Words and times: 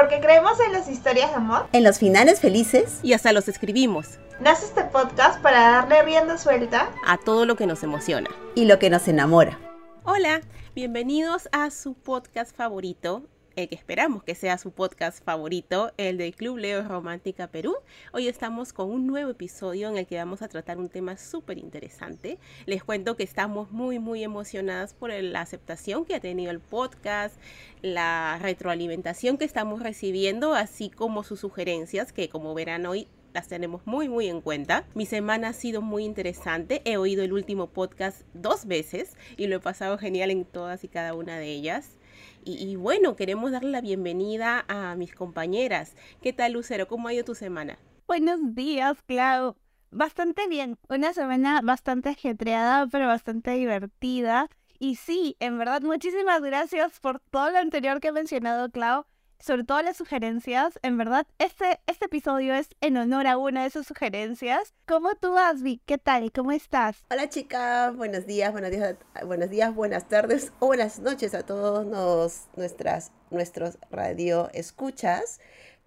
Porque 0.00 0.18
creemos 0.18 0.58
en 0.60 0.72
las 0.72 0.88
historias 0.88 1.28
de 1.28 1.36
amor, 1.36 1.66
en 1.74 1.84
los 1.84 1.98
finales 1.98 2.40
felices 2.40 3.00
y 3.02 3.12
hasta 3.12 3.34
los 3.34 3.48
escribimos. 3.48 4.18
Nace 4.40 4.64
este 4.64 4.82
podcast 4.84 5.42
para 5.42 5.60
darle 5.60 6.02
rienda 6.02 6.38
suelta 6.38 6.88
a 7.06 7.18
todo 7.18 7.44
lo 7.44 7.54
que 7.54 7.66
nos 7.66 7.82
emociona 7.82 8.30
y 8.54 8.64
lo 8.64 8.78
que 8.78 8.88
nos 8.88 9.08
enamora. 9.08 9.58
Hola, 10.04 10.40
bienvenidos 10.74 11.50
a 11.52 11.70
su 11.70 11.92
podcast 11.92 12.56
favorito, 12.56 13.24
el 13.56 13.68
que 13.68 13.74
esperamos 13.74 14.22
que 14.22 14.34
sea 14.34 14.58
su 14.58 14.70
podcast 14.70 15.24
favorito, 15.24 15.92
el 15.96 16.18
del 16.18 16.34
Club 16.34 16.58
Leo 16.58 16.86
Romántica 16.86 17.48
Perú. 17.48 17.74
Hoy 18.12 18.28
estamos 18.28 18.72
con 18.72 18.90
un 18.90 19.06
nuevo 19.06 19.30
episodio 19.30 19.88
en 19.88 19.96
el 19.96 20.06
que 20.06 20.16
vamos 20.16 20.42
a 20.42 20.48
tratar 20.48 20.78
un 20.78 20.88
tema 20.88 21.16
súper 21.16 21.58
interesante. 21.58 22.38
Les 22.66 22.84
cuento 22.84 23.16
que 23.16 23.24
estamos 23.24 23.70
muy, 23.70 23.98
muy 23.98 24.22
emocionadas 24.22 24.94
por 24.94 25.10
la 25.10 25.40
aceptación 25.40 26.04
que 26.04 26.14
ha 26.14 26.20
tenido 26.20 26.50
el 26.50 26.60
podcast, 26.60 27.36
la 27.82 28.38
retroalimentación 28.40 29.36
que 29.36 29.44
estamos 29.44 29.82
recibiendo, 29.82 30.54
así 30.54 30.90
como 30.90 31.24
sus 31.24 31.40
sugerencias, 31.40 32.12
que 32.12 32.28
como 32.28 32.54
verán 32.54 32.86
hoy 32.86 33.08
las 33.32 33.48
tenemos 33.48 33.82
muy 33.86 34.08
muy 34.08 34.26
en 34.28 34.40
cuenta. 34.40 34.84
Mi 34.94 35.06
semana 35.06 35.48
ha 35.48 35.52
sido 35.52 35.82
muy 35.82 36.04
interesante. 36.04 36.82
He 36.84 36.96
oído 36.96 37.22
el 37.22 37.32
último 37.32 37.68
podcast 37.68 38.22
dos 38.34 38.66
veces 38.66 39.16
y 39.36 39.46
lo 39.46 39.56
he 39.56 39.60
pasado 39.60 39.98
genial 39.98 40.30
en 40.30 40.44
todas 40.44 40.84
y 40.84 40.88
cada 40.88 41.14
una 41.14 41.38
de 41.38 41.46
ellas. 41.46 41.99
Y, 42.44 42.76
bueno, 42.76 43.16
queremos 43.16 43.52
darle 43.52 43.70
la 43.70 43.80
bienvenida 43.80 44.64
a 44.68 44.94
mis 44.96 45.14
compañeras. 45.14 45.94
¿Qué 46.22 46.32
tal, 46.32 46.52
Lucero? 46.52 46.88
¿Cómo 46.88 47.08
ha 47.08 47.14
ido 47.14 47.24
tu 47.24 47.34
semana? 47.34 47.78
Buenos 48.06 48.54
días, 48.54 49.02
Clau. 49.02 49.56
Bastante 49.90 50.48
bien. 50.48 50.78
Una 50.88 51.12
semana 51.12 51.60
bastante 51.62 52.08
ajetreada, 52.08 52.86
pero 52.86 53.06
bastante 53.06 53.52
divertida. 53.52 54.48
Y 54.78 54.96
sí, 54.96 55.36
en 55.40 55.58
verdad, 55.58 55.82
muchísimas 55.82 56.40
gracias 56.40 56.98
por 57.00 57.20
todo 57.30 57.50
lo 57.50 57.58
anterior 57.58 58.00
que 58.00 58.08
he 58.08 58.12
mencionado, 58.12 58.70
Clau 58.70 59.04
sobre 59.40 59.64
todo 59.64 59.82
las 59.82 59.96
sugerencias. 59.96 60.78
En 60.82 60.98
verdad, 60.98 61.26
este, 61.38 61.80
este 61.86 62.06
episodio 62.06 62.54
es 62.54 62.68
en 62.80 62.96
honor 62.96 63.26
a 63.26 63.38
una 63.38 63.62
de 63.62 63.68
esas 63.68 63.86
sugerencias. 63.86 64.74
¿Cómo 64.86 65.14
tú 65.14 65.32
vas? 65.32 65.56
¿Qué 65.86 65.98
tal? 65.98 66.30
¿Cómo 66.32 66.52
estás? 66.52 66.98
Hola, 67.10 67.28
chicas. 67.28 67.96
Buenos 67.96 68.26
días, 68.26 68.52
buenos 68.52 68.70
días, 68.70 68.96
buenos 69.24 69.50
días, 69.50 69.74
buenas 69.74 70.08
tardes 70.08 70.52
o 70.58 70.66
buenas 70.66 71.00
noches 71.00 71.34
a 71.34 71.44
todos 71.44 71.86
nos, 71.86 72.48
nuestras, 72.56 73.12
nuestros 73.30 73.78
radio 73.90 74.50
escuchas. 74.52 75.40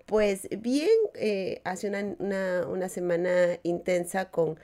Pues 0.05 0.49
bien, 0.59 0.89
eh, 1.15 1.61
hace 1.63 1.88
una, 1.88 2.67
una, 2.67 2.89
semana 2.89 3.57
intensa 3.63 4.29
con, 4.29 4.59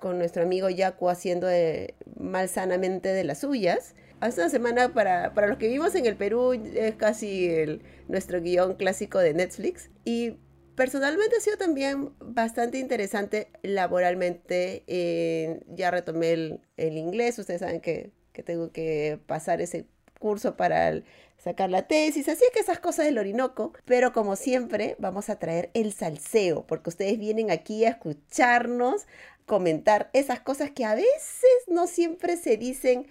con 0.00 0.18
nuestro 0.18 0.42
amigo 0.42 0.68
Yaku 0.68 1.08
haciendo 1.08 1.46
de, 1.46 1.94
malsanamente 2.18 3.10
de 3.10 3.22
las 3.22 3.38
suyas 3.38 3.94
hace 4.20 4.40
una 4.40 4.50
semana 4.50 4.92
para, 4.92 5.34
para 5.34 5.48
los 5.48 5.58
que 5.58 5.66
vivimos 5.66 5.94
en 5.94 6.06
el 6.06 6.16
Perú 6.16 6.52
es 6.52 6.94
casi 6.96 7.50
nuestro 8.08 8.40
guion 8.40 8.74
clásico 8.74 9.18
de 9.18 9.34
Netflix. 9.34 9.90
Y 10.04 10.36
personalmente 10.74 11.36
ha 11.36 11.40
sido 11.40 11.56
también 11.56 12.14
bastante 12.20 12.78
interesante 12.78 13.48
laboralmente. 13.62 14.84
Eh, 14.86 15.60
ya 15.68 15.90
retomé 15.90 16.32
el, 16.32 16.60
el, 16.76 16.96
inglés, 16.96 17.38
ustedes 17.38 17.60
saben 17.60 17.80
que, 17.80 18.12
que, 18.32 18.42
tengo 18.42 18.70
que 18.72 19.18
pasar 19.26 19.60
ese 19.60 19.86
curso 20.18 20.56
para 20.56 21.02
sacar 21.38 21.70
la 21.70 21.88
tesis, 21.88 22.28
así 22.28 22.44
que 22.52 22.60
esas 22.60 22.80
cosas 22.80 23.06
del 23.06 23.16
Orinoco, 23.16 23.72
pero 23.86 24.12
como 24.12 24.36
siempre 24.36 24.96
vamos 24.98 25.30
a 25.30 25.38
traer 25.38 25.70
el 25.72 25.94
salseo, 25.94 26.66
porque 26.66 26.90
ustedes 26.90 27.18
vienen 27.18 27.50
aquí 27.50 27.86
a 27.86 27.90
escucharnos, 27.90 29.06
comentar 29.46 30.10
esas 30.12 30.40
cosas 30.40 30.70
que 30.70 30.84
a 30.84 30.94
veces 30.94 31.50
no 31.66 31.86
siempre 31.86 32.36
se 32.36 32.58
dicen 32.58 33.06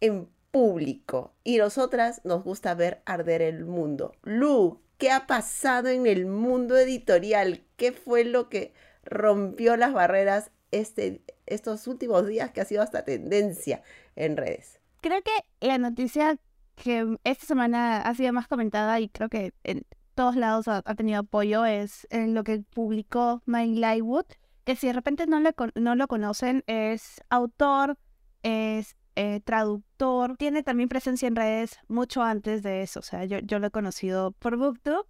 en 0.00 0.28
público 0.50 1.34
y 1.44 1.58
nosotras 1.58 2.20
nos 2.24 2.42
gusta 2.44 2.74
ver 2.74 3.02
arder 3.04 3.42
el 3.42 3.64
mundo. 3.64 4.14
Lu, 4.22 4.80
¿qué 4.98 5.10
ha 5.10 5.26
pasado 5.26 5.88
en 5.88 6.06
el 6.06 6.26
mundo 6.26 6.76
editorial? 6.76 7.64
¿Qué 7.76 7.92
fue 7.92 8.24
lo 8.24 8.48
que 8.48 8.72
rompió 9.04 9.76
las 9.76 9.92
barreras 9.92 10.50
este, 10.70 11.22
estos 11.46 11.86
últimos 11.86 12.26
días 12.26 12.50
que 12.50 12.60
ha 12.60 12.64
sido 12.64 12.82
hasta 12.82 13.04
tendencia 13.04 13.82
en 14.14 14.36
redes? 14.36 14.80
Creo 15.00 15.22
que 15.22 15.66
la 15.66 15.78
noticia 15.78 16.38
que 16.74 17.18
esta 17.24 17.46
semana 17.46 18.02
ha 18.02 18.14
sido 18.14 18.32
más 18.32 18.48
comentada 18.48 19.00
y 19.00 19.08
creo 19.08 19.28
que 19.28 19.52
en 19.64 19.84
todos 20.14 20.36
lados 20.36 20.68
ha, 20.68 20.82
tenido 20.94 21.20
apoyo 21.20 21.64
es 21.64 22.06
en 22.10 22.34
lo 22.34 22.44
que 22.44 22.60
publicó 22.60 23.42
Mike 23.44 23.78
Lightwood, 23.80 24.26
que 24.64 24.76
si 24.76 24.86
de 24.86 24.94
repente 24.94 25.26
no, 25.26 25.40
no 25.74 25.94
lo 25.94 26.08
conocen, 26.08 26.64
es 26.66 27.22
autor, 27.28 27.98
es 28.42 28.96
eh, 29.16 29.40
traductor, 29.40 30.36
tiene 30.36 30.62
también 30.62 30.88
presencia 30.88 31.26
en 31.26 31.36
redes 31.36 31.78
mucho 31.88 32.22
antes 32.22 32.62
de 32.62 32.82
eso, 32.82 33.00
o 33.00 33.02
sea, 33.02 33.24
yo, 33.24 33.38
yo 33.38 33.58
lo 33.58 33.68
he 33.68 33.70
conocido 33.70 34.32
por 34.32 34.56
BookTube. 34.56 35.06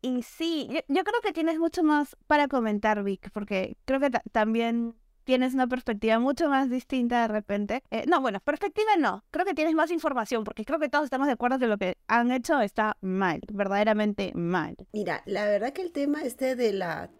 Y 0.00 0.22
sí, 0.22 0.68
yo, 0.70 1.02
creo 1.02 1.20
que 1.22 1.32
tienes 1.32 1.58
mucho 1.58 1.82
más 1.82 2.16
para 2.28 2.46
comentar, 2.46 3.02
Vic, 3.02 3.30
porque 3.32 3.76
creo 3.84 3.98
que 3.98 4.10
también 4.30 4.94
tienes 5.24 5.54
una 5.54 5.66
perspectiva 5.66 6.20
mucho 6.20 6.48
más 6.48 6.70
distinta 6.70 7.22
de 7.22 7.28
repente. 7.28 7.82
Eh, 7.90 8.04
no, 8.06 8.20
bueno, 8.20 8.38
perspectiva 8.40 8.96
no, 8.96 9.24
creo 9.32 9.44
que 9.44 9.54
tienes 9.54 9.74
más 9.74 9.90
información, 9.90 10.44
porque 10.44 10.64
creo 10.64 10.78
que 10.78 10.88
todos 10.88 11.04
estamos 11.04 11.26
de 11.26 11.32
acuerdo 11.32 11.58
que 11.58 11.66
lo 11.66 11.78
que 11.78 11.98
han 12.06 12.30
hecho 12.30 12.60
está 12.60 12.96
mal, 13.00 13.40
verdaderamente 13.52 14.32
mal. 14.34 14.76
Mira, 14.92 15.22
la 15.26 15.44
verdad 15.46 15.72
que 15.72 15.82
el 15.82 15.90
tema 15.90 16.22
este 16.22 16.54
de 16.54 16.72
la, 16.72 17.10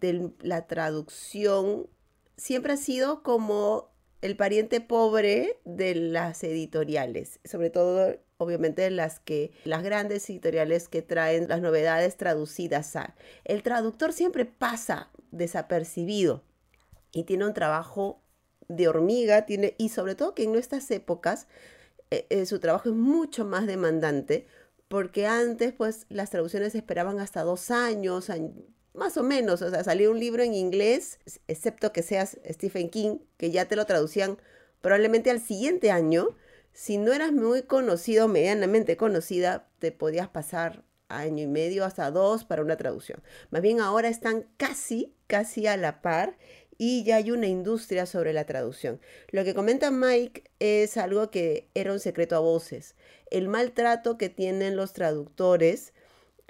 de 0.00 0.30
la 0.40 0.68
traducción 0.68 1.88
siempre 2.36 2.74
ha 2.74 2.76
sido 2.76 3.24
como 3.24 3.90
el 4.20 4.36
pariente 4.36 4.80
pobre 4.80 5.58
de 5.64 5.94
las 5.94 6.42
editoriales, 6.42 7.40
sobre 7.44 7.70
todo 7.70 8.16
obviamente 8.38 8.90
las 8.90 9.20
que 9.20 9.52
las 9.64 9.82
grandes 9.82 10.28
editoriales 10.30 10.88
que 10.88 11.02
traen 11.02 11.48
las 11.48 11.60
novedades 11.60 12.16
traducidas 12.16 12.96
a. 12.96 13.14
El 13.44 13.62
traductor 13.62 14.12
siempre 14.12 14.44
pasa 14.44 15.10
desapercibido 15.30 16.42
y 17.12 17.24
tiene 17.24 17.46
un 17.46 17.54
trabajo 17.54 18.22
de 18.68 18.88
hormiga, 18.88 19.46
tiene 19.46 19.74
y 19.78 19.88
sobre 19.88 20.14
todo 20.14 20.34
que 20.34 20.44
en 20.44 20.52
nuestras 20.52 20.90
épocas 20.90 21.46
eh, 22.10 22.26
eh, 22.30 22.46
su 22.46 22.60
trabajo 22.60 22.88
es 22.88 22.94
mucho 22.94 23.44
más 23.44 23.66
demandante 23.66 24.46
porque 24.88 25.26
antes 25.26 25.72
pues 25.72 26.06
las 26.08 26.30
traducciones 26.30 26.74
esperaban 26.74 27.20
hasta 27.20 27.42
dos 27.42 27.70
años, 27.70 28.30
más 28.98 29.16
o 29.16 29.22
menos, 29.22 29.62
o 29.62 29.70
sea, 29.70 29.82
salió 29.84 30.10
un 30.10 30.20
libro 30.20 30.42
en 30.42 30.54
inglés, 30.54 31.18
excepto 31.46 31.92
que 31.92 32.02
seas 32.02 32.38
Stephen 32.48 32.90
King, 32.90 33.18
que 33.36 33.50
ya 33.50 33.66
te 33.66 33.76
lo 33.76 33.86
traducían 33.86 34.38
probablemente 34.80 35.30
al 35.30 35.40
siguiente 35.40 35.90
año. 35.90 36.36
Si 36.72 36.98
no 36.98 37.12
eras 37.12 37.32
muy 37.32 37.62
conocido, 37.62 38.28
medianamente 38.28 38.96
conocida, 38.96 39.68
te 39.78 39.92
podías 39.92 40.28
pasar 40.28 40.84
año 41.08 41.44
y 41.44 41.46
medio 41.46 41.84
hasta 41.84 42.10
dos 42.10 42.44
para 42.44 42.62
una 42.62 42.76
traducción. 42.76 43.22
Más 43.50 43.62
bien 43.62 43.80
ahora 43.80 44.08
están 44.08 44.46
casi, 44.56 45.14
casi 45.26 45.66
a 45.66 45.76
la 45.76 46.02
par 46.02 46.36
y 46.76 47.02
ya 47.02 47.16
hay 47.16 47.30
una 47.30 47.46
industria 47.46 48.06
sobre 48.06 48.32
la 48.32 48.44
traducción. 48.44 49.00
Lo 49.30 49.44
que 49.44 49.54
comenta 49.54 49.90
Mike 49.90 50.44
es 50.60 50.96
algo 50.96 51.30
que 51.30 51.68
era 51.74 51.92
un 51.92 52.00
secreto 52.00 52.36
a 52.36 52.40
voces. 52.40 52.94
El 53.30 53.48
maltrato 53.48 54.16
que 54.16 54.28
tienen 54.28 54.76
los 54.76 54.92
traductores, 54.92 55.92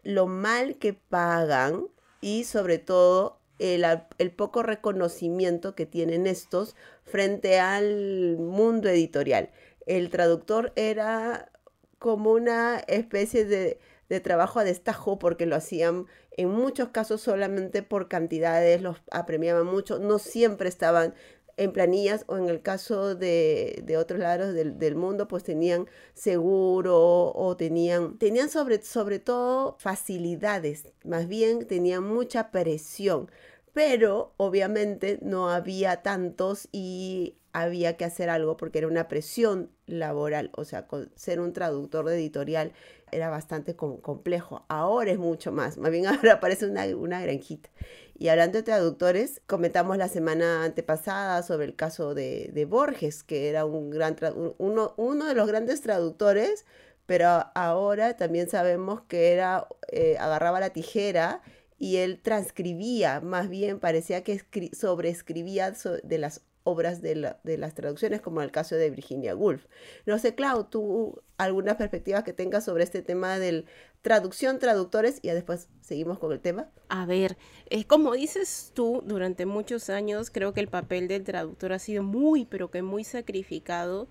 lo 0.02 0.26
mal 0.26 0.76
que 0.76 0.92
pagan 0.92 1.88
y 2.20 2.44
sobre 2.44 2.78
todo 2.78 3.40
el, 3.58 4.30
poco 4.36 4.62
reconocimiento 4.62 5.74
que 5.74 5.86
tienen 5.86 6.26
estos 6.26 6.76
frente 7.04 7.58
al 7.58 8.36
mundo 8.38 8.88
editorial. 8.88 9.50
El 9.86 10.10
traductor 10.10 10.72
era 10.76 11.50
como 11.98 12.32
una 12.32 12.78
especie 12.86 13.44
de, 13.44 13.80
de 14.08 14.20
trabajo 14.20 14.60
a 14.60 14.64
destajo 14.64 15.18
porque 15.18 15.46
lo 15.46 15.56
hacían 15.56 16.06
en 16.36 16.50
muchos 16.50 16.90
casos 16.90 17.20
solamente 17.20 17.82
por 17.82 18.08
cantidades, 18.08 18.80
los 18.80 19.02
apremiaban 19.10 19.66
mucho, 19.66 19.98
no 19.98 20.20
siempre 20.20 20.68
estaban 20.68 21.14
en 21.58 21.72
planillas 21.72 22.24
o 22.28 22.38
en 22.38 22.48
el 22.48 22.62
caso 22.62 23.14
de, 23.14 23.84
otros 23.98 24.20
lados 24.20 24.54
del, 24.54 24.94
mundo, 24.94 25.28
pues 25.28 25.42
tenían 25.42 25.86
seguro 26.14 27.32
o 27.34 27.56
tenían, 27.56 28.16
tenían 28.16 28.48
sobre, 28.48 28.82
sobre 28.82 29.18
todo 29.18 29.76
facilidades, 29.78 30.88
más 31.04 31.28
bien 31.28 31.66
tenían 31.66 32.04
mucha 32.04 32.50
presión, 32.50 33.30
pero 33.78 34.34
obviamente 34.38 35.20
no 35.22 35.50
había 35.50 36.02
tantos 36.02 36.68
y 36.72 37.36
había 37.52 37.96
que 37.96 38.04
hacer 38.04 38.28
algo 38.28 38.56
porque 38.56 38.78
era 38.78 38.88
una 38.88 39.06
presión 39.06 39.70
laboral, 39.86 40.50
o 40.56 40.64
sea, 40.64 40.88
ser 41.14 41.38
un 41.38 41.52
traductor 41.52 42.04
de 42.04 42.16
editorial 42.16 42.72
era 43.12 43.30
bastante 43.30 43.76
complejo. 43.76 44.64
Ahora 44.66 45.12
es 45.12 45.18
mucho 45.18 45.52
más, 45.52 45.78
más 45.78 45.92
bien 45.92 46.06
ahora 46.08 46.40
parece 46.40 46.66
una, 46.66 47.20
granjita. 47.20 47.70
Y 48.18 48.26
hablando 48.26 48.58
de 48.58 48.64
traductores, 48.64 49.42
comentamos 49.46 49.96
la 49.96 50.08
semana 50.08 50.64
antepasada 50.64 51.44
sobre 51.44 51.66
el 51.66 51.76
caso 51.76 52.14
de, 52.16 52.66
Borges, 52.68 53.22
que 53.22 53.48
era 53.48 53.64
un 53.64 53.90
gran 53.90 54.16
uno, 54.58 54.94
uno 54.96 55.24
de 55.24 55.34
los 55.34 55.46
grandes 55.46 55.82
traductores, 55.82 56.66
pero 57.06 57.28
ahora 57.54 58.16
también 58.16 58.48
sabemos 58.48 59.02
que 59.02 59.34
era 59.34 59.68
eh, 59.92 60.16
agarraba 60.18 60.58
la 60.58 60.70
tijera 60.70 61.42
y 61.78 61.96
él 61.96 62.20
transcribía, 62.20 63.20
más 63.20 63.48
bien 63.48 63.78
parecía 63.78 64.24
que 64.24 64.42
sobreescribía 64.72 65.74
de 66.02 66.18
las 66.18 66.42
obras 66.64 67.00
de, 67.00 67.14
la, 67.14 67.40
de 67.44 67.56
las 67.56 67.74
traducciones, 67.74 68.20
como 68.20 68.42
el 68.42 68.50
caso 68.50 68.74
de 68.74 68.90
Virginia 68.90 69.34
Woolf. 69.34 69.66
No 70.04 70.18
sé, 70.18 70.34
Clau, 70.34 70.64
¿tú 70.64 71.22
alguna 71.38 71.78
perspectiva 71.78 72.24
que 72.24 72.32
tengas 72.32 72.64
sobre 72.64 72.84
este 72.84 73.00
tema 73.00 73.38
del 73.38 73.64
traducción, 74.02 74.58
traductores, 74.58 75.18
y 75.22 75.28
ya 75.28 75.34
después 75.34 75.68
seguimos 75.80 76.18
con 76.18 76.32
el 76.32 76.40
tema? 76.40 76.68
A 76.88 77.06
ver, 77.06 77.38
es 77.70 77.86
como 77.86 78.12
dices 78.12 78.72
tú, 78.74 79.02
durante 79.06 79.46
muchos 79.46 79.88
años 79.88 80.30
creo 80.30 80.52
que 80.52 80.60
el 80.60 80.68
papel 80.68 81.08
del 81.08 81.24
traductor 81.24 81.72
ha 81.72 81.78
sido 81.78 82.02
muy, 82.02 82.44
pero 82.44 82.70
que 82.70 82.82
muy 82.82 83.04
sacrificado 83.04 84.08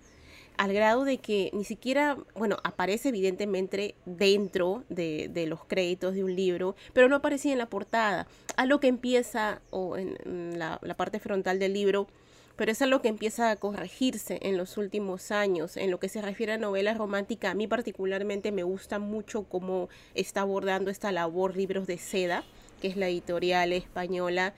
al 0.57 0.74
grado 0.74 1.04
de 1.04 1.19
que 1.19 1.51
ni 1.54 1.63
siquiera, 1.63 2.18
bueno, 2.36 2.57
aparece 2.63 3.09
evidentemente 3.09 3.95
dentro 4.06 4.83
de, 4.89 5.30
de, 5.31 5.45
los 5.48 5.65
créditos 5.65 6.15
de 6.15 6.24
un 6.24 6.36
libro, 6.36 6.75
pero 6.94 7.07
no 7.07 7.18
aparecía 7.18 7.51
en 7.51 7.59
la 7.59 7.69
portada. 7.69 8.27
A 8.56 8.65
lo 8.65 8.80
que 8.80 8.88
empieza, 8.88 9.62
o 9.69 9.98
en, 9.98 10.57
la, 10.57 10.80
parte 10.98 11.19
frontal 11.19 11.59
del 11.59 11.74
libro, 11.74 12.07
pero 12.56 12.71
es 12.71 12.81
algo 12.81 13.01
que 13.01 13.07
empieza 13.07 13.51
a 13.51 13.56
corregirse 13.56 14.39
en 14.42 14.57
los 14.57 14.77
últimos 14.77 15.31
años. 15.31 15.77
En 15.77 15.92
lo 15.92 16.00
que 16.00 16.09
se 16.09 16.24
refiere 16.24 16.54
a 16.54 16.57
novela 16.57 16.95
romántica, 16.95 17.51
a 17.51 17.54
mí 17.54 17.68
particularmente 17.68 18.51
me 18.51 18.63
gusta 18.63 18.98
mucho 18.98 19.44
cómo 19.44 19.89
está 20.15 20.42
abordando 20.42 20.89
esta 20.89 21.12
labor 21.12 21.56
Libros 21.56 21.86
de 21.86 22.00
Seda, 22.00 22.44
que 22.81 22.88
es 22.88 22.98
la 22.98 23.09
editorial 23.09 23.74
española 23.74 24.56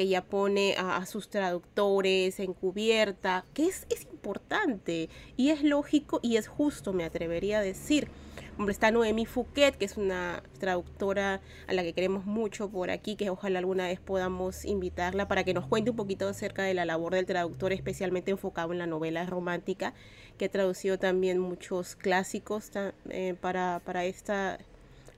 que 0.00 0.08
ya 0.08 0.22
pone 0.22 0.76
a, 0.78 1.04
sus 1.04 1.28
traductores 1.28 2.40
en 2.40 2.54
cubierta, 2.54 3.44
que 3.52 3.66
es, 3.66 3.86
es 3.90 4.04
importante 4.10 5.10
y 5.36 5.50
es 5.50 5.62
lógico 5.62 6.20
y 6.22 6.38
es 6.38 6.48
justo, 6.48 6.94
me 6.94 7.04
atrevería 7.04 7.58
a 7.58 7.60
decir. 7.60 8.08
Hombre, 8.56 8.72
está 8.72 8.90
Noemi 8.90 9.26
Fouquet, 9.26 9.76
que 9.76 9.84
es 9.84 9.98
una 9.98 10.42
traductora 10.58 11.42
a 11.66 11.74
la 11.74 11.82
que 11.82 11.92
queremos 11.92 12.24
mucho 12.24 12.70
por 12.70 12.90
aquí, 12.90 13.14
que 13.14 13.28
ojalá 13.28 13.58
alguna 13.58 13.88
vez 13.88 14.00
podamos 14.00 14.64
invitarla 14.64 15.28
para 15.28 15.44
que 15.44 15.52
nos 15.52 15.66
cuente 15.66 15.90
un 15.90 15.96
poquito 15.96 16.26
acerca 16.26 16.62
de 16.62 16.72
la 16.72 16.86
labor 16.86 17.12
del 17.12 17.26
traductor, 17.26 17.70
especialmente 17.74 18.30
enfocado 18.30 18.72
en 18.72 18.78
la 18.78 18.86
novela 18.86 19.26
romántica, 19.26 19.92
que 20.38 20.46
ha 20.46 20.50
traducido 20.50 20.98
también 20.98 21.38
muchos 21.38 21.94
clásicos 21.94 22.70
eh, 23.10 23.34
para, 23.38 23.82
para, 23.84 24.06
esta, 24.06 24.60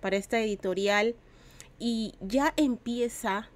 para 0.00 0.16
esta 0.16 0.40
editorial. 0.40 1.14
Y 1.78 2.14
ya 2.20 2.52
empieza 2.56 3.48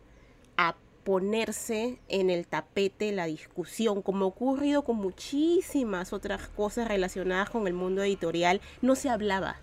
a 0.57 0.77
ponerse 1.07 2.01
en 2.09 2.31
el 2.31 2.49
tapete 2.49 3.13
la 3.13 3.27
discusión, 3.27 4.03
como 4.03 4.25
ha 4.25 4.29
ocurrido 4.29 4.83
con 4.83 4.97
muchísimas 4.97 6.13
otras 6.13 6.49
cosas 6.49 6.89
relacionadas 6.89 7.49
con 7.49 7.69
el 7.69 7.75
mundo 7.75 8.03
editorial, 8.03 8.61
no 8.83 8.97
se 8.97 9.09
hablaba. 9.09 9.61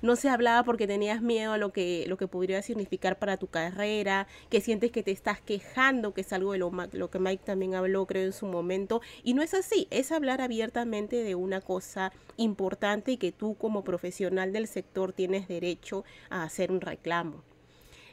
No 0.00 0.16
se 0.16 0.30
hablaba 0.30 0.62
porque 0.62 0.86
tenías 0.86 1.20
miedo 1.20 1.52
a 1.52 1.58
lo 1.58 1.70
que, 1.70 2.06
lo 2.08 2.16
que 2.16 2.28
podría 2.28 2.62
significar 2.62 3.18
para 3.18 3.36
tu 3.36 3.48
carrera, 3.48 4.26
que 4.48 4.62
sientes 4.62 4.90
que 4.90 5.02
te 5.02 5.10
estás 5.10 5.42
quejando, 5.42 6.14
que 6.14 6.22
es 6.22 6.32
algo 6.32 6.52
de 6.52 6.58
lo, 6.58 6.72
lo 6.92 7.10
que 7.10 7.18
Mike 7.18 7.42
también 7.44 7.74
habló, 7.74 8.06
creo, 8.06 8.24
en 8.24 8.32
su 8.32 8.46
momento. 8.46 9.02
Y 9.22 9.34
no 9.34 9.42
es 9.42 9.52
así, 9.52 9.88
es 9.90 10.12
hablar 10.12 10.40
abiertamente 10.40 11.24
de 11.24 11.34
una 11.34 11.60
cosa 11.60 12.10
importante 12.38 13.12
y 13.12 13.16
que 13.18 13.32
tú 13.32 13.54
como 13.56 13.84
profesional 13.84 14.54
del 14.54 14.66
sector 14.66 15.12
tienes 15.12 15.46
derecho 15.46 16.04
a 16.30 16.42
hacer 16.42 16.72
un 16.72 16.80
reclamo. 16.80 17.44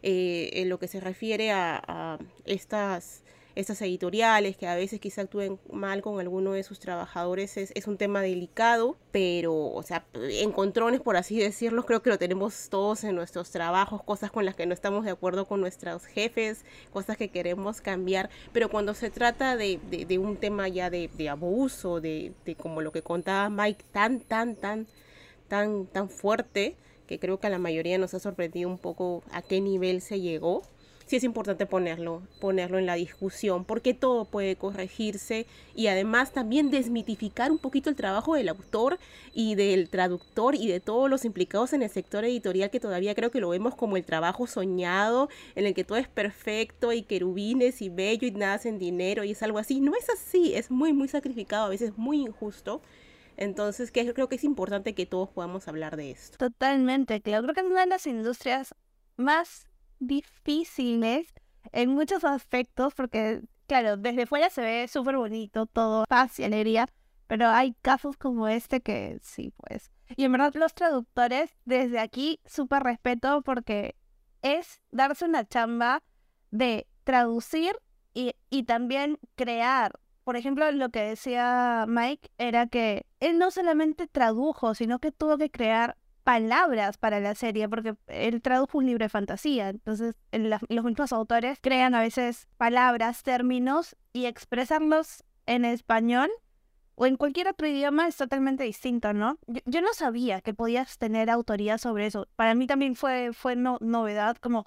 Eh, 0.06 0.50
en 0.60 0.68
lo 0.68 0.80
que 0.80 0.90
se 0.90 1.00
refiere 1.00 1.52
a, 1.52 2.20
estas, 2.44 3.24
estas 3.56 3.82
editoriales 3.82 4.58
que 4.58 4.68
a 4.68 4.76
veces 4.76 5.00
quizá 5.00 5.22
actúen 5.22 5.62
mal 5.72 6.02
con 6.02 6.20
alguno 6.20 6.52
de 6.52 6.64
sus 6.64 6.82
trabajadores 6.82 7.56
es, 7.56 7.72
es, 7.74 7.88
un 7.88 7.96
tema 7.96 8.22
delicado, 8.22 8.98
pero, 9.14 9.56
o 9.56 9.82
sea, 9.82 10.06
encontrones, 10.14 11.00
por 11.00 11.16
así 11.16 11.40
decirlo, 11.40 11.86
creo 11.86 12.02
que 12.02 12.10
lo 12.10 12.18
tenemos 12.18 12.68
todos 12.68 13.06
en 13.06 13.16
nuestros 13.16 13.50
trabajos, 13.52 14.04
cosas 14.04 14.30
con 14.30 14.44
las 14.44 14.56
que 14.56 14.66
no 14.66 14.74
estamos 14.74 15.06
de 15.06 15.12
acuerdo 15.12 15.46
con 15.46 15.62
nuestros 15.62 16.06
jefes, 16.06 16.66
cosas 16.92 17.16
que 17.16 17.30
queremos 17.30 17.80
cambiar, 17.80 18.30
pero 18.52 18.68
cuando 18.70 18.96
se 18.96 19.10
trata 19.10 19.56
de, 19.56 19.80
de, 19.90 20.18
un 20.18 20.36
tema 20.36 20.68
ya 20.68 20.90
de, 20.90 21.10
de 21.18 21.30
abuso, 21.30 22.02
de, 22.02 22.34
de 22.44 22.56
como 22.56 22.82
lo 22.82 22.92
que 22.92 23.04
contaba 23.04 23.50
Mike, 23.50 23.86
tan, 23.94 24.20
tan, 24.20 24.58
tan, 24.58 24.86
tan, 25.48 25.86
tan 25.86 26.10
fuerte, 26.10 26.76
que 27.08 27.20
creo 27.20 27.40
que 27.40 27.48
a 27.48 27.50
la 27.50 27.60
mayoría 27.60 27.98
nos 27.98 28.14
ha 28.14 28.20
sorprendido 28.20 28.70
un 28.70 28.78
poco 28.78 29.24
a 29.32 29.42
qué 29.42 29.62
nivel 29.62 30.02
se 30.02 30.20
llegó. 30.20 30.64
Sí 31.06 31.18
es 31.18 31.26
importante 31.26 31.66
ponerlo, 31.66 32.22
ponerlo 32.40 32.80
en 32.80 32.86
la 32.86 32.96
discusión, 32.96 33.66
porque 33.66 33.94
todo 33.94 34.24
puede 34.24 34.56
corregirse 34.56 35.46
y 35.76 35.88
además 35.88 36.32
también 36.32 36.72
desmitificar 36.72 37.52
un 37.52 37.58
poquito 37.58 37.90
el 37.90 37.98
trabajo 37.98 38.36
del 38.36 38.48
autor 38.48 38.98
y 39.34 39.56
del 39.56 39.90
traductor 39.90 40.56
y 40.56 40.68
de 40.68 40.80
todos 40.80 41.10
los 41.10 41.26
implicados 41.26 41.74
en 41.74 41.84
el 41.84 41.90
sector 41.90 42.24
editorial 42.24 42.70
que 42.70 42.80
todavía 42.80 43.16
creo 43.16 43.32
que 43.32 43.42
lo 43.42 43.50
vemos 43.50 43.76
como 43.76 43.98
el 43.98 44.06
trabajo 44.06 44.48
soñado, 44.48 45.28
en 45.56 45.66
el 45.66 45.74
que 45.74 45.84
todo 45.84 45.98
es 45.98 46.08
perfecto 46.08 46.94
y 46.94 47.02
querubines 47.02 47.82
y 47.82 47.90
bello 47.90 48.26
y 48.26 48.32
nada 48.32 48.62
en 48.64 48.80
dinero 48.80 49.26
y 49.26 49.32
es 49.32 49.44
algo 49.44 49.60
así. 49.60 49.82
No 49.82 49.94
es 49.96 50.10
así, 50.10 50.56
es 50.56 50.72
muy, 50.72 50.94
muy 50.94 51.10
sacrificado, 51.10 51.66
a 51.66 51.70
veces 51.70 51.98
muy 51.98 52.22
injusto 52.22 52.82
entonces, 53.38 53.92
que 53.92 54.14
creo 54.14 54.30
que 54.30 54.36
es 54.36 54.44
importante 54.44 54.94
que 54.94 55.06
todos 55.06 55.30
podamos 55.30 55.68
hablar 55.68 55.98
de 55.98 56.12
esto. 56.12 56.38
Totalmente, 56.38 57.22
claro. 57.22 57.44
Creo 57.44 57.56
que 57.56 57.62
es 57.62 57.68
una 57.68 57.82
de 57.82 57.88
las 57.88 58.08
industrias 58.08 58.76
más 59.16 59.68
difíciles 60.00 61.34
en 61.72 61.90
muchos 61.90 62.24
aspectos, 62.24 62.94
porque, 62.94 63.42
claro, 63.68 63.98
desde 63.98 64.26
fuera 64.26 64.50
se 64.50 64.62
ve 64.62 64.88
súper 64.88 65.18
bonito, 65.18 65.66
todo 65.66 66.06
paz 66.08 66.40
y 66.40 66.44
alegría, 66.44 66.88
pero 67.28 67.48
hay 67.48 67.74
casos 67.82 68.18
como 68.18 68.48
este 68.48 68.82
que 68.82 69.18
sí, 69.22 69.54
pues. 69.58 69.92
Y 70.16 70.26
en 70.26 70.32
verdad 70.34 70.54
los 70.56 70.74
traductores, 70.74 71.50
desde 71.66 72.00
aquí, 72.00 72.40
súper 72.46 72.84
respeto 72.84 73.42
porque 73.42 73.96
es 74.42 74.82
darse 74.92 75.26
una 75.26 75.46
chamba 75.48 76.04
de 76.52 76.86
traducir 77.04 77.76
y, 78.14 78.34
y 78.50 78.64
también 78.64 79.18
crear 79.36 79.94
por 80.24 80.38
ejemplo, 80.38 80.72
lo 80.72 80.90
que 80.90 81.02
decía 81.02 81.86
Mike 81.88 82.30
era 82.38 82.68
que 82.68 83.06
él 83.24 83.38
no 83.38 83.52
solamente 83.52 84.08
tradujo, 84.08 84.76
sino 84.76 85.00
que 85.00 85.12
tuvo 85.12 85.38
que 85.38 85.50
crear 85.50 85.98
palabras 86.24 86.98
para 86.98 87.20
la 87.20 87.36
serie, 87.36 87.68
porque 87.70 87.96
él 88.08 88.42
tradujo 88.42 88.78
un 88.78 88.86
libro 88.86 89.06
de 89.06 89.10
fantasía. 89.10 89.70
Entonces, 89.70 90.16
los 90.32 90.62
mismos 90.84 91.14
autores 91.14 91.60
crean 91.62 91.96
a 91.96 92.02
veces 92.02 92.48
palabras, 92.58 93.24
términos, 93.24 93.96
y 94.14 94.26
expresarlos 94.26 95.24
en 95.46 95.66
español 95.66 96.30
o 96.96 97.06
en 97.06 97.18
cualquier 97.18 97.48
otro 97.48 97.68
idioma 97.68 98.08
es 98.08 98.18
totalmente 98.18 98.64
distinto, 98.64 99.14
¿no? 99.14 99.40
Yo, 99.66 99.82
no 99.82 99.94
sabía 99.94 100.42
que 100.42 100.54
podías 100.54 100.98
tener 100.98 101.30
autoría 101.30 101.78
sobre 101.78 102.06
eso. 102.06 102.28
Para 102.36 102.56
mí 102.56 102.68
también 102.68 102.96
fue, 102.96 103.32
fue 103.34 103.56
novedad, 103.56 104.38
como, 104.38 104.66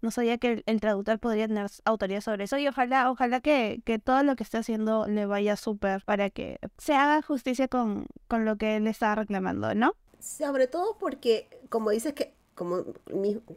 no 0.00 0.10
sabía 0.10 0.38
que 0.38 0.62
el, 0.66 0.80
traductor 0.80 1.18
podría 1.18 1.48
tener 1.48 1.66
autoría 1.84 2.20
sobre 2.20 2.44
eso 2.44 2.58
y 2.58 2.68
ojalá, 2.68 3.10
ojalá 3.10 3.40
que, 3.40 3.80
que 3.84 3.98
todo 3.98 4.22
lo 4.22 4.36
que 4.36 4.44
esté 4.44 4.58
haciendo 4.58 5.06
le 5.06 5.26
vaya 5.26 5.56
súper 5.56 6.04
para 6.04 6.30
que 6.30 6.58
se 6.78 6.94
haga 6.94 7.22
justicia 7.22 7.68
con, 7.68 8.06
con 8.28 8.44
lo 8.44 8.56
que 8.56 8.76
él 8.76 8.86
está 8.86 9.14
reclamando, 9.14 9.74
¿no? 9.74 9.94
Sobre 10.20 10.66
todo 10.66 10.96
porque, 10.98 11.48
como 11.68 11.90
dices 11.90 12.12
que, 12.12 12.34
como, 12.54 12.84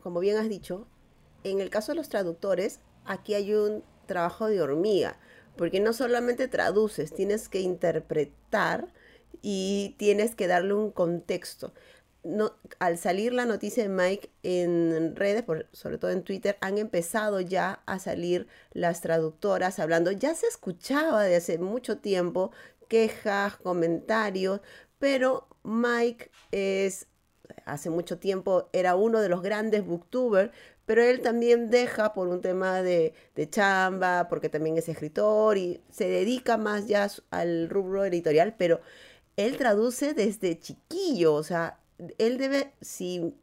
como 0.02 0.20
bien 0.20 0.38
has 0.38 0.50
dicho, 0.50 0.88
en 1.44 1.60
el 1.60 1.70
caso 1.70 1.92
de 1.92 1.98
los 1.98 2.10
traductores, 2.10 2.80
aquí 3.06 3.34
hay 3.34 3.54
un 3.54 3.84
trabajo 4.06 4.48
de 4.48 4.62
hormiga, 4.62 5.18
porque 5.56 5.80
no 5.80 5.94
solamente 5.94 6.48
traduces, 6.48 7.14
tienes 7.14 7.50
que 7.50 7.62
interpretar 7.62 8.88
y 9.42 9.96
tienes 9.98 10.36
que 10.36 10.48
darle 10.48 10.74
un 10.74 10.92
contexto 10.92 11.74
no, 12.24 12.54
al 12.80 12.98
salir 12.98 13.34
la 13.34 13.46
noticia 13.46 13.84
de 13.84 13.90
Mike 13.90 14.32
en 14.44 15.16
redes, 15.16 15.44
sobre 15.72 15.98
todo 15.98 16.12
en 16.12 16.24
Twitter, 16.24 16.58
han 16.62 16.78
empezado 16.78 17.42
ya 17.42 17.82
a 17.86 18.00
salir 18.00 18.48
las 18.74 19.02
traductoras 19.02 19.80
hablando. 19.80 20.12
Ya 20.12 20.36
se 20.36 20.48
escuchaba 20.48 21.24
de 21.24 21.36
hace 21.36 21.58
mucho 21.58 21.98
tiempo 21.98 22.52
quejas, 22.88 23.58
comentarios, 23.58 24.62
pero 25.00 25.48
Mike 25.64 26.30
es, 26.52 27.08
hace 27.66 27.90
mucho 27.90 28.20
tiempo 28.20 28.70
era 28.74 28.96
uno 28.96 29.20
de 29.22 29.30
los 29.30 29.42
grandes 29.42 29.86
booktubers, 29.86 30.52
pero 30.86 31.04
él 31.04 31.22
también 31.22 31.70
deja 31.70 32.14
por 32.14 32.28
un 32.28 32.42
tema 32.42 32.82
de, 32.82 33.14
de, 33.36 33.50
chamba, 33.50 34.28
porque 34.30 34.50
también 34.50 34.78
es 34.78 34.90
escritor 34.90 35.58
y 35.58 35.82
se 35.90 36.08
dedica 36.10 36.58
más 36.58 36.88
ya 36.88 37.10
al 37.30 37.70
rubro 37.70 38.04
editorial, 38.06 38.56
pero 38.58 38.82
él 39.38 39.58
traduce 39.58 40.14
desde 40.14 40.60
chiquillo, 40.60 41.34
o 41.34 41.44
sea, 41.44 41.81
él 42.18 42.38
debe, 42.38 42.74
si 42.82 43.34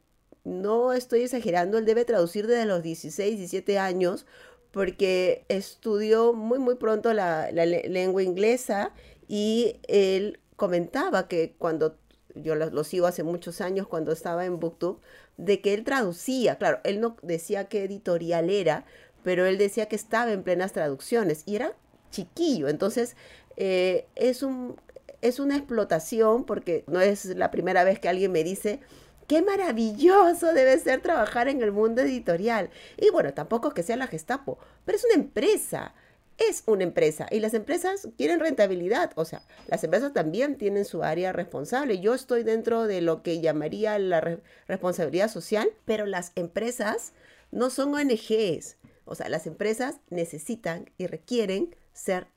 no 0.44 0.92
estoy 0.92 1.22
exagerando, 1.22 1.78
él 1.78 1.84
debe 1.84 2.04
traducir 2.04 2.46
desde 2.46 2.66
los 2.66 2.82
16, 2.82 3.38
17 3.38 3.78
años, 3.78 4.26
porque 4.70 5.44
estudió 5.48 6.32
muy, 6.32 6.58
muy 6.58 6.76
pronto 6.76 7.12
la, 7.12 7.50
lengua 7.50 8.22
inglesa 8.22 8.92
y 9.26 9.76
él 9.88 10.40
comentaba 10.56 11.28
que 11.28 11.54
cuando 11.58 11.96
yo 12.34 12.54
lo, 12.54 12.84
sigo 12.84 13.06
hace 13.06 13.22
muchos 13.22 13.60
años 13.60 13.86
cuando 13.86 14.12
estaba 14.12 14.44
en 14.44 14.60
Booktube, 14.60 15.00
de 15.36 15.60
que 15.60 15.74
él 15.74 15.84
traducía, 15.84 16.56
claro, 16.56 16.80
él 16.84 17.00
no 17.00 17.16
decía 17.22 17.68
qué 17.68 17.84
editorial 17.84 18.50
era, 18.50 18.84
pero 19.22 19.46
él 19.46 19.58
decía 19.58 19.86
que 19.86 19.96
estaba 19.96 20.32
en 20.32 20.42
plenas 20.42 20.72
traducciones 20.72 21.42
y 21.46 21.56
era 21.56 21.74
chiquillo, 22.10 22.68
entonces 22.68 23.16
eh, 23.56 24.06
es 24.14 24.42
un 24.42 24.76
es 25.22 25.40
una 25.40 25.56
explotación 25.56 26.44
porque 26.44 26.84
no 26.86 27.00
es 27.00 27.24
la 27.24 27.50
primera 27.50 27.84
vez 27.84 27.98
que 27.98 28.08
alguien 28.08 28.32
me 28.32 28.44
dice, 28.44 28.80
qué 29.26 29.42
maravilloso 29.42 30.52
debe 30.52 30.78
ser 30.78 31.00
trabajar 31.00 31.48
en 31.48 31.62
el 31.62 31.72
mundo 31.72 32.02
editorial. 32.02 32.70
Y 32.96 33.10
bueno, 33.10 33.34
tampoco 33.34 33.68
es 33.68 33.74
que 33.74 33.82
sea 33.82 33.96
la 33.96 34.06
Gestapo, 34.06 34.58
pero 34.84 34.96
es 34.96 35.04
una 35.04 35.14
empresa. 35.22 35.94
es 36.38 36.62
una 36.66 36.84
empresa 36.84 37.26
y 37.30 37.40
las 37.40 37.52
empresas 37.52 38.08
quieren 38.16 38.40
rentabilidad. 38.40 39.12
O 39.16 39.24
sea, 39.24 39.42
las 39.66 39.82
empresas 39.84 40.12
también 40.12 40.56
tienen 40.56 40.84
su 40.84 41.02
área 41.02 41.32
responsable. 41.32 42.00
Yo 42.00 42.14
estoy 42.14 42.44
dentro 42.44 42.86
de 42.86 43.00
lo 43.00 43.22
que 43.22 43.40
llamaría 43.40 43.98
la 43.98 44.38
responsabilidad 44.68 45.28
social, 45.30 45.68
pero 45.84 46.06
las 46.06 46.32
empresas 46.36 47.12
no 47.50 47.70
son 47.70 47.94
ONGs. 47.94 48.76
O 49.04 49.14
sea, 49.14 49.28
las 49.28 49.46
empresas 49.46 49.96
necesitan 50.10 50.90
y 50.96 51.06
requieren 51.06 51.74
ser 51.92 52.28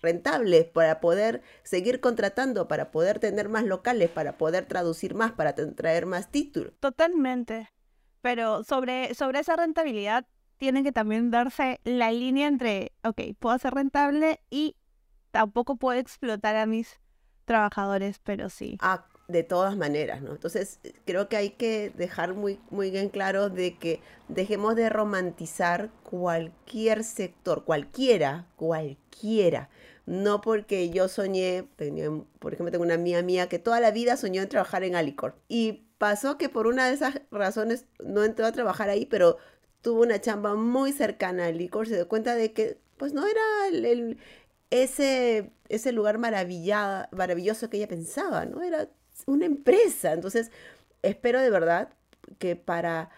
rentables 0.00 0.64
para 0.64 1.00
poder 1.00 1.42
seguir 1.62 2.00
contratando, 2.00 2.68
para 2.68 2.90
poder 2.90 3.18
tener 3.18 3.48
más 3.48 3.64
locales, 3.64 4.10
para 4.10 4.36
poder 4.38 4.66
traducir 4.66 5.14
más, 5.14 5.32
para 5.32 5.54
traer 5.54 6.06
más 6.06 6.30
títulos. 6.30 6.72
Totalmente. 6.80 7.70
Pero 8.20 8.64
sobre, 8.64 9.14
sobre 9.14 9.40
esa 9.40 9.56
rentabilidad, 9.56 10.26
tiene 10.56 10.82
que 10.82 10.92
también 10.92 11.30
darse 11.30 11.80
la 11.84 12.10
línea 12.12 12.48
entre, 12.48 12.92
ok, 13.04 13.20
puedo 13.38 13.58
ser 13.58 13.74
rentable 13.74 14.40
y 14.50 14.76
tampoco 15.30 15.76
puedo 15.76 15.98
explotar 15.98 16.56
a 16.56 16.66
mis 16.66 16.98
trabajadores, 17.44 18.18
pero 18.18 18.48
sí. 18.48 18.78
Ah, 18.80 19.06
de 19.28 19.42
todas 19.42 19.76
maneras, 19.76 20.22
¿no? 20.22 20.32
Entonces, 20.32 20.78
creo 21.04 21.28
que 21.28 21.36
hay 21.36 21.50
que 21.50 21.90
dejar 21.96 22.34
muy, 22.34 22.60
muy 22.70 22.90
bien 22.90 23.08
claro 23.08 23.50
de 23.50 23.76
que 23.76 24.00
dejemos 24.28 24.76
de 24.76 24.88
romantizar 24.88 25.90
cualquier 26.02 27.02
sector, 27.02 27.64
cualquiera, 27.64 28.46
cualquiera. 28.56 29.68
No 30.06 30.40
porque 30.40 30.90
yo 30.90 31.08
soñé, 31.08 31.68
por 32.38 32.52
ejemplo, 32.54 32.70
tengo 32.70 32.84
una 32.84 32.94
amiga 32.94 33.22
mía 33.22 33.48
que 33.48 33.58
toda 33.58 33.80
la 33.80 33.90
vida 33.90 34.16
soñó 34.16 34.42
en 34.42 34.48
trabajar 34.48 34.84
en 34.84 34.94
Alicor. 34.94 35.34
Y 35.48 35.86
pasó 35.98 36.38
que 36.38 36.48
por 36.48 36.68
una 36.68 36.86
de 36.86 36.94
esas 36.94 37.20
razones 37.32 37.86
no 38.04 38.22
entró 38.22 38.46
a 38.46 38.52
trabajar 38.52 38.88
ahí, 38.88 39.06
pero 39.06 39.38
tuvo 39.82 40.02
una 40.02 40.20
chamba 40.20 40.54
muy 40.54 40.92
cercana 40.92 41.46
al 41.46 41.58
licor, 41.58 41.88
se 41.88 41.94
dio 41.94 42.08
cuenta 42.08 42.34
de 42.34 42.52
que 42.52 42.78
pues 42.96 43.12
no 43.12 43.26
era 43.26 43.40
el, 43.68 44.18
ese, 44.70 45.52
ese 45.68 45.92
lugar 45.92 46.18
maravilloso 46.18 47.70
que 47.70 47.76
ella 47.76 47.88
pensaba, 47.88 48.46
¿no? 48.46 48.62
Era 48.62 48.88
una 49.26 49.46
empresa. 49.46 50.12
Entonces, 50.12 50.50
espero 51.02 51.40
de 51.40 51.50
verdad 51.50 51.90
que 52.38 52.56
para 52.56 53.10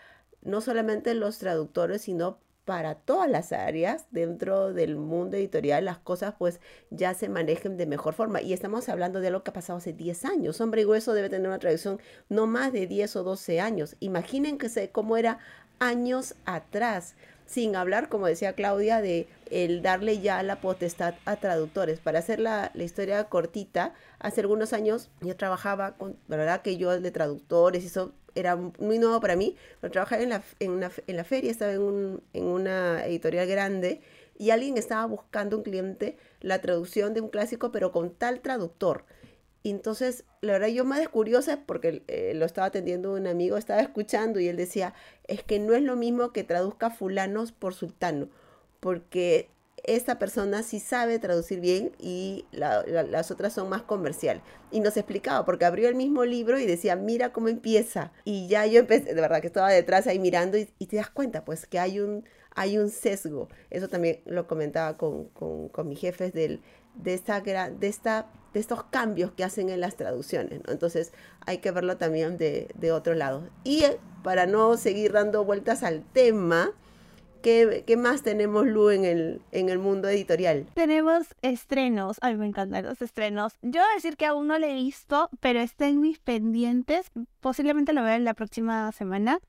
no 0.42 0.60
solamente 0.60 1.14
los 1.14 1.38
traductores, 1.38 2.02
sino 2.02 2.38
para 2.64 2.96
todas 2.96 3.30
las 3.30 3.52
áreas 3.52 4.04
dentro 4.10 4.74
del 4.74 4.96
mundo 4.96 5.38
editorial, 5.38 5.86
las 5.86 5.96
cosas 5.96 6.34
pues 6.38 6.60
ya 6.90 7.14
se 7.14 7.30
manejen 7.30 7.78
de 7.78 7.86
mejor 7.86 8.12
forma. 8.12 8.42
Y 8.42 8.52
estamos 8.52 8.90
hablando 8.90 9.20
de 9.20 9.28
algo 9.28 9.42
que 9.42 9.50
ha 9.50 9.54
pasado 9.54 9.78
hace 9.78 9.94
10 9.94 10.26
años. 10.26 10.60
Hombre 10.60 10.82
y 10.82 10.84
Hueso 10.84 11.14
debe 11.14 11.30
tener 11.30 11.48
una 11.48 11.58
tradición 11.58 11.98
no 12.28 12.46
más 12.46 12.74
de 12.74 12.86
10 12.86 13.16
o 13.16 13.22
12 13.22 13.60
años. 13.60 13.96
Imaginen 14.00 14.58
que 14.58 14.68
se, 14.68 14.90
cómo 14.90 15.16
era 15.16 15.38
años 15.78 16.34
atrás, 16.44 17.14
sin 17.48 17.76
hablar, 17.76 18.10
como 18.10 18.26
decía 18.26 18.52
Claudia, 18.52 19.00
de 19.00 19.26
el 19.50 19.80
darle 19.80 20.20
ya 20.20 20.42
la 20.42 20.60
potestad 20.60 21.14
a 21.24 21.36
traductores. 21.36 21.98
Para 21.98 22.18
hacer 22.18 22.40
la, 22.40 22.70
historia 22.74 23.24
cortita, 23.24 23.94
hace 24.18 24.42
algunos 24.42 24.74
años 24.74 25.10
yo 25.22 25.34
trabajaba 25.34 25.96
con, 25.96 26.16
la 26.28 26.36
verdad 26.36 26.60
que 26.60 26.76
yo 26.76 27.00
de 27.00 27.10
traductores, 27.10 27.84
eso 27.84 28.12
era 28.34 28.54
muy 28.56 28.98
nuevo 28.98 29.20
para 29.20 29.34
mí, 29.34 29.56
pero 29.80 29.90
trabajaba 29.90 30.22
en 30.22 30.28
la, 30.28 30.42
en 30.60 30.72
una, 30.72 30.90
en 31.06 31.16
la 31.16 31.24
feria, 31.24 31.50
estaba 31.50 31.72
en, 31.72 31.80
un, 31.80 32.22
en 32.34 32.44
una 32.44 33.04
editorial 33.06 33.46
grande 33.46 34.02
y 34.36 34.50
alguien 34.50 34.76
estaba 34.76 35.06
buscando 35.06 35.56
un 35.56 35.62
cliente 35.62 36.18
la 36.40 36.60
traducción 36.60 37.14
de 37.14 37.22
un 37.22 37.30
clásico, 37.30 37.72
pero 37.72 37.92
con 37.92 38.10
tal 38.10 38.40
traductor. 38.40 39.06
Y 39.62 39.70
entonces, 39.70 40.24
la 40.40 40.54
verdad, 40.54 40.68
yo 40.68 40.84
más 40.84 41.06
curiosa, 41.08 41.60
porque 41.66 42.02
eh, 42.06 42.32
lo 42.34 42.46
estaba 42.46 42.68
atendiendo 42.68 43.12
un 43.12 43.26
amigo, 43.26 43.56
estaba 43.56 43.80
escuchando 43.80 44.40
y 44.40 44.48
él 44.48 44.56
decía, 44.56 44.94
es 45.26 45.42
que 45.42 45.58
no 45.58 45.74
es 45.74 45.82
lo 45.82 45.96
mismo 45.96 46.32
que 46.32 46.44
traduzca 46.44 46.90
fulanos 46.90 47.52
por 47.52 47.74
sultano, 47.74 48.28
porque 48.80 49.50
esta 49.84 50.18
persona 50.18 50.62
sí 50.62 50.80
sabe 50.80 51.18
traducir 51.18 51.60
bien 51.60 51.92
y 51.98 52.44
las 52.52 53.30
otras 53.30 53.52
son 53.52 53.68
más 53.68 53.82
comercial. 53.82 54.42
Y 54.70 54.80
nos 54.80 54.96
explicaba, 54.96 55.44
porque 55.44 55.64
abrió 55.64 55.88
el 55.88 55.94
mismo 55.94 56.24
libro 56.24 56.58
y 56.58 56.66
decía, 56.66 56.96
mira 56.96 57.32
cómo 57.32 57.48
empieza. 57.48 58.12
Y 58.24 58.48
ya 58.48 58.66
yo 58.66 58.80
empecé, 58.80 59.14
de 59.14 59.20
verdad 59.20 59.40
que 59.40 59.46
estaba 59.46 59.70
detrás 59.70 60.06
ahí 60.06 60.18
mirando 60.18 60.58
y, 60.58 60.66
te 60.66 60.96
das 60.96 61.10
cuenta, 61.10 61.44
pues 61.44 61.66
que 61.66 61.78
hay 61.78 62.00
un, 62.00 62.24
hay 62.54 62.78
un 62.78 62.90
sesgo. 62.90 63.48
Eso 63.70 63.88
también 63.88 64.20
lo 64.26 64.46
comentaba 64.46 64.96
con, 64.96 65.28
con, 65.30 65.68
con 65.68 65.88
mis 65.88 66.00
jefes 66.00 66.32
del, 66.32 66.60
de, 66.98 67.14
esta, 67.14 67.40
de 67.40 67.88
esta 67.88 68.26
de 68.52 68.60
estos 68.60 68.84
cambios 68.84 69.32
que 69.32 69.44
hacen 69.44 69.68
en 69.68 69.80
las 69.80 69.96
traducciones. 69.96 70.60
Entonces 70.68 71.12
hay 71.46 71.58
que 71.58 71.70
verlo 71.70 71.96
también 71.96 72.38
de, 72.38 72.92
otro 72.92 73.14
lado. 73.14 73.48
Y 73.64 73.84
eh, 73.84 73.98
para 74.22 74.46
no 74.46 74.76
seguir 74.76 75.12
dando 75.12 75.44
vueltas 75.44 75.82
al 75.82 76.02
tema, 76.02 76.70
¿qué, 77.42 77.84
más 77.98 78.22
tenemos, 78.22 78.66
Lu, 78.66 78.90
en 78.90 79.04
el, 79.04 79.42
en 79.52 79.68
el 79.68 79.78
mundo 79.78 80.08
editorial? 80.08 80.66
Tenemos 80.74 81.26
estrenos. 81.42 82.16
Ay, 82.22 82.36
me 82.36 82.46
encantan 82.46 82.84
los 82.84 83.02
estrenos. 83.02 83.54
Yo 83.62 83.82
voy 83.82 83.94
decir 83.94 84.16
que 84.16 84.26
aún 84.26 84.46
no 84.46 84.58
lo 84.58 84.66
he 84.66 84.74
visto, 84.74 85.28
pero 85.40 85.60
está 85.60 85.88
en 85.88 86.00
mis 86.00 86.18
pendientes. 86.18 87.10
Posiblemente 87.40 87.92
lo 87.92 88.02
vea 88.02 88.18
la 88.18 88.34
próxima 88.34 88.90
semana. 88.92 89.40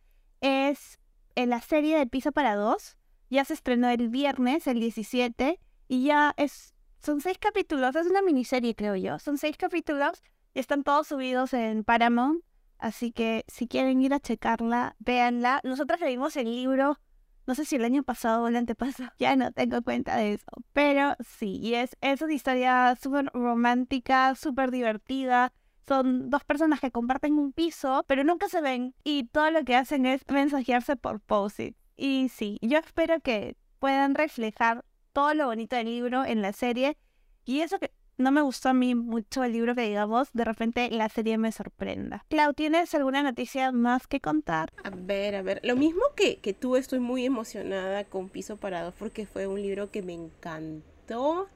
Es 0.42 1.00
en 1.36 1.50
la 1.50 1.62
serie 1.62 1.98
de 1.98 2.08
Piso 2.08 2.32
para 2.32 2.56
Dos. 2.56 2.98
Ya 3.30 3.46
se 3.46 3.54
estrenó 3.54 3.90
el 3.90 4.10
viernes, 4.10 4.66
el 4.66 4.80
17, 4.80 5.60
y 5.88 6.04
ya 6.04 6.34
es 6.36 6.74
son 7.02 7.22
seis 7.22 7.38
capítulos, 7.40 7.96
es 7.96 8.08
una 8.08 8.22
miniserie 8.22 8.76
creo 8.76 8.96
yo. 8.96 9.20
Son 9.20 9.38
seis 9.38 9.58
capítulos 9.58 10.22
y 10.54 10.60
están 10.60 10.84
todos 10.84 11.08
subidos 11.08 11.54
en 11.54 11.84
Paramount. 11.84 12.44
Así 12.78 13.12
que 13.12 13.44
si 13.48 13.68
quieren 13.68 14.02
ir 14.02 14.14
a 14.14 14.20
checarla, 14.20 14.96
véanla. 15.00 15.62
Nosotros 15.64 16.00
leímos 16.00 16.36
el 16.38 16.46
libro, 16.46 16.98
no 17.46 17.56
sé 17.56 17.66
si 17.66 17.76
el 17.76 17.84
año 17.84 18.04
pasado 18.04 18.44
o 18.44 18.48
el 18.48 18.56
antepasado, 18.56 19.12
ya 19.20 19.36
no 19.36 19.52
tengo 19.52 19.82
cuenta 19.82 20.16
de 20.16 20.34
eso. 20.34 20.52
Pero 20.74 21.16
sí, 21.20 21.60
y 21.62 21.76
es, 21.76 21.96
es 22.02 22.22
una 22.22 22.34
historia 22.34 22.98
súper 23.02 23.30
romántica, 23.34 24.36
súper 24.36 24.72
divertida. 24.72 25.52
Son 25.88 26.30
dos 26.30 26.44
personas 26.44 26.80
que 26.80 26.92
comparten 26.92 27.34
un 27.34 27.52
piso, 27.52 28.06
pero 28.08 28.24
nunca 28.24 28.48
se 28.48 28.62
ven. 28.62 28.94
Y 29.04 29.26
todo 29.26 29.50
lo 29.52 29.64
que 29.64 29.76
hacen 29.76 30.06
es 30.06 30.22
mensajearse 30.30 30.96
por 30.96 31.20
post 31.20 31.60
Y 31.98 32.30
sí, 32.30 32.60
yo 32.62 32.78
espero 32.78 33.20
que 33.22 33.58
puedan 33.80 34.14
reflejar 34.16 34.86
todo 35.14 35.34
lo 35.34 35.46
bonito 35.46 35.76
del 35.76 35.86
libro 35.86 36.26
en 36.26 36.42
la 36.42 36.54
serie. 36.54 36.98
Y 37.46 37.62
eso 37.62 37.80
que 37.80 37.92
no 38.20 38.32
me 38.32 38.42
gustó 38.42 38.70
a 38.70 38.74
mí 38.74 38.96
mucho 38.96 39.44
el 39.44 39.54
libro 39.54 39.74
que 39.76 39.82
digamos, 39.82 40.28
de 40.34 40.44
repente 40.44 40.90
la 40.92 41.08
serie 41.10 41.38
me 41.38 41.52
sorprenda. 41.52 42.26
Clau, 42.30 42.54
¿tienes 42.54 42.94
alguna 42.94 43.24
noticia 43.24 43.72
más 43.72 44.08
que 44.08 44.20
contar? 44.20 44.72
A 44.84 44.90
ver, 44.90 45.36
a 45.36 45.42
ver, 45.42 45.62
lo 45.64 45.76
mismo 45.76 46.02
que, 46.16 46.38
que 46.38 46.54
tú 46.54 46.76
estoy 46.76 47.00
muy 47.00 47.26
emocionada 47.26 48.04
con 48.04 48.30
Piso 48.30 48.58
Parado 48.58 48.94
porque 49.00 49.26
fue 49.26 49.48
un 49.48 49.62
libro 49.62 49.90
que 49.90 50.02
me 50.02 50.14
encantó. 50.14 51.48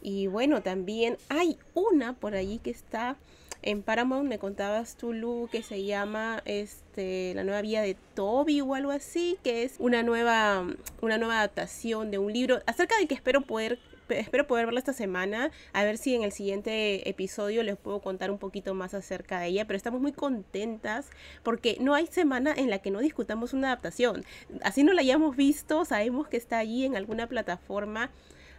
Y 0.00 0.28
bueno, 0.28 0.62
también 0.62 1.18
hay 1.28 1.58
una 1.74 2.12
por 2.12 2.36
allí 2.36 2.58
que 2.58 2.70
está 2.70 3.16
en 3.62 3.82
Paramount, 3.82 4.28
me 4.28 4.38
contabas 4.38 4.96
tú, 4.96 5.12
Lu, 5.12 5.48
que 5.50 5.62
se 5.62 5.84
llama 5.84 6.42
este, 6.44 7.32
La 7.34 7.44
nueva 7.44 7.62
vida 7.62 7.82
de 7.82 7.96
Toby 8.14 8.60
o 8.60 8.74
algo 8.74 8.90
así, 8.90 9.38
que 9.42 9.62
es 9.62 9.76
una 9.78 10.02
nueva, 10.02 10.66
una 11.00 11.18
nueva 11.18 11.38
adaptación 11.38 12.10
de 12.10 12.18
un 12.18 12.32
libro 12.32 12.60
acerca 12.66 12.96
del 12.96 13.08
que 13.08 13.14
espero 13.14 13.42
poder 13.42 13.78
espero 14.14 14.46
poder 14.46 14.66
verla 14.66 14.78
esta 14.78 14.92
semana, 14.92 15.50
a 15.72 15.84
ver 15.84 15.98
si 15.98 16.14
en 16.14 16.22
el 16.22 16.32
siguiente 16.32 17.08
episodio 17.08 17.62
les 17.62 17.76
puedo 17.76 18.00
contar 18.00 18.30
un 18.30 18.38
poquito 18.38 18.74
más 18.74 18.94
acerca 18.94 19.40
de 19.40 19.48
ella, 19.48 19.66
pero 19.66 19.76
estamos 19.76 20.00
muy 20.00 20.12
contentas 20.12 21.10
porque 21.42 21.76
no 21.80 21.94
hay 21.94 22.06
semana 22.06 22.54
en 22.56 22.70
la 22.70 22.78
que 22.78 22.90
no 22.90 23.00
discutamos 23.00 23.52
una 23.52 23.68
adaptación. 23.68 24.24
Así 24.62 24.84
no 24.84 24.92
la 24.92 25.00
hayamos 25.00 25.36
visto, 25.36 25.84
sabemos 25.84 26.28
que 26.28 26.36
está 26.36 26.58
allí 26.58 26.84
en 26.84 26.96
alguna 26.96 27.26
plataforma, 27.26 28.10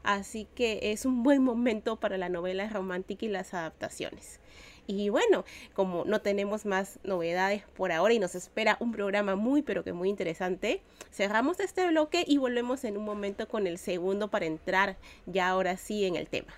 así 0.03 0.47
que 0.55 0.91
es 0.91 1.05
un 1.05 1.23
buen 1.23 1.41
momento 1.43 1.97
para 1.97 2.17
la 2.17 2.29
novela 2.29 2.67
romántica 2.69 3.25
y 3.25 3.29
las 3.29 3.53
adaptaciones. 3.53 4.39
Y 4.87 5.09
bueno, 5.09 5.43
como 5.73 6.05
no 6.05 6.21
tenemos 6.21 6.65
más 6.65 6.99
novedades 7.03 7.63
por 7.75 7.91
ahora 7.91 8.13
y 8.13 8.19
nos 8.19 8.35
espera 8.35 8.77
un 8.79 8.93
programa 8.93 9.35
muy 9.35 9.61
pero 9.61 9.83
que 9.83 9.91
muy 9.91 10.09
interesante, 10.09 10.81
cerramos 11.11 11.59
este 11.59 11.85
bloque 11.87 12.23
y 12.25 12.37
volvemos 12.37 12.85
en 12.85 12.97
un 12.97 13.03
momento 13.03 13.47
con 13.49 13.67
el 13.67 13.77
segundo 13.77 14.29
para 14.29 14.45
entrar 14.45 14.97
ya 15.25 15.49
ahora 15.49 15.75
sí 15.75 16.05
en 16.05 16.15
el 16.15 16.29
tema. 16.29 16.53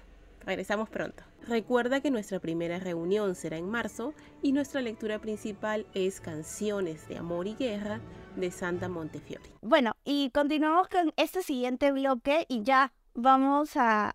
Regresamos 0.46 0.90
pronto. 0.90 1.24
Recuerda 1.48 2.02
que 2.02 2.12
nuestra 2.12 2.40
primera 2.40 2.80
reunión 2.80 3.34
será 3.34 3.58
en 3.58 3.70
marzo 3.70 4.14
y 4.44 4.52
nuestra 4.52 4.82
lectura 4.82 5.20
principal 5.20 5.88
es 5.96 6.22
Canciones 6.22 7.08
de 7.08 7.18
Amor 7.18 7.48
y 7.48 7.56
Guerra 7.56 8.00
de 8.36 8.52
Santa 8.52 8.88
Montefiore. 8.88 9.44
Bueno, 9.62 9.94
y 10.04 10.30
continuamos 10.30 10.88
con 10.88 11.14
este 11.18 11.42
siguiente 11.42 11.92
bloque 11.92 12.46
y 12.48 12.62
ya 12.62 12.94
vamos 13.16 13.76
a, 13.76 14.14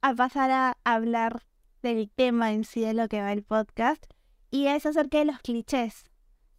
a 0.00 0.14
pasar 0.14 0.50
a 0.50 0.76
hablar 0.84 1.42
del 1.82 2.10
tema 2.10 2.52
en 2.52 2.64
sí 2.64 2.80
de 2.80 2.94
lo 2.94 3.08
que 3.08 3.20
va 3.20 3.32
el 3.32 3.42
podcast, 3.42 4.04
y 4.50 4.66
es 4.66 4.86
acerca 4.86 5.18
de 5.18 5.26
los 5.26 5.38
clichés, 5.40 6.04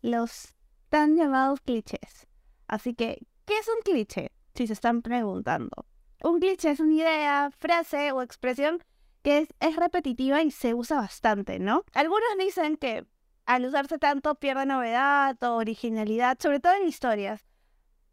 los 0.02 0.56
tan 0.90 1.16
llamados 1.16 1.62
clichés. 1.62 2.28
Así 2.68 2.94
que, 2.94 3.26
¿qué 3.46 3.58
es 3.58 3.68
un 3.68 3.82
cliché? 3.84 4.32
Si 4.56 4.68
se 4.68 4.74
están 4.74 5.02
preguntando. 5.02 5.86
Un 6.24 6.40
cliché 6.40 6.72
es 6.72 6.80
una 6.80 6.94
idea, 6.94 7.52
frase 7.60 8.12
o 8.12 8.22
expresión 8.22 8.84
que 9.24 9.40
es, 9.40 9.50
es 9.60 9.76
repetitiva 9.76 10.42
y 10.42 10.52
se 10.52 10.74
usa 10.74 10.98
bastante, 10.98 11.60
¿no? 11.60 11.84
Algunos 11.94 12.38
dicen 12.40 12.78
que 12.78 13.06
al 13.46 13.66
usarse 13.66 13.98
tanto 13.98 14.36
pierde 14.36 14.66
novedad 14.66 15.42
o 15.44 15.56
originalidad, 15.56 16.38
sobre 16.40 16.60
todo 16.60 16.74
en 16.74 16.88
historias. 16.88 17.46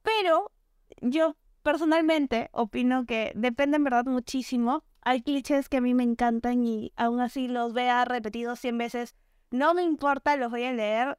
Pero 0.03 0.53
yo 1.00 1.37
personalmente 1.62 2.49
opino 2.53 3.05
que 3.07 3.33
depende 3.35 3.77
en 3.77 3.85
verdad 3.85 4.05
muchísimo. 4.07 4.85
Hay 5.09 5.23
clichés 5.23 5.71
que 5.71 5.79
a 5.79 5.81
mí 5.81 5.95
me 5.95 6.03
encantan 6.03 6.62
y 6.67 6.93
aún 6.95 7.21
así 7.21 7.49
los 7.49 7.73
vea 7.73 8.05
repetidos 8.05 8.61
100 8.61 8.77
veces. 8.77 9.15
No 9.50 9.73
me 9.73 9.83
importa, 9.83 10.37
los 10.37 10.50
voy 10.50 10.65
a 10.65 10.73
leer. 10.75 11.17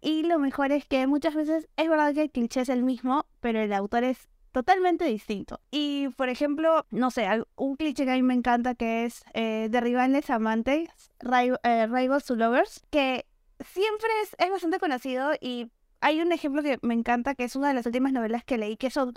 Y 0.00 0.22
lo 0.22 0.38
mejor 0.38 0.70
es 0.70 0.86
que 0.86 1.08
muchas 1.08 1.34
veces 1.34 1.68
es 1.76 1.88
verdad 1.88 2.14
que 2.14 2.22
el 2.22 2.30
cliché 2.30 2.60
es 2.60 2.68
el 2.68 2.84
mismo, 2.84 3.26
pero 3.40 3.58
el 3.58 3.72
autor 3.72 4.04
es 4.04 4.28
totalmente 4.52 5.06
distinto. 5.06 5.58
Y 5.72 6.10
por 6.10 6.28
ejemplo, 6.28 6.86
no 6.90 7.10
sé, 7.10 7.26
un 7.56 7.74
cliché 7.74 8.04
que 8.04 8.12
a 8.12 8.14
mí 8.14 8.22
me 8.22 8.34
encanta 8.34 8.76
que 8.76 9.06
es 9.06 9.24
eh, 9.34 9.66
de 9.68 9.80
rivales 9.80 10.30
amantes, 10.30 10.88
eh, 11.64 11.86
Rivals 11.88 12.24
to 12.24 12.36
Lovers, 12.36 12.84
que 12.90 13.26
siempre 13.58 14.08
es, 14.22 14.36
es 14.38 14.50
bastante 14.52 14.78
conocido 14.78 15.32
y 15.40 15.68
hay 16.00 16.20
un 16.20 16.30
ejemplo 16.30 16.62
que 16.62 16.78
me 16.82 16.94
encanta, 16.94 17.34
que 17.34 17.42
es 17.42 17.56
una 17.56 17.66
de 17.66 17.74
las 17.74 17.86
últimas 17.86 18.12
novelas 18.12 18.44
que 18.44 18.56
leí, 18.56 18.76
que 18.76 18.90
son 18.90 19.14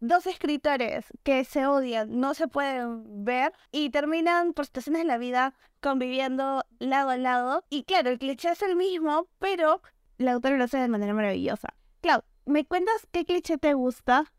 dos 0.00 0.26
escritores 0.26 1.06
que 1.22 1.44
se 1.44 1.66
odian, 1.66 2.20
no 2.20 2.34
se 2.34 2.48
pueden 2.48 3.24
ver 3.24 3.52
y 3.72 3.90
terminan 3.90 4.52
por 4.52 4.66
situaciones 4.66 5.02
de 5.02 5.06
la 5.06 5.18
vida 5.18 5.54
conviviendo 5.80 6.64
lado 6.78 7.10
a 7.10 7.16
lado. 7.16 7.64
Y 7.70 7.84
claro, 7.84 8.10
el 8.10 8.18
cliché 8.18 8.50
es 8.50 8.62
el 8.62 8.76
mismo, 8.76 9.28
pero 9.38 9.82
la 10.18 10.32
autora 10.32 10.56
lo 10.56 10.64
hace 10.64 10.78
de 10.78 10.88
manera 10.88 11.14
maravillosa. 11.14 11.74
Clau, 12.00 12.22
¿me 12.44 12.64
cuentas 12.64 13.06
qué 13.12 13.24
cliché 13.24 13.58
te 13.58 13.74
gusta 13.74 14.32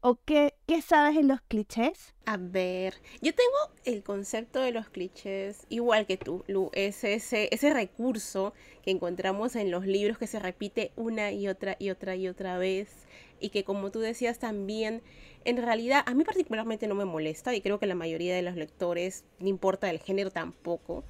¿O 0.00 0.16
qué, 0.24 0.54
qué 0.68 0.80
sabes 0.80 1.16
en 1.16 1.26
los 1.26 1.40
clichés? 1.40 2.14
A 2.24 2.36
ver, 2.36 2.94
yo 3.20 3.34
tengo 3.34 3.56
el 3.84 4.04
concepto 4.04 4.60
de 4.60 4.70
los 4.70 4.88
clichés 4.88 5.66
igual 5.70 6.06
que 6.06 6.16
tú, 6.16 6.44
Lu. 6.46 6.70
Es 6.72 7.02
ese, 7.02 7.48
ese 7.50 7.74
recurso 7.74 8.54
que 8.82 8.92
encontramos 8.92 9.56
en 9.56 9.72
los 9.72 9.86
libros 9.86 10.16
que 10.16 10.28
se 10.28 10.38
repite 10.38 10.92
una 10.94 11.32
y 11.32 11.48
otra 11.48 11.74
y 11.80 11.90
otra 11.90 12.14
y 12.14 12.28
otra 12.28 12.58
vez. 12.58 13.08
Y 13.40 13.48
que 13.48 13.64
como 13.64 13.90
tú 13.90 13.98
decías 13.98 14.38
también, 14.38 15.02
en 15.44 15.56
realidad 15.56 16.04
a 16.06 16.14
mí 16.14 16.22
particularmente 16.22 16.86
no 16.86 16.94
me 16.94 17.04
molesta 17.04 17.52
y 17.56 17.60
creo 17.60 17.80
que 17.80 17.86
la 17.86 17.96
mayoría 17.96 18.36
de 18.36 18.42
los 18.42 18.54
lectores, 18.54 19.24
no 19.40 19.48
importa 19.48 19.90
el 19.90 19.98
género 19.98 20.30
tampoco, 20.30 21.02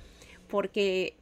porque 0.49 1.14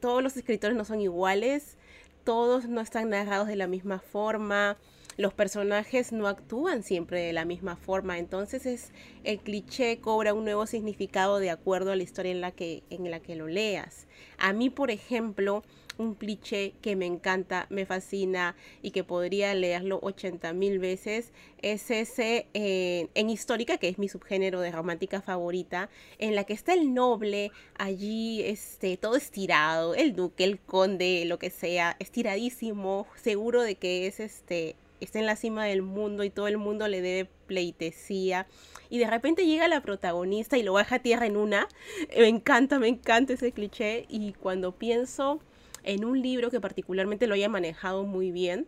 todos 0.00 0.24
los 0.24 0.36
escritores 0.36 0.76
no 0.76 0.84
son 0.84 1.00
iguales, 1.00 1.78
todos 2.24 2.66
no 2.66 2.80
están 2.80 3.10
narrados 3.10 3.46
de 3.46 3.54
la 3.54 3.68
misma 3.68 4.00
forma 4.00 4.76
los 5.16 5.34
personajes 5.34 6.12
no 6.12 6.26
actúan 6.26 6.82
siempre 6.82 7.20
de 7.20 7.32
la 7.32 7.44
misma 7.44 7.76
forma, 7.76 8.18
entonces 8.18 8.66
es 8.66 8.92
el 9.24 9.38
cliché 9.40 9.98
cobra 10.00 10.34
un 10.34 10.44
nuevo 10.44 10.66
significado 10.66 11.38
de 11.38 11.50
acuerdo 11.50 11.92
a 11.92 11.96
la 11.96 12.02
historia 12.02 12.32
en 12.32 12.40
la 12.40 12.52
que 12.52 12.82
en 12.90 13.10
la 13.10 13.20
que 13.20 13.36
lo 13.36 13.46
leas. 13.46 14.06
A 14.38 14.52
mí, 14.52 14.70
por 14.70 14.90
ejemplo, 14.90 15.62
un 15.98 16.14
cliché 16.14 16.74
que 16.80 16.96
me 16.96 17.06
encanta, 17.06 17.66
me 17.70 17.86
fascina 17.86 18.56
y 18.82 18.90
que 18.90 19.04
podría 19.04 19.54
leerlo 19.54 19.98
80 20.02 20.52
mil 20.52 20.78
veces 20.78 21.32
es 21.60 21.90
ese 21.90 22.46
eh, 22.54 23.08
en 23.14 23.30
histórica, 23.30 23.78
que 23.78 23.88
es 23.88 23.98
mi 23.98 24.08
subgénero 24.08 24.60
de 24.60 24.72
romántica 24.72 25.22
favorita, 25.22 25.90
en 26.18 26.34
la 26.34 26.44
que 26.44 26.54
está 26.54 26.74
el 26.74 26.94
noble 26.94 27.52
allí, 27.78 28.42
este, 28.42 28.96
todo 28.96 29.16
estirado, 29.16 29.94
el 29.94 30.14
duque, 30.14 30.44
el 30.44 30.58
conde, 30.58 31.24
lo 31.26 31.38
que 31.38 31.50
sea, 31.50 31.96
estiradísimo, 31.98 33.06
seguro 33.14 33.62
de 33.62 33.76
que 33.76 34.06
es 34.06 34.20
este 34.20 34.76
está 35.04 35.18
en 35.18 35.26
la 35.26 35.36
cima 35.36 35.64
del 35.64 35.82
mundo 35.82 36.24
y 36.24 36.30
todo 36.30 36.48
el 36.48 36.58
mundo 36.58 36.88
le 36.88 37.00
debe 37.00 37.30
pleitesía. 37.46 38.46
Y 38.88 38.98
de 38.98 39.06
repente 39.06 39.46
llega 39.46 39.68
la 39.68 39.82
protagonista 39.82 40.58
y 40.58 40.62
lo 40.62 40.74
baja 40.74 40.96
a 40.96 40.98
tierra 41.00 41.26
en 41.26 41.36
una. 41.36 41.68
Me 42.16 42.28
encanta, 42.28 42.78
me 42.78 42.88
encanta 42.88 43.32
ese 43.32 43.52
cliché. 43.52 44.06
Y 44.08 44.32
cuando 44.34 44.72
pienso 44.72 45.40
en 45.82 46.04
un 46.04 46.20
libro 46.20 46.50
que 46.50 46.60
particularmente 46.60 47.26
lo 47.26 47.34
haya 47.34 47.48
manejado 47.48 48.04
muy 48.04 48.30
bien, 48.30 48.66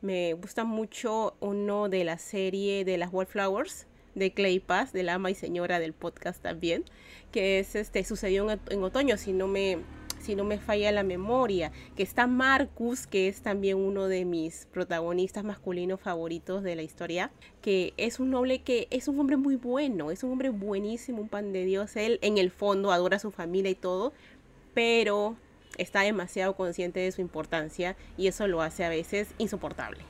me 0.00 0.34
gusta 0.34 0.64
mucho 0.64 1.36
uno 1.40 1.88
de 1.88 2.04
la 2.04 2.18
serie 2.18 2.84
de 2.84 2.98
las 2.98 3.12
Wallflowers 3.12 3.86
de 4.14 4.32
Clay 4.32 4.58
Paz, 4.58 4.92
de 4.92 5.02
la 5.02 5.14
ama 5.14 5.30
y 5.30 5.34
señora 5.34 5.78
del 5.78 5.92
podcast 5.92 6.42
también, 6.42 6.84
que 7.30 7.60
es 7.60 7.74
este 7.74 8.04
sucedió 8.04 8.50
en, 8.50 8.60
en 8.70 8.82
otoño, 8.82 9.16
si 9.16 9.32
no 9.32 9.46
me 9.46 9.78
si 10.20 10.34
no 10.34 10.44
me 10.44 10.58
falla 10.58 10.92
la 10.92 11.02
memoria, 11.02 11.72
que 11.96 12.02
está 12.02 12.26
Marcus, 12.26 13.06
que 13.06 13.28
es 13.28 13.42
también 13.42 13.76
uno 13.76 14.08
de 14.08 14.24
mis 14.24 14.66
protagonistas 14.72 15.44
masculinos 15.44 16.00
favoritos 16.00 16.62
de 16.62 16.76
la 16.76 16.82
historia, 16.82 17.30
que 17.62 17.94
es 17.96 18.20
un 18.20 18.30
noble 18.30 18.62
que 18.62 18.88
es 18.90 19.08
un 19.08 19.18
hombre 19.20 19.36
muy 19.36 19.56
bueno, 19.56 20.10
es 20.10 20.22
un 20.22 20.32
hombre 20.32 20.50
buenísimo, 20.50 21.22
un 21.22 21.28
pan 21.28 21.52
de 21.52 21.64
Dios, 21.64 21.96
él 21.96 22.18
en 22.22 22.38
el 22.38 22.50
fondo 22.50 22.92
adora 22.92 23.16
a 23.16 23.20
su 23.20 23.30
familia 23.30 23.70
y 23.70 23.74
todo, 23.74 24.12
pero 24.74 25.36
está 25.76 26.02
demasiado 26.02 26.54
consciente 26.56 27.00
de 27.00 27.12
su 27.12 27.20
importancia 27.20 27.96
y 28.16 28.26
eso 28.26 28.46
lo 28.46 28.62
hace 28.62 28.84
a 28.84 28.88
veces 28.88 29.28
insoportable. 29.38 30.00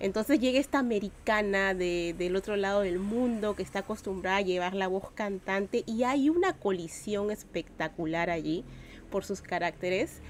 Entonces 0.00 0.40
llega 0.40 0.58
esta 0.58 0.78
americana 0.78 1.74
de, 1.74 2.14
del 2.16 2.34
otro 2.34 2.56
lado 2.56 2.80
del 2.80 2.98
mundo 2.98 3.54
que 3.54 3.62
está 3.62 3.80
acostumbrada 3.80 4.38
a 4.38 4.42
llevar 4.42 4.74
la 4.74 4.88
voz 4.88 5.10
cantante 5.10 5.84
y 5.86 6.04
hay 6.04 6.30
una 6.30 6.54
colisión 6.54 7.30
espectacular 7.30 8.30
allí 8.30 8.64
por 9.10 9.24
sus 9.24 9.42
caracteres 9.42 10.20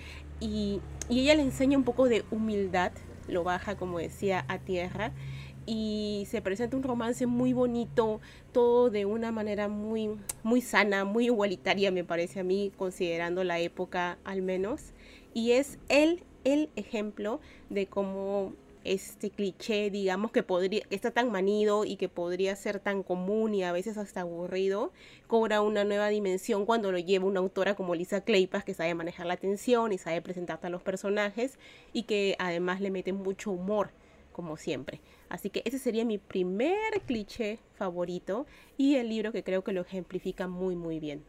y, 0.40 0.80
ella 1.08 1.34
le 1.34 1.42
enseña 1.42 1.76
un 1.76 1.82
poco 1.82 2.08
de 2.08 2.24
humildad, 2.30 2.92
lo 3.26 3.42
baja 3.42 3.76
como 3.76 3.98
decía 3.98 4.44
a 4.46 4.58
tierra 4.58 5.10
y 5.66 6.26
se 6.30 6.40
presenta 6.40 6.76
un 6.76 6.84
romance 6.84 7.26
muy 7.26 7.52
bonito, 7.52 8.20
todo 8.52 8.90
de 8.90 9.06
una 9.06 9.32
manera 9.32 9.68
muy, 9.68 10.10
muy 10.44 10.60
sana, 10.60 11.04
muy 11.04 11.26
igualitaria 11.26 11.90
me 11.90 12.04
parece 12.04 12.40
a 12.40 12.44
mí, 12.44 12.72
considerando 12.76 13.42
la 13.42 13.58
época 13.58 14.18
al 14.24 14.42
menos. 14.42 14.92
Y 15.34 15.52
es 15.52 15.78
él 15.88 16.22
el 16.44 16.70
ejemplo 16.76 17.40
de 17.70 17.86
cómo 17.86 18.52
este 18.84 19.30
cliché, 19.30 19.90
digamos, 19.90 20.30
que 20.32 20.42
podría, 20.42 20.82
está 20.90 21.10
tan 21.10 21.30
manido 21.30 21.84
y 21.84 21.96
que 21.96 22.08
podría 22.08 22.56
ser 22.56 22.80
tan 22.80 23.02
común 23.02 23.54
y 23.54 23.62
a 23.62 23.72
veces 23.72 23.98
hasta 23.98 24.22
aburrido, 24.22 24.92
cobra 25.26 25.60
una 25.60 25.84
nueva 25.84 26.08
dimensión 26.08 26.66
cuando 26.66 26.92
lo 26.92 26.98
lleva 26.98 27.26
una 27.26 27.40
autora 27.40 27.74
como 27.74 27.94
Lisa 27.94 28.22
Kleypas, 28.22 28.64
que 28.64 28.74
sabe 28.74 28.94
manejar 28.94 29.26
la 29.26 29.34
atención 29.34 29.92
y 29.92 29.98
sabe 29.98 30.22
presentarte 30.22 30.66
a 30.66 30.70
los 30.70 30.82
personajes 30.82 31.58
y 31.92 32.04
que 32.04 32.36
además 32.38 32.80
le 32.80 32.90
mete 32.90 33.12
mucho 33.12 33.50
humor, 33.50 33.90
como 34.32 34.56
siempre. 34.56 35.00
Así 35.28 35.50
que 35.50 35.62
ese 35.64 35.78
sería 35.78 36.04
mi 36.04 36.18
primer 36.18 37.00
cliché 37.06 37.58
favorito 37.74 38.46
y 38.76 38.96
el 38.96 39.08
libro 39.08 39.32
que 39.32 39.44
creo 39.44 39.62
que 39.62 39.72
lo 39.72 39.82
ejemplifica 39.82 40.48
muy, 40.48 40.76
muy 40.76 40.98
bien. 41.00 41.24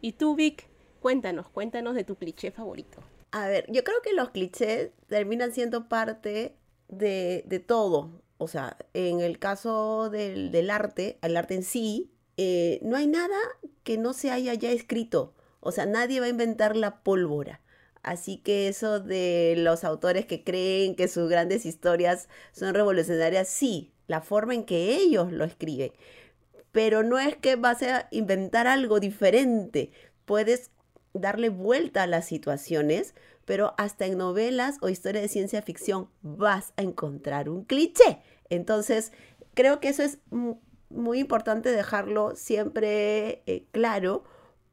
Y 0.00 0.12
tú, 0.12 0.34
Vic, 0.34 0.68
cuéntanos, 1.00 1.48
cuéntanos 1.48 1.94
de 1.94 2.04
tu 2.04 2.16
cliché 2.16 2.50
favorito. 2.50 2.98
A 3.30 3.48
ver, 3.48 3.64
yo 3.70 3.82
creo 3.82 4.02
que 4.02 4.12
los 4.12 4.30
clichés 4.30 4.90
terminan 5.08 5.52
siendo 5.52 5.88
parte 5.88 6.54
de, 6.92 7.64
todo. 7.66 8.22
O 8.38 8.48
sea, 8.48 8.76
en 8.94 9.20
el 9.20 9.38
caso 9.38 10.10
del, 10.10 10.70
arte, 10.70 11.18
el 11.22 11.36
arte 11.36 11.54
en 11.54 11.64
sí, 11.64 12.12
eh, 12.36 12.78
no 12.82 12.96
hay 12.96 13.06
nada 13.06 13.36
que 13.82 13.98
no 13.98 14.12
se 14.12 14.30
haya 14.30 14.54
ya 14.54 14.70
escrito. 14.70 15.34
O 15.60 15.72
sea, 15.72 15.86
nadie 15.86 16.20
va 16.20 16.26
a 16.26 16.30
inventar 16.30 16.76
la 16.76 17.02
pólvora. 17.02 17.60
Así 18.02 18.38
que 18.38 18.68
eso 18.68 19.00
de 19.00 19.54
los 19.58 19.84
autores 19.84 20.26
que 20.26 20.42
creen 20.42 20.96
que 20.96 21.06
sus 21.08 21.28
grandes 21.28 21.64
historias 21.66 22.28
son 22.52 22.74
revolucionarias, 22.74 23.48
sí, 23.48 23.92
la 24.08 24.20
forma 24.20 24.54
en 24.54 24.64
que 24.64 24.96
ellos 24.96 25.30
lo 25.32 25.44
escriben. 25.44 25.92
Pero 26.72 27.04
no 27.04 27.18
es 27.18 27.36
que 27.36 27.56
vas 27.56 27.82
a 27.82 28.08
inventar 28.10 28.66
algo 28.66 28.98
diferente. 28.98 29.92
Puedes 30.24 30.70
darle 31.14 31.48
vuelta 31.50 32.02
a 32.04 32.06
las 32.06 32.26
situaciones 32.26 33.14
pero 33.44 33.74
hasta 33.78 34.06
en 34.06 34.18
novelas 34.18 34.78
o 34.80 34.88
historias 34.88 35.22
de 35.22 35.28
ciencia 35.28 35.62
ficción 35.62 36.08
vas 36.22 36.72
a 36.76 36.82
encontrar 36.82 37.48
un 37.48 37.64
cliché. 37.64 38.20
Entonces, 38.50 39.12
creo 39.54 39.80
que 39.80 39.88
eso 39.88 40.02
es 40.02 40.18
muy 40.90 41.18
importante 41.18 41.70
dejarlo 41.70 42.36
siempre 42.36 43.42
eh, 43.46 43.66
claro, 43.72 44.24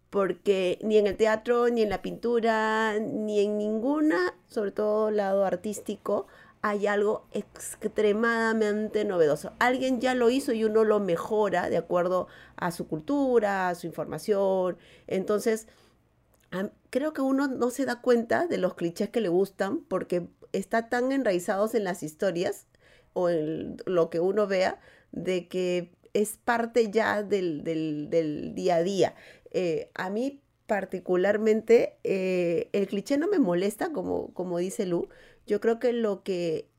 porque 0.10 0.80
ni 0.82 0.98
en 0.98 1.08
el 1.08 1.18
teatro, 1.18 1.70
ni 1.70 1.84
en 1.84 1.90
la 1.90 2.02
pintura, 2.02 2.98
ni 3.00 3.40
en 3.40 3.58
ninguna, 3.58 4.36
sobre 4.48 4.72
todo 4.72 5.12
lado 5.12 5.46
artístico, 5.46 6.28
hay 6.62 6.88
algo 6.88 7.26
extremadamente 7.32 9.06
novedoso. 9.06 9.54
Alguien 9.60 10.02
ya 10.02 10.14
lo 10.14 10.30
hizo 10.30 10.52
y 10.52 10.66
uno 10.66 10.84
lo 10.84 11.00
mejora 11.00 11.70
de 11.70 11.78
acuerdo 11.78 12.28
a 12.58 12.72
su 12.72 12.88
cultura, 12.88 13.70
a 13.70 13.76
su 13.76 13.88
información. 13.88 14.78
Entonces, 15.08 15.68
creo 16.90 17.14
que 17.14 17.22
uno 17.22 17.48
no 17.48 17.70
se 17.70 17.86
da 17.86 18.02
cuenta 18.02 18.48
de 18.48 18.58
los 18.58 18.76
clichés 18.76 19.10
que 19.10 19.22
le 19.22 19.30
gustan 19.30 19.82
porque 19.82 20.28
está 20.52 20.90
tan 20.90 21.12
enraizados 21.12 21.76
en 21.76 21.84
las 21.84 22.04
historias 22.04 22.68
o 23.14 23.30
en 23.30 23.78
lo 23.86 24.10
que 24.10 24.20
uno 24.20 24.48
vea 24.48 24.80
de 25.12 25.48
que 25.48 25.92
es 26.14 26.38
parte 26.38 26.90
ya 26.92 27.24
del, 27.24 27.64
día 28.56 28.76
a 28.76 28.84
día. 28.84 29.16
Eh, 29.52 29.92
a 29.94 30.10
mí 30.10 30.42
particularmente 30.66 31.98
eh, 32.04 32.70
el 32.74 32.88
cliché 32.88 33.18
no 33.18 33.28
me 33.28 33.40
molesta, 33.40 33.92
como, 33.92 34.34
como 34.34 34.60
dice 34.60 34.86
Lu. 34.86 35.10
Yo 35.48 35.60
creo 35.60 35.80
que 35.80 35.94
lo 35.94 36.24
que 36.24 36.70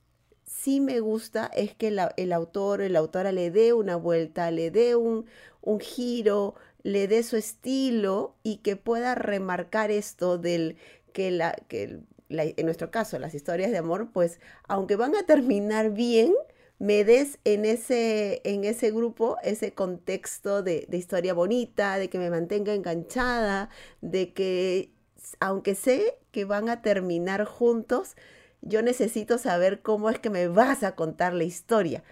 sí 0.44 0.80
me 0.80 1.00
gusta 1.00 1.46
es 1.46 1.74
que 1.74 1.88
el 2.16 2.32
autor 2.32 2.82
o 2.82 2.88
la 2.88 2.98
autora 3.00 3.32
le 3.32 3.50
dé 3.50 3.72
una 3.72 3.96
vuelta, 3.96 4.50
le 4.50 4.70
dé 4.70 4.94
un, 4.94 5.26
un 5.60 5.80
giro, 5.80 6.54
le 6.82 7.08
dé 7.08 7.22
su 7.22 7.36
estilo 7.36 8.36
y 8.42 8.58
que 8.58 8.76
pueda 8.76 9.14
remarcar 9.14 9.90
esto 9.90 10.38
del 10.38 10.76
que, 11.12 11.30
la, 11.30 11.52
que 11.68 12.00
en 12.28 12.66
nuestro 12.66 12.90
caso 12.90 13.18
las 13.18 13.34
historias 13.34 13.70
de 13.70 13.78
amor, 13.78 14.10
pues 14.12 14.40
aunque 14.68 14.96
van 14.96 15.16
a 15.16 15.24
terminar 15.24 15.90
bien, 15.90 16.32
me 16.78 17.04
des 17.04 17.38
en 17.44 17.66
ese, 17.66 18.40
en 18.44 18.64
ese 18.64 18.90
grupo 18.90 19.36
ese 19.42 19.74
contexto 19.74 20.62
de, 20.62 20.86
de 20.88 20.96
historia 20.96 21.34
bonita, 21.34 21.98
de 21.98 22.08
que 22.08 22.18
me 22.18 22.30
mantenga 22.30 22.72
enganchada, 22.72 23.68
de 24.00 24.32
que 24.32 24.92
aunque 25.40 25.74
sé 25.74 26.18
que 26.30 26.44
van 26.44 26.68
a 26.68 26.82
terminar 26.82 27.44
juntos, 27.44 28.16
yo 28.62 28.82
necesito 28.82 29.38
saber 29.38 29.82
cómo 29.82 30.10
es 30.10 30.18
que 30.18 30.30
me 30.30 30.48
vas 30.48 30.82
a 30.82 30.94
contar 30.94 31.34
la 31.34 31.44
historia. 31.44 32.02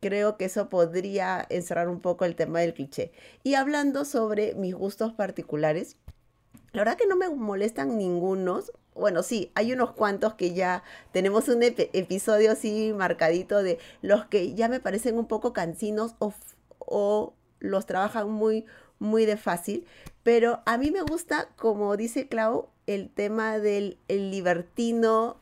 Creo 0.00 0.36
que 0.36 0.44
eso 0.46 0.68
podría 0.68 1.44
encerrar 1.50 1.88
un 1.88 2.00
poco 2.00 2.24
el 2.24 2.36
tema 2.36 2.60
del 2.60 2.74
cliché. 2.74 3.12
Y 3.42 3.54
hablando 3.54 4.04
sobre 4.04 4.54
mis 4.54 4.74
gustos 4.74 5.12
particulares, 5.12 5.96
la 6.72 6.82
verdad 6.82 6.96
que 6.96 7.06
no 7.06 7.16
me 7.16 7.28
molestan 7.28 7.96
ningunos. 7.96 8.72
Bueno, 8.94 9.22
sí, 9.22 9.50
hay 9.54 9.72
unos 9.72 9.92
cuantos 9.92 10.34
que 10.34 10.54
ya 10.54 10.82
tenemos 11.12 11.48
un 11.48 11.62
episodio 11.62 12.52
así 12.52 12.92
marcadito 12.94 13.62
de 13.62 13.78
los 14.02 14.26
que 14.26 14.54
ya 14.54 14.68
me 14.68 14.80
parecen 14.80 15.18
un 15.18 15.26
poco 15.26 15.52
cansinos 15.52 16.14
o, 16.78 17.34
los 17.60 17.86
trabajan 17.86 18.30
muy, 18.30 18.66
muy 18.98 19.24
de 19.24 19.36
fácil. 19.36 19.86
Pero 20.22 20.60
a 20.66 20.78
mí 20.78 20.90
me 20.90 21.02
gusta, 21.02 21.48
como 21.56 21.96
dice 21.96 22.28
Clau, 22.28 22.68
el 22.86 23.10
tema 23.10 23.58
del 23.58 23.98
libertino, 24.08 25.38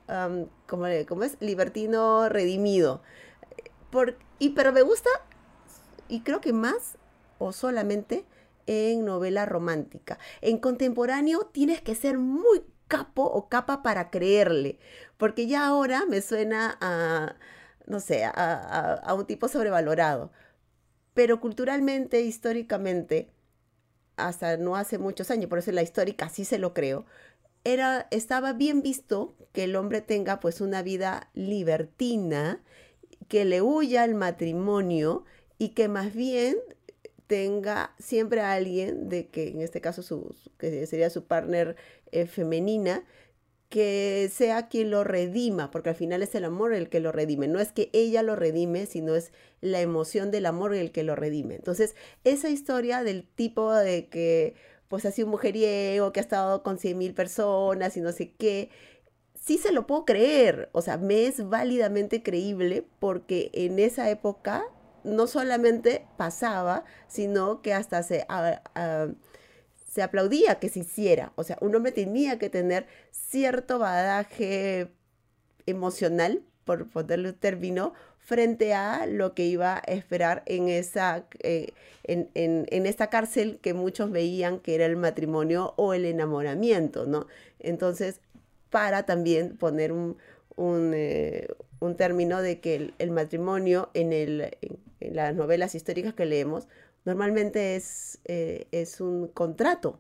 como 0.67 0.87
¿cómo, 1.09 1.25
es? 1.25 1.37
Libertino 1.41 2.29
redimido. 2.29 3.03
Y, 4.39 4.51
pero 4.51 4.73
me 4.73 4.83
gusta, 4.83 5.11
y 6.09 6.21
creo 6.21 6.41
que 6.41 6.53
más 6.53 6.97
o 7.39 7.53
solamente 7.53 8.25
en 8.67 9.05
novela 9.05 9.47
romántica. 9.47 10.19
En 10.41 10.59
contemporáneo 10.59 11.51
tienes 11.53 11.81
que 11.81 11.95
ser 11.95 12.19
muy 12.19 12.65
capo 12.89 13.23
o 13.23 13.49
capa 13.49 13.83
para 13.83 14.11
creerle, 14.11 14.79
porque 15.17 15.47
ya 15.47 15.67
ahora 15.67 16.05
me 16.07 16.21
suena 16.21 16.77
a, 16.81 17.37
no 17.87 18.01
sé, 18.01 18.25
a, 18.25 18.95
a 18.95 19.15
un 19.15 19.27
tipo 19.27 19.49
sobrevalorado. 19.49 20.33
Pero 21.15 21.41
culturalmente, 21.41 22.21
históricamente, 22.21 23.31
hasta 24.17 24.57
no 24.57 24.77
hace 24.77 24.99
muchos 24.99 25.31
años, 25.31 25.49
por 25.49 25.59
eso 25.59 25.73
la 25.73 25.83
histórica 25.83 26.29
sí 26.29 26.45
se 26.45 26.59
lo 26.59 26.75
creo, 26.75 27.07
era, 27.65 28.07
estaba 28.13 28.53
bien 28.53 28.81
visto 28.81 29.35
que 29.53 29.65
el 29.65 29.75
hombre 29.75 30.01
tenga 30.01 30.39
pues 30.39 30.61
una 30.61 30.83
vida 30.83 31.31
libertina, 31.35 32.63
que 33.29 33.45
le 33.45 33.63
huya 33.63 34.03
al 34.03 34.15
matrimonio 34.15 35.25
y 35.59 35.71
que 35.71 35.89
más 35.89 36.15
bien 36.15 36.57
tenga 37.27 37.95
siempre 37.99 38.41
a 38.41 38.53
alguien 38.53 39.09
de 39.09 39.29
que 39.29 39.49
en 39.49 39.61
este 39.61 39.81
caso 39.81 40.03
su, 40.03 40.35
que 40.59 40.87
sería 40.87 41.11
su 41.11 41.25
partner 41.25 41.77
eh, 42.13 42.27
femenina 42.27 43.05
que 43.69 44.31
sea 44.33 44.69
quien 44.69 44.91
lo 44.91 45.03
redima, 45.03 45.71
porque 45.73 45.89
al 45.89 45.97
final 45.97 46.23
es 46.23 46.35
el 46.37 46.45
amor 46.45 46.73
el 46.73 46.89
que 46.89 47.01
lo 47.01 47.11
redime. 47.11 47.49
No 47.49 47.59
es 47.59 47.73
que 47.73 47.91
ella 47.93 48.23
lo 48.23 48.37
redime, 48.37 48.87
sino 48.87 49.17
es 49.17 49.33
la 49.61 49.81
emoción 49.81 50.31
del 50.31 50.47
amor 50.47 50.75
el 50.75 50.93
que 50.93 51.03
lo 51.03 51.17
redime. 51.17 51.57
Entonces, 51.57 51.97
esa 52.23 52.49
historia 52.49 53.03
del 53.03 53.25
tipo 53.25 53.75
de 53.75 54.07
que 54.09 54.55
pues 54.89 55.05
ha 55.05 55.11
sido 55.11 55.27
un 55.27 55.33
mujeriego 55.33 56.13
que 56.13 56.21
ha 56.21 56.23
estado 56.23 56.63
con 56.63 56.79
100 56.79 56.97
mil 56.97 57.15
personas 57.15 57.97
y 57.97 58.01
no 58.01 58.13
sé 58.13 58.33
qué, 58.39 58.71
sí 59.47 59.59
se 59.59 59.71
lo 59.71 59.87
puedo 59.87 60.05
creer, 60.05 60.69
o 60.73 60.83
sea, 60.83 60.99
me 60.99 61.27
es 61.27 61.49
válidamente 61.49 62.23
creíble 62.23 62.85
porque 62.99 63.51
en 63.53 63.79
esa 63.79 64.11
época 64.11 64.65
no 65.05 65.29
solamente 65.29 66.05
pasaba, 66.17 66.85
sino 67.07 67.63
que 67.63 67.73
hasta 67.73 68.03
se, 68.03 68.27
se 69.89 70.03
aplaudía 70.03 70.57
que 70.57 70.69
se 70.69 70.81
hiciera, 70.81 71.33
o 71.37 71.45
sea, 71.45 71.59
un 71.61 71.77
hombre 71.77 71.93
tenía 71.93 72.41
que 72.41 72.51
tener 72.51 72.89
cierto 73.13 73.79
badaje 73.79 74.91
emocional, 75.67 76.43
por 76.65 76.89
ponerle 76.89 77.29
un 77.29 77.37
término, 77.37 77.93
frente 78.19 78.75
a 78.75 79.07
lo 79.07 79.35
que 79.35 79.45
iba 79.45 79.77
a 79.77 79.79
esperar 79.79 80.43
en, 80.47 80.69
esa, 80.69 81.25
eh, 81.45 81.73
en, 82.03 82.29
en, 82.35 82.87
esta 82.87 83.09
cárcel 83.09 83.61
que 83.63 83.73
muchos 83.73 84.11
veían 84.11 84.59
que 84.59 84.75
era 84.75 84.87
el 84.87 84.97
matrimonio 84.97 85.75
o 85.77 85.95
el 85.95 86.05
enamoramiento, 86.05 87.07
¿no? 87.07 87.29
Entonces, 87.61 88.21
para 88.77 89.05
también 89.05 89.57
poner 89.57 89.91
un, 89.91 90.19
un, 90.55 90.93
eh, 90.95 91.49
término 91.97 92.43
de 92.43 92.61
que 92.61 92.93
el, 92.99 93.11
matrimonio 93.11 93.89
en, 93.95 94.13
el, 94.13 94.55
en, 94.61 95.17
las 95.17 95.35
novelas 95.35 95.75
históricas 95.75 96.13
que 96.13 96.27
leemos 96.27 96.69
normalmente 97.07 97.75
es, 97.75 98.19
eh, 98.27 98.67
es 98.73 99.01
un 99.01 99.29
contrato, 99.29 99.99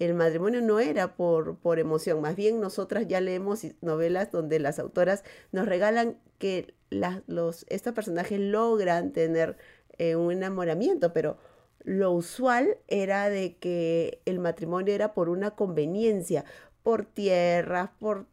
el 0.00 0.14
matrimonio 0.14 0.60
no 0.62 0.80
era 0.80 1.14
por, 1.14 1.58
por 1.58 1.78
emoción, 1.78 2.20
más 2.20 2.34
bien 2.34 2.60
nosotras 2.60 3.06
ya 3.06 3.20
leemos 3.20 3.64
novelas 3.82 4.32
donde 4.32 4.58
las 4.58 4.80
autoras 4.80 5.22
nos 5.52 5.68
regalan 5.68 6.18
que 6.38 6.74
los, 6.90 7.66
estos 7.68 7.94
personajes 7.94 8.40
logran 8.40 9.12
tener 9.12 9.56
eh, 9.96 10.16
un 10.16 10.32
enamoramiento, 10.32 11.12
pero 11.12 11.38
lo 11.84 12.10
usual 12.10 12.78
era 12.88 13.30
de 13.30 13.56
que 13.58 14.20
el 14.24 14.40
matrimonio 14.40 14.92
era 14.92 15.14
por 15.14 15.28
una 15.28 15.52
conveniencia, 15.52 16.44
por 16.88 17.04
tierras, 17.04 17.90
por 17.98 18.24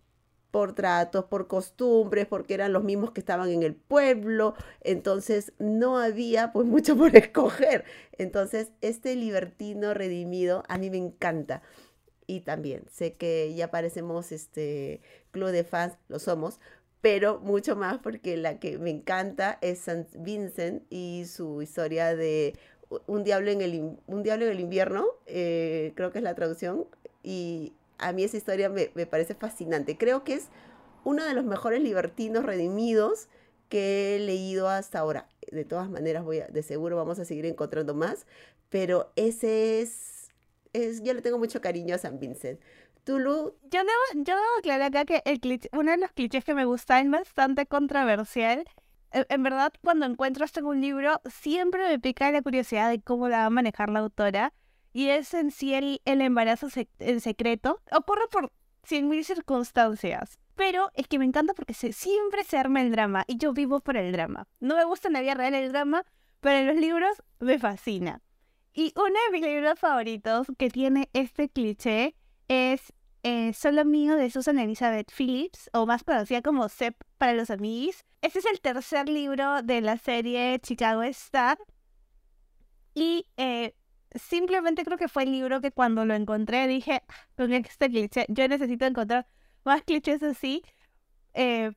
por 0.49 0.73
tratos, 0.73 1.25
por 1.25 1.47
costumbres, 1.47 2.25
porque 2.25 2.53
eran 2.53 2.71
los 2.71 2.85
mismos 2.85 3.11
que 3.11 3.19
estaban 3.19 3.49
en 3.49 3.63
el 3.63 3.75
pueblo, 3.75 4.55
entonces 4.79 5.51
no 5.59 5.97
había 5.97 6.53
pues 6.53 6.65
mucho 6.65 6.95
por 6.95 7.13
escoger. 7.17 7.83
Entonces, 8.13 8.71
este 8.79 9.17
libertino 9.17 9.93
redimido 9.93 10.63
a 10.69 10.77
mí 10.77 10.89
me 10.89 10.95
encanta. 10.95 11.63
Y 12.27 12.39
también 12.39 12.85
sé 12.89 13.15
que 13.15 13.53
ya 13.53 13.69
parecemos 13.69 14.31
este 14.31 15.01
club 15.31 15.49
de 15.49 15.65
fans, 15.65 15.97
lo 16.07 16.19
somos, 16.19 16.61
pero 17.01 17.41
mucho 17.41 17.75
más 17.75 17.97
porque 17.97 18.37
la 18.37 18.57
que 18.61 18.77
me 18.77 18.91
encanta 18.91 19.59
es 19.59 19.79
San 19.79 20.07
Vincent 20.17 20.83
y 20.89 21.25
su 21.25 21.61
historia 21.61 22.15
de 22.15 22.57
un 23.07 23.25
diablo 23.25 23.51
en 23.51 23.59
el, 23.59 23.97
un 24.07 24.23
diablo 24.23 24.49
invierno, 24.53 25.05
eh, 25.25 25.91
creo 25.95 26.13
que 26.13 26.19
es 26.19 26.23
la 26.23 26.35
traducción, 26.35 26.85
y 27.25 27.73
a 27.97 28.11
mí 28.11 28.23
esa 28.23 28.37
historia 28.37 28.69
me, 28.69 28.87
parece 29.05 29.35
fascinante. 29.35 29.97
Creo 29.97 30.23
que 30.23 30.33
es 30.35 30.47
uno 31.03 31.23
de 31.23 31.33
los 31.33 31.45
mejores 31.45 31.81
libertinos 31.81 32.45
redimidos 32.45 33.27
que 33.69 34.15
he 34.15 34.19
leído 34.19 34.69
hasta 34.69 34.99
ahora. 34.99 35.27
De 35.51 35.65
todas 35.65 35.89
maneras, 35.89 36.23
voy 36.23 36.39
a, 36.39 36.47
de 36.47 36.63
seguro 36.63 36.95
vamos 36.95 37.19
a 37.19 37.25
seguir 37.25 37.45
encontrando 37.45 37.93
más, 37.93 38.25
pero 38.69 39.11
ese 39.15 39.81
es, 39.81 40.29
es 40.73 41.03
yo 41.03 41.13
le 41.13 41.21
tengo 41.21 41.37
mucho 41.37 41.61
cariño 41.61 41.95
a 41.95 41.97
San 41.97 42.19
Vincent. 42.19 42.59
Tulu. 43.03 43.53
Yo 43.69 43.79
debo, 43.79 44.23
yo 44.23 44.35
debo 44.35 44.57
aclarar 44.57 44.87
acá 44.87 45.05
que 45.05 45.21
el 45.25 45.39
uno 45.73 45.91
de 45.91 45.97
los 45.97 46.11
clichés 46.11 46.43
que 46.43 46.55
me 46.55 46.65
gusta 46.65 46.99
es 46.99 47.09
bastante 47.09 47.67
controversial. 47.67 48.65
E, 49.11 49.25
en, 49.29 49.43
verdad, 49.43 49.71
cuando 49.83 50.07
encuentro 50.07 50.43
esto 50.43 50.65
un 50.67 50.81
libro, 50.81 51.21
siempre 51.29 51.87
me 51.87 51.99
pica 51.99 52.31
la 52.31 52.41
curiosidad 52.41 52.89
de 52.89 52.99
cómo 52.99 53.29
la 53.29 53.39
va 53.39 53.45
a 53.45 53.49
manejar 53.51 53.89
la 53.89 53.99
autora 53.99 54.53
y 54.95 55.09
es 55.09 55.33
en 55.33 55.51
sí 55.51 55.73
el, 55.73 55.99
embarazo 56.05 56.69
en 56.99 57.19
secreto. 57.19 57.81
Ocurre 57.91 58.29
por 58.31 58.53
cien 58.81 59.09
mil 59.09 59.25
circunstancias. 59.25 60.39
Pero 60.55 60.89
es 60.93 61.09
que 61.09 61.19
me 61.19 61.25
encanta 61.25 61.53
porque 61.53 61.73
siempre 61.73 62.45
se 62.45 62.57
arma 62.57 62.81
el 62.81 62.91
drama 62.93 63.25
y 63.27 63.37
yo 63.37 63.51
vivo 63.51 63.81
por 63.81 63.97
el 63.97 64.13
drama. 64.13 64.47
No 64.61 64.77
me 64.77 64.85
gusta 64.85 65.09
en 65.09 65.15
la 65.15 65.19
vida 65.19 65.33
real 65.33 65.53
el 65.53 65.73
drama, 65.73 66.05
pero 66.39 66.59
en 66.59 66.67
los 66.67 66.77
libros 66.77 67.21
me 67.39 67.59
fascina. 67.59 68.21
Y 68.73 68.93
uno 68.95 69.19
de 69.25 69.31
mis 69.33 69.41
libros 69.45 69.77
favoritos 69.77 70.47
que 70.57 70.69
tiene 70.69 71.09
este 71.11 71.49
cliché 71.49 72.15
es 72.47 72.93
eh, 73.23 73.51
Solo 73.51 73.83
mío 73.83 74.15
de 74.15 74.31
Susan 74.31 74.59
Elizabeth 74.59 75.11
Phillips, 75.11 75.69
o 75.73 75.85
más 75.85 76.05
conocida 76.05 76.41
como 76.41 76.69
Sep 76.69 76.95
para 77.17 77.33
los 77.33 77.49
amigos. 77.49 78.05
Este 78.21 78.39
es 78.39 78.45
el 78.45 78.61
tercer 78.61 79.09
libro 79.09 79.61
de 79.61 79.81
la 79.81 79.97
serie 79.97 80.57
Chicago 80.59 81.03
Star. 81.03 81.57
Y 82.93 83.27
eh, 83.35 83.75
simplemente 84.15 84.83
creo 84.83 84.97
que 84.97 85.07
fue 85.07 85.23
el 85.23 85.31
libro 85.31 85.61
que 85.61 85.71
cuando 85.71 86.05
lo 86.05 86.13
encontré 86.13 86.67
dije, 86.67 87.03
con 87.37 87.53
este 87.53 87.89
cliché, 87.89 88.25
yo 88.29 88.47
necesito 88.47 88.85
encontrar 88.85 89.27
más 89.63 89.83
clichés 89.83 90.23
así, 90.23 90.63
eh, 91.33 91.71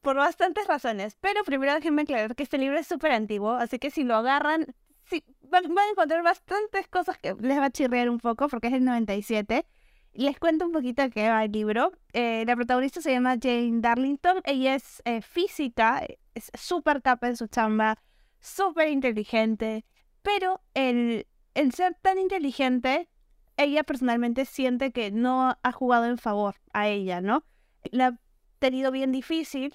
por 0.00 0.16
bastantes 0.16 0.66
razones. 0.66 1.16
Pero 1.20 1.44
primero 1.44 1.74
déjenme 1.74 2.02
aclarar 2.02 2.34
que 2.34 2.42
este 2.44 2.58
libro 2.58 2.78
es 2.78 2.86
súper 2.86 3.12
antiguo, 3.12 3.52
así 3.52 3.78
que 3.78 3.90
si 3.90 4.04
lo 4.04 4.16
agarran, 4.16 4.74
sí, 5.04 5.24
van, 5.42 5.64
a 5.64 5.90
encontrar 5.90 6.22
bastantes 6.22 6.88
cosas 6.88 7.18
que 7.18 7.34
les 7.40 7.58
va 7.58 7.66
a 7.66 7.70
chirrear 7.70 8.08
un 8.10 8.18
poco, 8.18 8.48
porque 8.48 8.68
es 8.68 8.74
el 8.74 8.84
97. 8.84 9.66
Les 10.12 10.38
cuento 10.38 10.64
un 10.64 10.72
poquito 10.72 11.08
qué 11.10 11.28
va 11.28 11.44
el 11.44 11.52
libro. 11.52 11.92
Eh, 12.12 12.44
la 12.46 12.56
protagonista 12.56 13.02
se 13.02 13.12
llama 13.12 13.36
Jane 13.40 13.80
Darlington. 13.80 14.40
Ella 14.44 14.74
es 14.76 15.02
eh, 15.04 15.20
física, 15.20 16.06
es 16.34 16.50
súper 16.54 17.02
capa 17.02 17.28
en 17.28 17.36
su 17.36 17.48
chamba, 17.48 17.98
súper 18.40 18.88
inteligente. 18.88 19.84
Pero 20.22 20.62
el, 20.74 21.26
el 21.56 21.72
ser 21.72 21.96
tan 22.02 22.18
inteligente, 22.18 23.08
ella 23.56 23.82
personalmente 23.82 24.44
siente 24.44 24.92
que 24.92 25.10
no 25.10 25.56
ha 25.62 25.72
jugado 25.72 26.04
en 26.04 26.18
favor 26.18 26.56
a 26.72 26.88
ella, 26.88 27.20
¿no? 27.20 27.44
La 27.90 28.06
ha 28.08 28.18
tenido 28.58 28.90
bien 28.90 29.10
difícil 29.10 29.74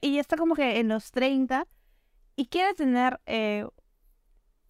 y 0.00 0.18
está 0.18 0.36
como 0.36 0.54
que 0.54 0.78
en 0.80 0.88
los 0.88 1.10
30 1.10 1.66
y 2.36 2.46
quiere 2.46 2.72
tener, 2.72 3.20
eh, 3.26 3.66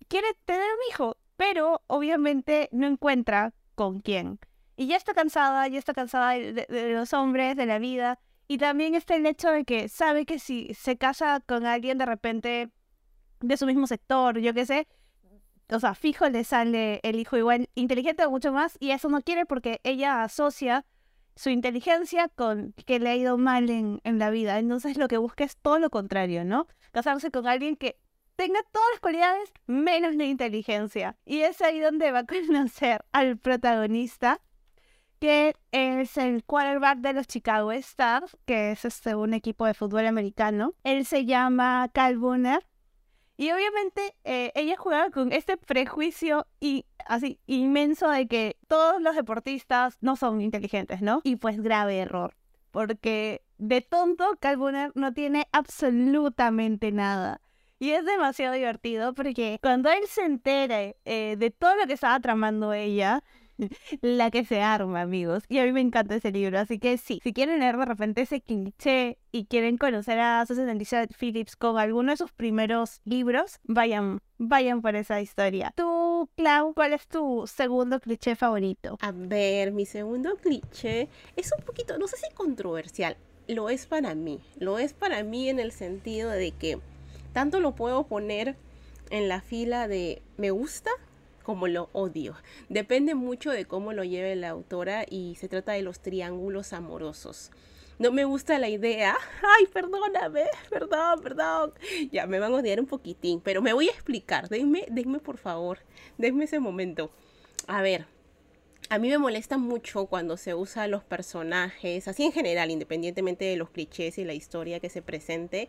quiere 0.09 0.27
tener 0.45 0.63
un 0.63 0.91
hijo, 0.91 1.17
pero 1.37 1.83
obviamente 1.87 2.69
no 2.73 2.89
encuentra 2.89 3.55
con 3.77 4.01
quién. 4.01 4.41
Y 4.77 4.89
ya 4.89 4.97
está 4.97 5.15
cansada, 5.15 5.69
ya 5.69 5.79
está 5.79 5.95
cansada 5.95 6.33
de, 6.33 6.93
los 6.93 7.13
hombres, 7.13 7.57
de 7.57 7.67
la 7.67 7.79
vida, 7.79 8.19
Y 8.47 8.59
también 8.59 8.95
está 8.95 9.15
el 9.15 9.25
hecho 9.25 9.51
de 9.51 9.65
que 9.65 9.89
sabe 9.89 10.27
que 10.27 10.39
si 10.39 10.75
se 10.75 10.99
casa 10.99 11.41
con 11.47 11.65
alguien 11.65 11.97
de 11.97 12.05
repente 12.05 12.71
de 13.41 13.57
su 13.57 13.65
mismo 13.65 13.87
sector, 13.87 14.39
yo 14.39 14.53
qué 14.53 14.67
sé, 14.67 14.87
o 15.71 15.81
sea, 15.81 15.95
fijo 15.95 16.29
le 16.29 16.45
sale 16.45 17.01
el 17.03 17.17
hijo 17.17 17.37
igual 17.37 17.69
inteligente 17.75 18.25
o 18.25 18.31
mucho 18.31 18.53
más, 18.53 18.77
y 18.81 18.91
eso 18.91 19.09
no 19.09 19.23
quiere 19.23 19.47
porque 19.47 19.81
ella 19.85 20.23
asocia 20.23 20.85
su 21.37 21.51
inteligencia 21.51 22.29
con 22.29 22.75
que 22.87 23.01
le 23.01 23.11
ha 23.11 23.17
ido 23.17 23.39
mal 23.39 23.71
en, 23.71 24.01
en 24.05 24.19
la 24.19 24.31
vida. 24.31 24.59
Entonces 24.59 24.97
lo 24.97 25.09
que 25.09 25.19
busca 25.19 25.45
es 25.45 25.57
todo 25.57 25.79
lo 25.79 25.91
contrario, 25.91 26.45
¿no? 26.45 26.69
Casarse 26.93 27.31
con 27.31 27.47
alguien 27.47 27.77
que 27.77 27.99
tenga 28.37 28.61
todas 28.73 28.89
las 28.93 29.01
cualidades 29.01 29.53
menos 29.67 30.15
la 30.15 30.25
inteligencia. 30.25 31.17
Y 31.25 31.41
es 31.41 31.61
ahí 31.61 31.81
donde 31.81 32.13
va 32.13 32.21
a 32.21 32.27
conocer 32.27 33.05
al 33.13 33.39
protagonista, 33.39 34.41
que 35.19 35.55
es 35.73 36.17
el 36.19 36.45
quarterback 36.45 36.99
de 36.99 37.13
los 37.15 37.27
Chicago 37.27 37.73
Stars, 37.73 38.37
que 38.45 38.73
es 38.73 38.85
este, 38.85 39.15
un 39.15 39.35
equipo 39.35 39.67
de 39.67 39.75
fútbol 39.75 40.07
americano. 40.07 40.75
Él 40.85 41.07
se 41.07 41.25
llama 41.25 41.89
Cal 41.93 42.19
Bunner. 42.19 42.67
Y 43.37 43.51
obviamente 43.51 44.15
eh, 44.25 44.53
ella 44.55 44.77
jugaba 44.77 45.11
con 45.11 45.33
este 45.33 45.57
prejuicio 45.57 46.47
y 46.61 46.87
así 47.07 47.41
inmenso 47.47 48.09
de 48.09 48.29
que 48.29 48.57
todos 48.69 49.03
los 49.03 49.17
deportistas 49.17 49.99
no 50.01 50.17
son 50.17 50.41
inteligentes, 50.41 51.03
¿no? 51.03 51.21
Y 51.25 51.37
pues 51.37 51.61
grave 51.61 51.99
error, 51.99 52.35
porque 52.71 53.43
de 53.59 53.81
tonto 53.81 54.37
Cal 54.41 54.57
Bunner 54.57 54.93
no 54.95 55.13
tiene 55.13 55.49
absolutamente 55.53 56.93
nada. 56.93 57.41
Y 57.81 57.91
es 57.91 58.05
demasiado 58.05 58.55
divertido 58.55 59.15
porque 59.15 59.59
cuando 59.61 59.91
él 59.91 60.07
se 60.09 60.25
entere 60.25 60.97
eh, 61.05 61.37
de 61.37 61.51
todo 61.51 61.75
lo 61.75 61.87
que 61.87 61.95
estaba 61.95 62.21
tramando 62.21 62.73
ella, 62.73 63.23
la 64.01 64.31
que 64.31 64.45
se 64.45 64.61
arma, 64.61 65.03
amigos. 65.03 65.45
Y 65.49 65.59
a 65.59 65.65
mí 65.65 65.73
me 65.73 65.81
encanta 65.81 66.17
ese 66.17 66.33
libro, 66.33 66.59
así 66.59 66.79
que 66.79 66.97
sí, 66.99 67.21
si 67.23 67.33
quieren 67.33 67.61
leer 67.61 67.77
de 67.77 67.85
repente 67.85 68.23
ese 68.23 68.41
cliché 68.41 69.19
y 69.33 69.47
quieren 69.47 69.79
conocer 69.79 70.19
a 70.21 70.45
Susan 70.47 70.69
Elizabeth 70.69 71.15
Phillips 71.17 71.57
con 71.57 71.79
alguno 71.79 72.13
de 72.13 72.17
sus 72.17 72.33
primeros 72.33 73.01
libros, 73.05 73.59
vayan, 73.65 74.21
vayan 74.39 74.83
por 74.83 74.97
esa 74.97 75.21
historia. 75.21 75.73
Tú, 75.77 76.29
Clau, 76.37 76.75
¿cuál 76.75 76.93
es 76.93 77.07
tu 77.07 77.45
segundo 77.47 78.01
cliché 78.01 78.37
favorito? 78.37 78.97
A 79.01 79.13
ver, 79.13 79.73
mi 79.73 79.87
segundo 79.87 80.37
cliché 80.37 81.09
es 81.37 81.51
un 81.57 81.65
poquito, 81.65 81.99
no 81.99 82.07
sé 82.07 82.17
si 82.17 82.33
controversial, 82.35 83.17
lo 83.49 83.69
es 83.69 83.87
para 83.87 84.15
mí, 84.15 84.41
lo 84.59 84.79
es 84.79 84.93
para 84.93 85.23
mí 85.23 85.49
en 85.49 85.61
el 85.61 85.73
sentido 85.73 86.31
de 86.31 86.53
que 86.53 86.79
tanto 87.33 87.61
lo 87.61 87.75
puedo 87.75 88.05
poner 88.05 88.57
en 89.11 89.29
la 89.29 89.41
fila 89.41 89.87
de 89.89 90.23
me 90.37 90.51
gusta 90.51 90.91
como 91.45 91.69
lo 91.69 91.91
odio. 91.93 92.35
Depende 92.69 93.15
mucho 93.15 93.53
de 93.53 93.67
cómo 93.67 93.93
lo 93.93 94.03
lleve 94.03 94.35
la 94.35 94.49
autora 94.49 95.05
y 95.09 95.37
se 95.37 95.49
trata 95.49 95.73
de 95.73 95.83
los 95.83 96.01
triángulos 96.01 96.73
amorosos. 96.73 97.53
No 98.01 98.11
me 98.11 98.25
gusta 98.25 98.59
la 98.59 98.69
idea. 98.69 99.17
Ay, 99.59 99.67
perdóname, 99.67 100.47
perdón, 100.69 101.21
perdón. 101.23 101.75
Ya 102.11 102.27
me 102.27 102.41
van 102.41 102.53
a 102.53 102.57
odiar 102.57 102.81
un 102.81 102.87
poquitín, 102.87 103.41
pero 103.41 103.63
me 103.63 103.73
voy 103.73 103.89
a 103.89 103.93
explicar. 103.93 104.49
Denme, 104.49 104.87
denme 104.91 105.21
por 105.21 105.37
favor, 105.37 105.79
denme 106.19 106.47
ese 106.47 106.59
momento. 106.59 107.13
A 107.69 107.83
ver, 107.83 108.07
a 108.89 108.99
mí 108.99 109.09
me 109.09 109.19
molesta 109.19 109.59
mucho 109.59 110.07
cuando 110.07 110.37
se 110.37 110.55
usa 110.55 110.89
los 110.89 111.05
personajes, 111.05 112.09
así 112.09 112.25
en 112.25 112.33
general, 112.33 112.71
independientemente 112.71 113.45
de 113.45 113.57
los 113.57 113.71
clichés 113.71 114.19
y 114.19 114.25
la 114.25 114.35
historia 114.35 114.81
que 114.81 114.91
se 114.91 115.01
presente, 115.01 115.69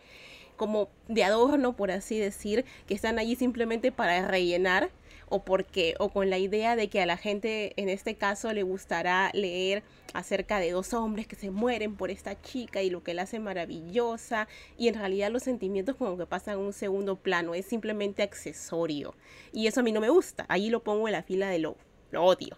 como 0.57 0.89
de 1.07 1.23
adorno, 1.23 1.75
por 1.75 1.91
así 1.91 2.17
decir, 2.17 2.65
que 2.87 2.93
están 2.93 3.19
allí 3.19 3.35
simplemente 3.35 3.91
para 3.91 4.27
rellenar 4.27 4.89
o 5.29 5.43
porque 5.43 5.95
o 5.99 6.09
con 6.09 6.29
la 6.29 6.37
idea 6.37 6.75
de 6.75 6.89
que 6.89 7.01
a 7.01 7.05
la 7.05 7.17
gente 7.17 7.73
en 7.77 7.89
este 7.89 8.15
caso 8.15 8.51
le 8.53 8.63
gustará 8.63 9.31
leer 9.33 9.83
acerca 10.13 10.59
de 10.59 10.71
dos 10.71 10.93
hombres 10.93 11.27
que 11.27 11.35
se 11.35 11.51
mueren 11.51 11.95
por 11.95 12.11
esta 12.11 12.41
chica 12.41 12.81
y 12.81 12.89
lo 12.89 13.03
que 13.03 13.13
la 13.13 13.23
hace 13.23 13.39
maravillosa 13.39 14.47
y 14.77 14.87
en 14.87 14.95
realidad 14.95 15.31
los 15.31 15.43
sentimientos 15.43 15.95
como 15.95 16.17
que 16.17 16.25
pasan 16.25 16.55
a 16.55 16.59
un 16.59 16.73
segundo 16.73 17.15
plano, 17.15 17.55
es 17.55 17.65
simplemente 17.65 18.23
accesorio 18.23 19.15
y 19.51 19.67
eso 19.67 19.79
a 19.79 19.83
mí 19.83 19.91
no 19.91 20.01
me 20.01 20.09
gusta, 20.09 20.45
ahí 20.49 20.69
lo 20.69 20.83
pongo 20.83 21.07
en 21.07 21.13
la 21.13 21.23
fila 21.23 21.49
de 21.49 21.59
lo, 21.59 21.75
lo 22.11 22.23
odio. 22.23 22.57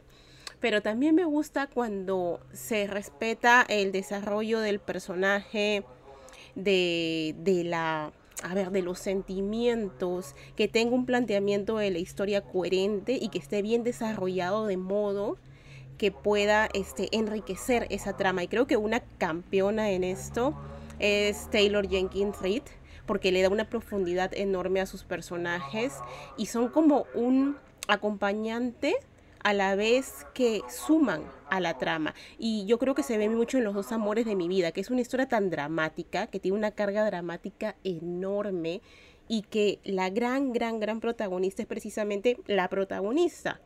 Pero 0.59 0.81
también 0.81 1.13
me 1.13 1.25
gusta 1.25 1.67
cuando 1.67 2.39
se 2.51 2.87
respeta 2.87 3.63
el 3.69 3.91
desarrollo 3.91 4.59
del 4.59 4.79
personaje, 4.79 5.83
de, 6.55 7.35
de 7.37 7.63
la 7.63 8.11
a 8.43 8.53
ver, 8.53 8.71
de 8.71 8.81
los 8.81 8.99
sentimientos, 8.99 10.35
que 10.55 10.67
tenga 10.67 10.95
un 10.95 11.05
planteamiento 11.05 11.77
de 11.77 11.91
la 11.91 11.99
historia 11.99 12.41
coherente 12.41 13.17
y 13.19 13.29
que 13.29 13.39
esté 13.39 13.61
bien 13.61 13.83
desarrollado 13.83 14.67
de 14.67 14.77
modo 14.77 15.37
que 15.97 16.11
pueda 16.11 16.69
este, 16.73 17.09
enriquecer 17.11 17.87
esa 17.89 18.15
trama. 18.15 18.43
Y 18.43 18.47
creo 18.47 18.67
que 18.67 18.77
una 18.77 18.99
campeona 19.17 19.91
en 19.91 20.03
esto 20.03 20.55
es 20.99 21.49
Taylor 21.49 21.87
Jenkins 21.87 22.39
Reid, 22.39 22.63
porque 23.05 23.31
le 23.31 23.41
da 23.41 23.49
una 23.49 23.69
profundidad 23.69 24.31
enorme 24.33 24.81
a 24.81 24.85
sus 24.85 25.03
personajes 25.03 25.93
y 26.37 26.47
son 26.47 26.67
como 26.69 27.05
un 27.15 27.57
acompañante 27.87 28.95
a 29.47 29.53
la 29.53 29.77
vez 29.77 30.25
que 30.33 30.61
suman 30.67 31.23
a 31.49 31.61
la 31.61 31.77
trama. 31.77 32.13
Y 32.37 32.65
yo 32.65 32.77
creo 32.79 32.95
que 32.95 33.01
se 33.01 33.17
ve 33.17 33.29
mucho 33.29 33.57
en 33.57 33.63
Los 33.63 33.75
dos 33.75 33.93
amores 33.93 34.25
de 34.25 34.35
mi 34.35 34.49
vida, 34.49 34.73
que 34.73 34.81
es 34.81 34.89
una 34.89 34.99
historia 34.99 35.29
tan 35.29 35.49
dramática, 35.49 36.27
que 36.27 36.41
tiene 36.41 36.57
una 36.57 36.71
carga 36.71 37.05
dramática 37.05 37.77
enorme 37.85 38.81
y 39.29 39.43
que 39.43 39.79
la 39.85 40.09
gran, 40.09 40.51
gran, 40.51 40.81
gran 40.81 40.99
protagonista 40.99 41.61
es 41.61 41.67
precisamente 41.69 42.37
la 42.45 42.67
protagonista. 42.67 43.61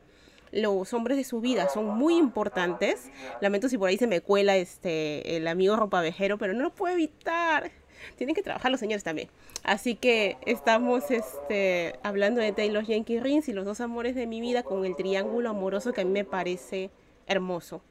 Los 0.51 0.93
hombres 0.93 1.17
de 1.17 1.23
su 1.23 1.41
vida 1.41 1.67
son 1.67 1.87
muy 1.87 2.15
importantes. 2.15 3.09
Lamento 3.41 3.67
si 3.67 3.79
por 3.79 3.89
ahí 3.89 3.97
se 3.97 4.05
me 4.05 4.21
cuela 4.21 4.57
este 4.57 5.35
el 5.35 5.47
amigo 5.47 5.77
ropavejero, 5.77 6.37
pero 6.37 6.53
no 6.53 6.61
lo 6.61 6.75
puedo 6.75 6.93
evitar 6.93 7.71
tienen 8.15 8.35
que 8.35 8.43
trabajar 8.43 8.71
los 8.71 8.79
señores 8.79 9.03
también. 9.03 9.29
Así 9.63 9.95
que 9.95 10.37
estamos 10.45 11.11
este, 11.11 11.95
hablando 12.03 12.41
de 12.41 12.51
Taylor 12.51 12.85
Jenkins 12.85 13.23
Rins 13.23 13.49
y 13.49 13.53
los 13.53 13.65
dos 13.65 13.81
amores 13.81 14.15
de 14.15 14.27
mi 14.27 14.41
vida 14.41 14.63
con 14.63 14.85
el 14.85 14.95
triángulo 14.95 15.49
amoroso 15.49 15.93
que 15.93 16.01
a 16.01 16.05
mí 16.05 16.11
me 16.11 16.25
parece 16.25 16.89
hermoso. 17.27 17.81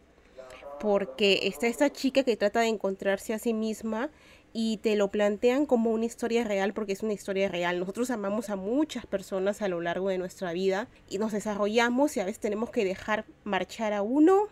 Porque 0.79 1.41
está 1.43 1.67
esta 1.67 1.91
chica 1.91 2.23
que 2.23 2.37
trata 2.37 2.61
de 2.61 2.69
encontrarse 2.69 3.35
a 3.35 3.39
sí 3.39 3.53
misma 3.53 4.11
y 4.53 4.79
te 4.79 4.97
lo 4.97 5.09
plantean 5.09 5.67
como 5.67 5.91
una 5.91 6.07
historia 6.07 6.45
real 6.45 6.73
porque 6.73 6.93
es 6.93 7.03
una 7.03 7.13
historia 7.13 7.49
real. 7.49 7.79
Nosotros 7.79 8.11
amamos 8.11 8.51
a 8.51 8.57
muchas 8.57 9.07
personas 9.07 9.63
a 9.63 9.69
lo 9.69 9.81
largo 9.81 10.09
de 10.09 10.19
nuestra 10.19 10.53
vida 10.53 10.89
y 11.09 11.19
nos 11.19 11.33
desarrollamos 11.33 12.17
y 12.17 12.21
a 12.21 12.25
veces 12.25 12.41
tenemos 12.41 12.71
que 12.71 12.85
dejar 12.85 13.25
marchar 13.45 13.93
a 13.93 14.03
uno, 14.03 14.49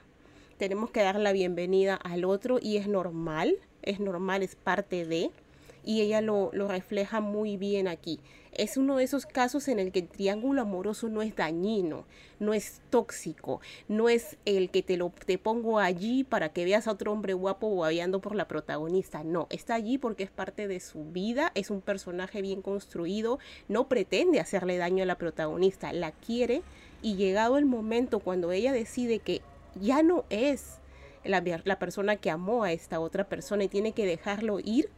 tenemos 0.57 0.91
que 0.91 1.03
dar 1.03 1.17
la 1.17 1.33
bienvenida 1.33 1.95
al 1.97 2.25
otro 2.25 2.59
y 2.61 2.77
es 2.77 2.89
normal, 2.89 3.57
es 3.83 4.01
normal, 4.01 4.43
es 4.43 4.55
parte 4.55 5.05
de 5.05 5.31
y 5.89 6.03
ella 6.03 6.21
lo, 6.21 6.51
refleja 6.51 7.23
muy 7.23 7.57
bien 7.57 7.89
aquí. 7.89 8.21
Es 8.53 8.77
uno 8.77 8.99
de 8.99 9.05
esos 9.05 9.25
casos 9.25 9.69
en 9.69 9.79
el 9.79 9.91
que 9.91 10.01
el 10.01 10.09
triángulo 10.09 10.61
amoroso 10.61 11.09
no 11.09 11.23
es 11.23 11.35
dañino, 11.35 12.05
no 12.41 12.53
es 12.53 12.83
tóxico, 12.91 13.63
no 13.89 14.11
es 14.11 14.37
el 14.45 14.69
que 14.69 14.83
te 14.83 14.99
lo 14.99 15.11
te 15.25 15.39
pongo 15.39 15.79
allí 15.79 16.25
para 16.25 16.51
que 16.51 16.67
veas 16.67 16.87
a 16.87 16.93
otro 16.93 17.11
hombre 17.11 17.33
guapo 17.33 17.75
babeando 17.75 18.21
por 18.21 18.35
la 18.35 18.47
protagonista. 18.47 19.25
No, 19.25 19.47
está 19.49 19.77
allí 19.77 19.97
porque 19.97 20.25
es 20.25 20.31
parte 20.31 20.69
de 20.69 20.79
su 20.81 21.07
vida, 21.07 21.53
es 21.55 21.71
un 21.71 21.81
personaje 21.81 22.43
bien 22.43 22.61
construido, 22.61 23.39
no 23.69 23.89
pretende 23.89 24.41
hacerle 24.41 24.77
daño 24.77 25.05
a 25.05 25.07
la 25.07 25.17
protagonista, 25.17 25.95
la 25.95 26.13
quiere 26.13 26.61
y 27.01 27.17
llegado 27.17 27.57
el 27.57 27.65
momento 27.65 28.19
cuando 28.19 28.53
ella 28.53 28.73
decide 28.75 29.21
que 29.21 29.41
ya 29.81 30.03
no 30.03 30.27
es 30.29 30.81
la, 31.25 31.43
la 31.65 31.79
persona 31.79 32.17
que 32.17 32.31
amó 32.31 32.65
a 32.65 32.73
esta 32.73 33.01
otra 33.01 33.25
persona 33.25 33.65
y 33.65 33.69
tiene 33.69 33.93
que 33.93 34.05
dejarlo 34.05 34.59
ir, 34.61 34.91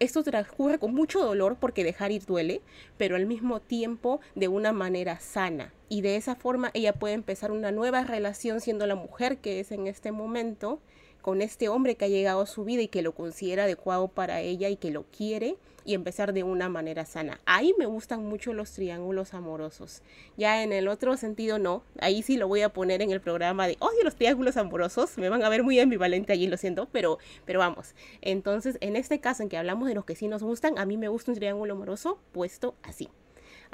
esto 0.00 0.22
transcurre 0.22 0.78
con 0.78 0.94
mucho 0.94 1.20
dolor 1.20 1.56
porque 1.58 1.84
dejar 1.84 2.12
ir 2.12 2.24
duele, 2.24 2.60
pero 2.98 3.16
al 3.16 3.26
mismo 3.26 3.60
tiempo 3.60 4.20
de 4.34 4.48
una 4.48 4.72
manera 4.72 5.20
sana. 5.20 5.72
Y 5.88 6.00
de 6.00 6.16
esa 6.16 6.34
forma 6.34 6.70
ella 6.74 6.92
puede 6.92 7.14
empezar 7.14 7.50
una 7.50 7.70
nueva 7.70 8.04
relación 8.04 8.60
siendo 8.60 8.86
la 8.86 8.94
mujer 8.96 9.38
que 9.38 9.60
es 9.60 9.70
en 9.72 9.86
este 9.86 10.12
momento 10.12 10.80
con 11.22 11.40
este 11.40 11.68
hombre 11.68 11.96
que 11.96 12.04
ha 12.04 12.08
llegado 12.08 12.42
a 12.42 12.46
su 12.46 12.64
vida 12.64 12.82
y 12.82 12.88
que 12.88 13.02
lo 13.02 13.14
considera 13.14 13.64
adecuado 13.64 14.08
para 14.08 14.40
ella 14.40 14.68
y 14.68 14.76
que 14.76 14.90
lo 14.90 15.04
quiere 15.04 15.56
y 15.84 15.94
empezar 15.94 16.32
de 16.32 16.42
una 16.42 16.68
manera 16.68 17.04
sana. 17.04 17.40
Ahí 17.46 17.74
me 17.78 17.86
gustan 17.86 18.24
mucho 18.24 18.52
los 18.52 18.72
triángulos 18.72 19.34
amorosos. 19.34 20.02
Ya 20.36 20.62
en 20.62 20.72
el 20.72 20.88
otro 20.88 21.16
sentido 21.16 21.58
no. 21.58 21.82
Ahí 22.00 22.22
sí 22.22 22.36
lo 22.36 22.48
voy 22.48 22.62
a 22.62 22.70
poner 22.70 23.02
en 23.02 23.10
el 23.10 23.20
programa 23.20 23.66
de 23.66 23.76
odio 23.80 24.02
los 24.02 24.16
triángulos 24.16 24.56
amorosos. 24.56 25.18
Me 25.18 25.28
van 25.28 25.42
a 25.42 25.48
ver 25.48 25.62
muy 25.62 25.78
ambivalente 25.80 26.32
allí, 26.32 26.46
lo 26.46 26.56
siento, 26.56 26.88
pero, 26.92 27.18
pero 27.44 27.58
vamos. 27.58 27.94
Entonces, 28.20 28.78
en 28.80 28.96
este 28.96 29.20
caso 29.20 29.42
en 29.42 29.48
que 29.48 29.58
hablamos 29.58 29.88
de 29.88 29.94
los 29.94 30.04
que 30.04 30.16
sí 30.16 30.28
nos 30.28 30.42
gustan, 30.42 30.78
a 30.78 30.86
mí 30.86 30.96
me 30.96 31.08
gusta 31.08 31.30
un 31.30 31.36
triángulo 31.36 31.74
amoroso 31.74 32.18
puesto 32.32 32.74
así. 32.82 33.08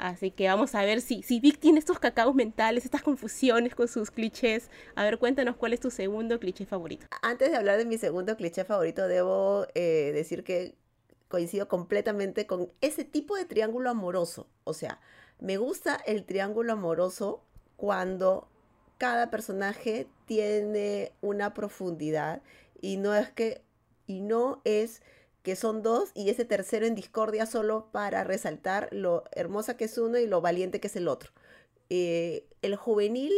Así 0.01 0.31
que 0.31 0.47
vamos 0.47 0.73
a 0.73 0.83
ver 0.83 0.99
si, 0.99 1.21
si 1.21 1.39
Vic 1.39 1.59
tiene 1.59 1.77
estos 1.77 1.99
cacaos 1.99 2.33
mentales, 2.33 2.85
estas 2.85 3.03
confusiones 3.03 3.75
con 3.75 3.87
sus 3.87 4.09
clichés. 4.09 4.71
A 4.95 5.03
ver, 5.03 5.19
cuéntanos 5.19 5.55
cuál 5.57 5.73
es 5.73 5.79
tu 5.79 5.91
segundo 5.91 6.39
cliché 6.39 6.65
favorito. 6.65 7.05
Antes 7.21 7.51
de 7.51 7.57
hablar 7.57 7.77
de 7.77 7.85
mi 7.85 7.99
segundo 7.99 8.35
cliché 8.35 8.65
favorito, 8.65 9.07
debo 9.07 9.67
eh, 9.75 10.11
decir 10.11 10.43
que 10.43 10.73
coincido 11.31 11.67
completamente 11.67 12.45
con 12.45 12.71
ese 12.81 13.03
tipo 13.03 13.35
de 13.35 13.45
triángulo 13.45 13.89
amoroso. 13.89 14.47
O 14.63 14.75
sea, 14.75 15.01
me 15.39 15.57
gusta 15.57 15.95
el 15.95 16.25
triángulo 16.25 16.73
amoroso 16.73 17.43
cuando 17.75 18.47
cada 18.99 19.31
personaje 19.31 20.07
tiene 20.27 21.13
una 21.21 21.55
profundidad 21.55 22.43
y 22.79 22.97
no 22.97 23.15
es 23.15 23.31
que 23.31 23.63
y 24.05 24.21
no 24.21 24.61
es 24.65 25.01
que 25.41 25.55
son 25.55 25.81
dos 25.81 26.11
y 26.13 26.29
ese 26.29 26.45
tercero 26.45 26.85
en 26.85 26.93
discordia 26.93 27.47
solo 27.47 27.87
para 27.91 28.23
resaltar 28.23 28.89
lo 28.91 29.23
hermosa 29.31 29.77
que 29.77 29.85
es 29.85 29.97
uno 29.97 30.19
y 30.19 30.27
lo 30.27 30.41
valiente 30.41 30.79
que 30.79 30.87
es 30.87 30.95
el 30.95 31.07
otro. 31.07 31.31
Eh, 31.89 32.45
el 32.61 32.75
juvenil, 32.75 33.33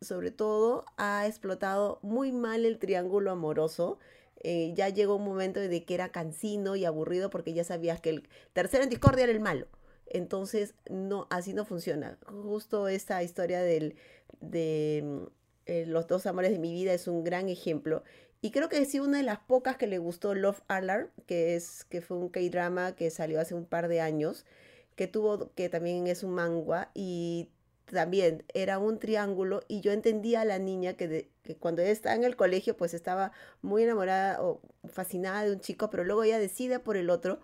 sobre 0.00 0.30
todo, 0.30 0.84
ha 0.96 1.26
explotado 1.26 1.98
muy 2.02 2.32
mal 2.32 2.64
el 2.66 2.78
triángulo 2.78 3.30
amoroso. 3.30 3.98
Eh, 4.48 4.74
ya 4.76 4.88
llegó 4.90 5.16
un 5.16 5.24
momento 5.24 5.58
de 5.58 5.84
que 5.84 5.94
era 5.94 6.12
cansino 6.12 6.76
y 6.76 6.84
aburrido 6.84 7.30
porque 7.30 7.52
ya 7.52 7.64
sabías 7.64 8.00
que 8.00 8.10
el 8.10 8.28
tercero 8.52 8.84
en 8.84 8.90
discordia 8.90 9.24
era 9.24 9.32
el 9.32 9.40
malo. 9.40 9.66
Entonces, 10.06 10.76
no, 10.88 11.26
así 11.30 11.52
no 11.52 11.64
funciona. 11.64 12.16
Justo 12.28 12.86
esta 12.86 13.24
historia 13.24 13.60
del, 13.60 13.96
de 14.40 15.02
mm, 15.04 15.22
eh, 15.66 15.84
los 15.86 16.06
dos 16.06 16.26
amores 16.26 16.52
de 16.52 16.60
mi 16.60 16.72
vida 16.72 16.92
es 16.92 17.08
un 17.08 17.24
gran 17.24 17.48
ejemplo. 17.48 18.04
Y 18.40 18.52
creo 18.52 18.68
que 18.68 18.84
sí, 18.84 19.00
una 19.00 19.16
de 19.16 19.24
las 19.24 19.40
pocas 19.40 19.76
que 19.76 19.88
le 19.88 19.98
gustó 19.98 20.32
Love 20.32 20.62
Alarm, 20.68 21.08
que, 21.26 21.56
es, 21.56 21.82
que 21.82 22.00
fue 22.00 22.16
un 22.16 22.28
K-drama 22.28 22.94
que 22.94 23.10
salió 23.10 23.40
hace 23.40 23.56
un 23.56 23.64
par 23.64 23.88
de 23.88 24.00
años, 24.00 24.46
que 24.94 25.08
tuvo, 25.08 25.50
que 25.56 25.68
también 25.68 26.06
es 26.06 26.22
un 26.22 26.34
manga, 26.34 26.92
y 26.94 27.50
también 27.86 28.44
era 28.54 28.78
un 28.78 28.98
triángulo, 28.98 29.62
y 29.68 29.80
yo 29.80 29.92
entendía 29.92 30.42
a 30.42 30.44
la 30.44 30.58
niña 30.58 30.94
que, 30.94 31.30
que 31.42 31.56
cuando 31.56 31.82
ella 31.82 31.92
estaba 31.92 32.14
en 32.14 32.24
el 32.24 32.36
colegio, 32.36 32.76
pues 32.76 32.94
estaba 32.94 33.32
muy 33.62 33.84
enamorada 33.84 34.42
o 34.42 34.60
fascinada 34.88 35.44
de 35.44 35.52
un 35.52 35.60
chico, 35.60 35.90
pero 35.90 36.04
luego 36.04 36.24
ella 36.24 36.38
decide 36.38 36.78
por 36.80 36.96
el 36.96 37.10
otro 37.10 37.40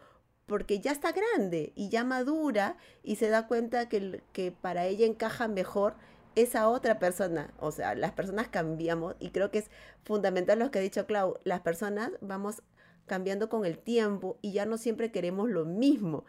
porque 0.47 0.81
ya 0.81 0.91
está 0.91 1.13
grande 1.13 1.73
y 1.77 1.89
ya 1.89 2.05
madura 2.05 2.77
y 3.03 3.17
se 3.17 3.29
da 3.29 3.47
cuenta 3.47 3.89
que, 3.89 4.21
que 4.33 4.53
para 4.53 4.87
ella 4.87 5.07
encaja 5.07 5.49
mejor 5.49 5.95
esa 6.35 6.69
otra 6.69 6.99
persona. 6.99 7.53
O 7.59 7.71
sea, 7.71 7.95
las 7.95 8.13
personas 8.13 8.49
cambiamos 8.49 9.15
y 9.19 9.31
creo 9.31 9.51
que 9.51 9.59
es 9.59 9.71
fundamental 10.05 10.59
lo 10.59 10.71
que 10.71 10.79
ha 10.79 10.83
dicho 10.83 11.07
Clau. 11.07 11.39
Las 11.45 11.61
personas 11.61 12.11
vamos 12.21 12.63
cambiando 13.07 13.49
con 13.49 13.65
el 13.65 13.79
tiempo 13.79 14.39
y 14.43 14.53
ya 14.53 14.67
no 14.67 14.79
siempre 14.79 15.13
queremos 15.13 15.49
lo 15.49 15.65
mismo. 15.65 16.25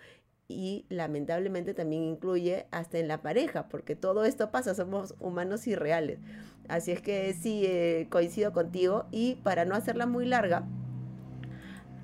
Y 0.53 0.85
lamentablemente 0.89 1.73
también 1.73 2.03
incluye 2.03 2.67
hasta 2.69 2.99
en 2.99 3.07
la 3.07 3.23
pareja, 3.23 3.67
porque 3.69 3.95
todo 3.95 4.23
esto 4.23 4.51
pasa, 4.51 4.75
somos 4.75 5.15
humanos 5.19 5.65
irreales. 5.65 6.19
Así 6.67 6.91
es 6.91 7.01
que 7.01 7.33
sí, 7.33 7.63
eh, 7.65 8.07
coincido 8.11 8.53
contigo. 8.53 9.05
Y 9.11 9.35
para 9.43 9.65
no 9.65 9.73
hacerla 9.73 10.05
muy 10.05 10.25
larga, 10.27 10.63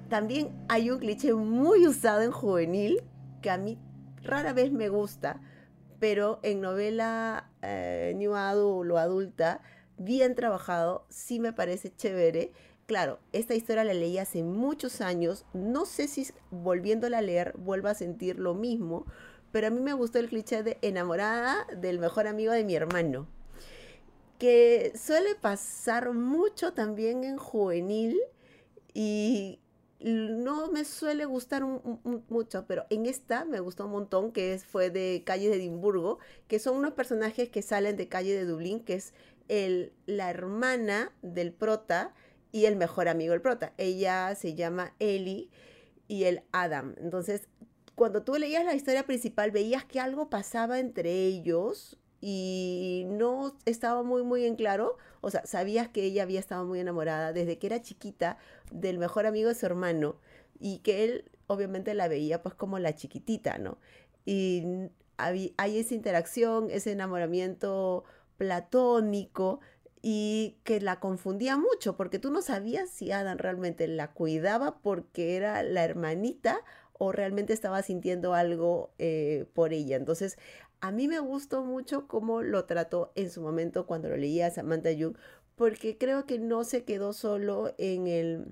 también 0.10 0.50
hay 0.68 0.90
un 0.90 0.98
cliché 0.98 1.34
muy 1.36 1.86
usado 1.86 2.22
en 2.22 2.32
juvenil 2.32 3.04
que 3.42 3.52
a 3.52 3.58
mí 3.58 3.78
rara 4.24 4.54
vez 4.54 4.72
me 4.72 4.90
gusta, 4.90 5.40
pero 6.00 6.40
en 6.42 6.62
novela 6.62 7.52
eh, 7.62 8.14
New 8.16 8.36
Adult 8.36 8.92
o 8.92 8.98
adulta, 8.98 9.62
bien 9.98 10.34
trabajado, 10.34 11.06
sí 11.10 11.40
me 11.40 11.54
parece 11.54 11.96
chévere. 11.96 12.52
Claro, 12.90 13.20
esta 13.34 13.54
historia 13.54 13.84
la 13.84 13.94
leí 13.94 14.18
hace 14.18 14.42
muchos 14.42 15.00
años, 15.00 15.46
no 15.54 15.86
sé 15.86 16.08
si 16.08 16.26
volviéndola 16.50 17.20
a 17.20 17.22
leer 17.22 17.54
vuelva 17.56 17.92
a 17.92 17.94
sentir 17.94 18.40
lo 18.40 18.56
mismo, 18.56 19.06
pero 19.52 19.68
a 19.68 19.70
mí 19.70 19.80
me 19.80 19.94
gustó 19.94 20.18
el 20.18 20.28
cliché 20.28 20.64
de 20.64 20.80
enamorada 20.82 21.68
del 21.78 22.00
mejor 22.00 22.26
amigo 22.26 22.52
de 22.52 22.64
mi 22.64 22.74
hermano, 22.74 23.28
que 24.40 24.92
suele 24.96 25.36
pasar 25.36 26.14
mucho 26.14 26.74
también 26.74 27.24
en 27.24 27.38
juvenil 27.38 28.20
y 28.92 29.60
no 30.00 30.72
me 30.72 30.84
suele 30.84 31.26
gustar 31.26 31.64
mucho, 31.64 32.66
pero 32.66 32.88
en 32.90 33.06
esta 33.06 33.46
me 33.46 33.60
gustó 33.60 33.86
un 33.86 33.92
montón, 33.92 34.32
que 34.32 34.56
es, 34.56 34.66
fue 34.66 34.90
de 34.90 35.22
Calle 35.24 35.50
de 35.50 35.58
Edimburgo, 35.58 36.18
que 36.48 36.58
son 36.58 36.76
unos 36.78 36.94
personajes 36.94 37.50
que 37.50 37.62
salen 37.62 37.98
de 37.98 38.08
Calle 38.08 38.34
de 38.34 38.46
Dublín, 38.46 38.80
que 38.80 38.96
es 38.96 39.14
el, 39.48 39.94
la 40.08 40.32
hermana 40.32 41.12
del 41.22 41.54
prota 41.54 42.16
y 42.52 42.66
el 42.66 42.76
mejor 42.76 43.08
amigo 43.08 43.32
del 43.32 43.42
prota. 43.42 43.74
Ella 43.78 44.36
se 44.36 44.56
llama 44.56 44.94
Ellie 45.00 45.50
y 46.08 46.26
el 46.26 46.42
Adam. 46.52 46.96
Entonces, 46.98 47.48
cuando 47.96 48.24
tú 48.24 48.36
leías 48.36 48.66
la 48.66 48.76
historia 48.76 49.06
principal, 49.06 49.52
veías 49.52 49.86
que 49.86 50.00
algo 50.00 50.30
pasaba 50.30 50.80
entre 50.80 51.12
ellos, 51.12 52.00
y 52.22 53.06
no 53.08 53.58
estaba 53.66 54.04
muy, 54.04 54.24
muy 54.24 54.46
en 54.46 54.56
claro. 54.56 54.98
O 55.22 55.30
sea, 55.30 55.46
sabías 55.46 55.90
que 55.90 56.04
ella 56.04 56.24
había 56.24 56.40
estado 56.40 56.66
muy 56.66 56.80
enamorada 56.80 57.34
desde 57.34 57.58
que 57.58 57.68
era 57.68 57.82
chiquita 57.82 58.38
del 58.72 58.98
mejor 58.98 59.26
amigo 59.26 59.50
de 59.50 59.56
su 59.56 59.66
hermano 59.66 60.18
y 60.60 60.80
que 60.80 61.06
él 61.06 61.32
obviamente 61.48 61.94
la 61.94 62.08
veía 62.08 62.42
pues 62.42 62.56
como 62.56 62.80
la 62.80 62.96
chiquitita, 62.96 63.58
¿no? 63.58 63.78
Y 64.26 64.90
hay, 65.18 65.54
esa 65.58 65.96
interacción, 65.96 66.70
ese 66.70 66.92
enamoramiento 66.92 68.04
platónico 68.38 69.60
y 70.02 70.58
que 70.64 70.80
la 70.80 71.00
confundía 71.00 71.58
mucho 71.58 71.98
porque 71.98 72.20
tú 72.20 72.32
no 72.32 72.42
sabías 72.42 72.90
si 72.90 73.12
Adam 73.12 73.38
realmente 73.38 73.88
la 73.88 74.12
cuidaba 74.12 74.80
porque 74.80 75.36
era 75.36 75.62
la 75.64 75.84
hermanita 75.84 76.62
o 76.94 77.12
realmente 77.12 77.54
estaba 77.54 77.82
sintiendo 77.82 78.34
algo 78.34 78.92
eh, 78.98 79.46
por 79.54 79.74
ella. 79.74 79.96
Entonces, 79.96 80.38
a 80.82 80.92
mí 80.92 81.08
me 81.08 81.20
gustó 81.20 81.64
mucho 81.64 82.08
cómo 82.08 82.42
lo 82.42 82.66
trató 82.66 83.12
en 83.16 83.30
su 83.30 83.42
momento 83.42 83.86
cuando 83.86 84.10
lo 84.10 84.18
leía 84.18 84.48
a 84.48 84.52
Samantha 84.52 84.92
Young, 84.92 85.16
porque 85.56 85.98
creo 85.98 86.26
que 86.26 86.40
no 86.40 86.64
se 86.64 86.84
quedó 86.84 87.12
solo 87.12 87.74
en, 87.78 88.08
el, 88.08 88.46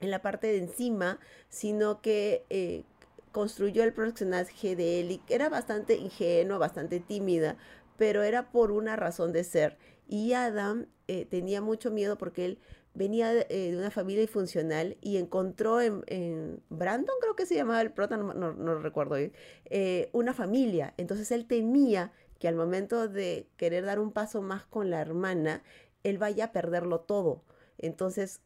en 0.00 0.10
la 0.10 0.22
parte 0.22 0.46
de 0.46 0.58
encima, 0.58 1.18
sino 1.50 2.00
que 2.00 2.44
eh, 2.48 2.84
construyó 3.32 3.82
el 3.82 3.92
personaje 3.92 4.76
de 4.76 5.00
Ellie, 5.00 5.20
que 5.26 5.34
era 5.34 5.48
bastante 5.48 5.96
ingenuo, 5.96 6.58
bastante 6.58 7.00
tímida, 7.00 7.56
pero 7.96 8.22
era 8.22 8.50
por 8.50 8.70
una 8.70 8.96
razón 8.96 9.32
de 9.32 9.44
ser. 9.44 9.78
Y 10.06 10.32
Adam 10.32 10.86
eh, 11.08 11.24
tenía 11.26 11.60
mucho 11.60 11.90
miedo 11.90 12.18
porque 12.18 12.44
él 12.44 12.58
venía 12.94 13.32
eh, 13.32 13.70
de, 13.70 13.76
una 13.76 13.90
familia 13.90 14.22
disfuncional 14.22 14.96
y 15.00 15.16
encontró 15.16 15.80
en, 15.80 16.62
Brandon, 16.70 17.16
creo 17.20 17.36
que 17.36 17.46
se 17.46 17.56
llamaba 17.56 17.80
el 17.80 17.92
prota, 17.92 18.16
no, 18.16 18.32
no, 18.32 18.78
recuerdo, 18.78 19.16
eh, 19.16 20.08
una 20.12 20.32
familia. 20.32 20.94
Entonces 20.96 21.30
él 21.32 21.46
temía 21.46 22.12
que 22.38 22.48
al 22.48 22.54
momento 22.54 23.08
de 23.08 23.48
querer 23.56 23.84
dar 23.84 23.98
un 23.98 24.12
paso 24.12 24.42
más 24.42 24.64
con 24.66 24.90
la 24.90 25.00
hermana, 25.00 25.62
él 26.02 26.18
vaya 26.18 26.46
a 26.46 26.52
perderlo 26.52 27.00
todo. 27.00 27.42
Entonces, 27.78 28.40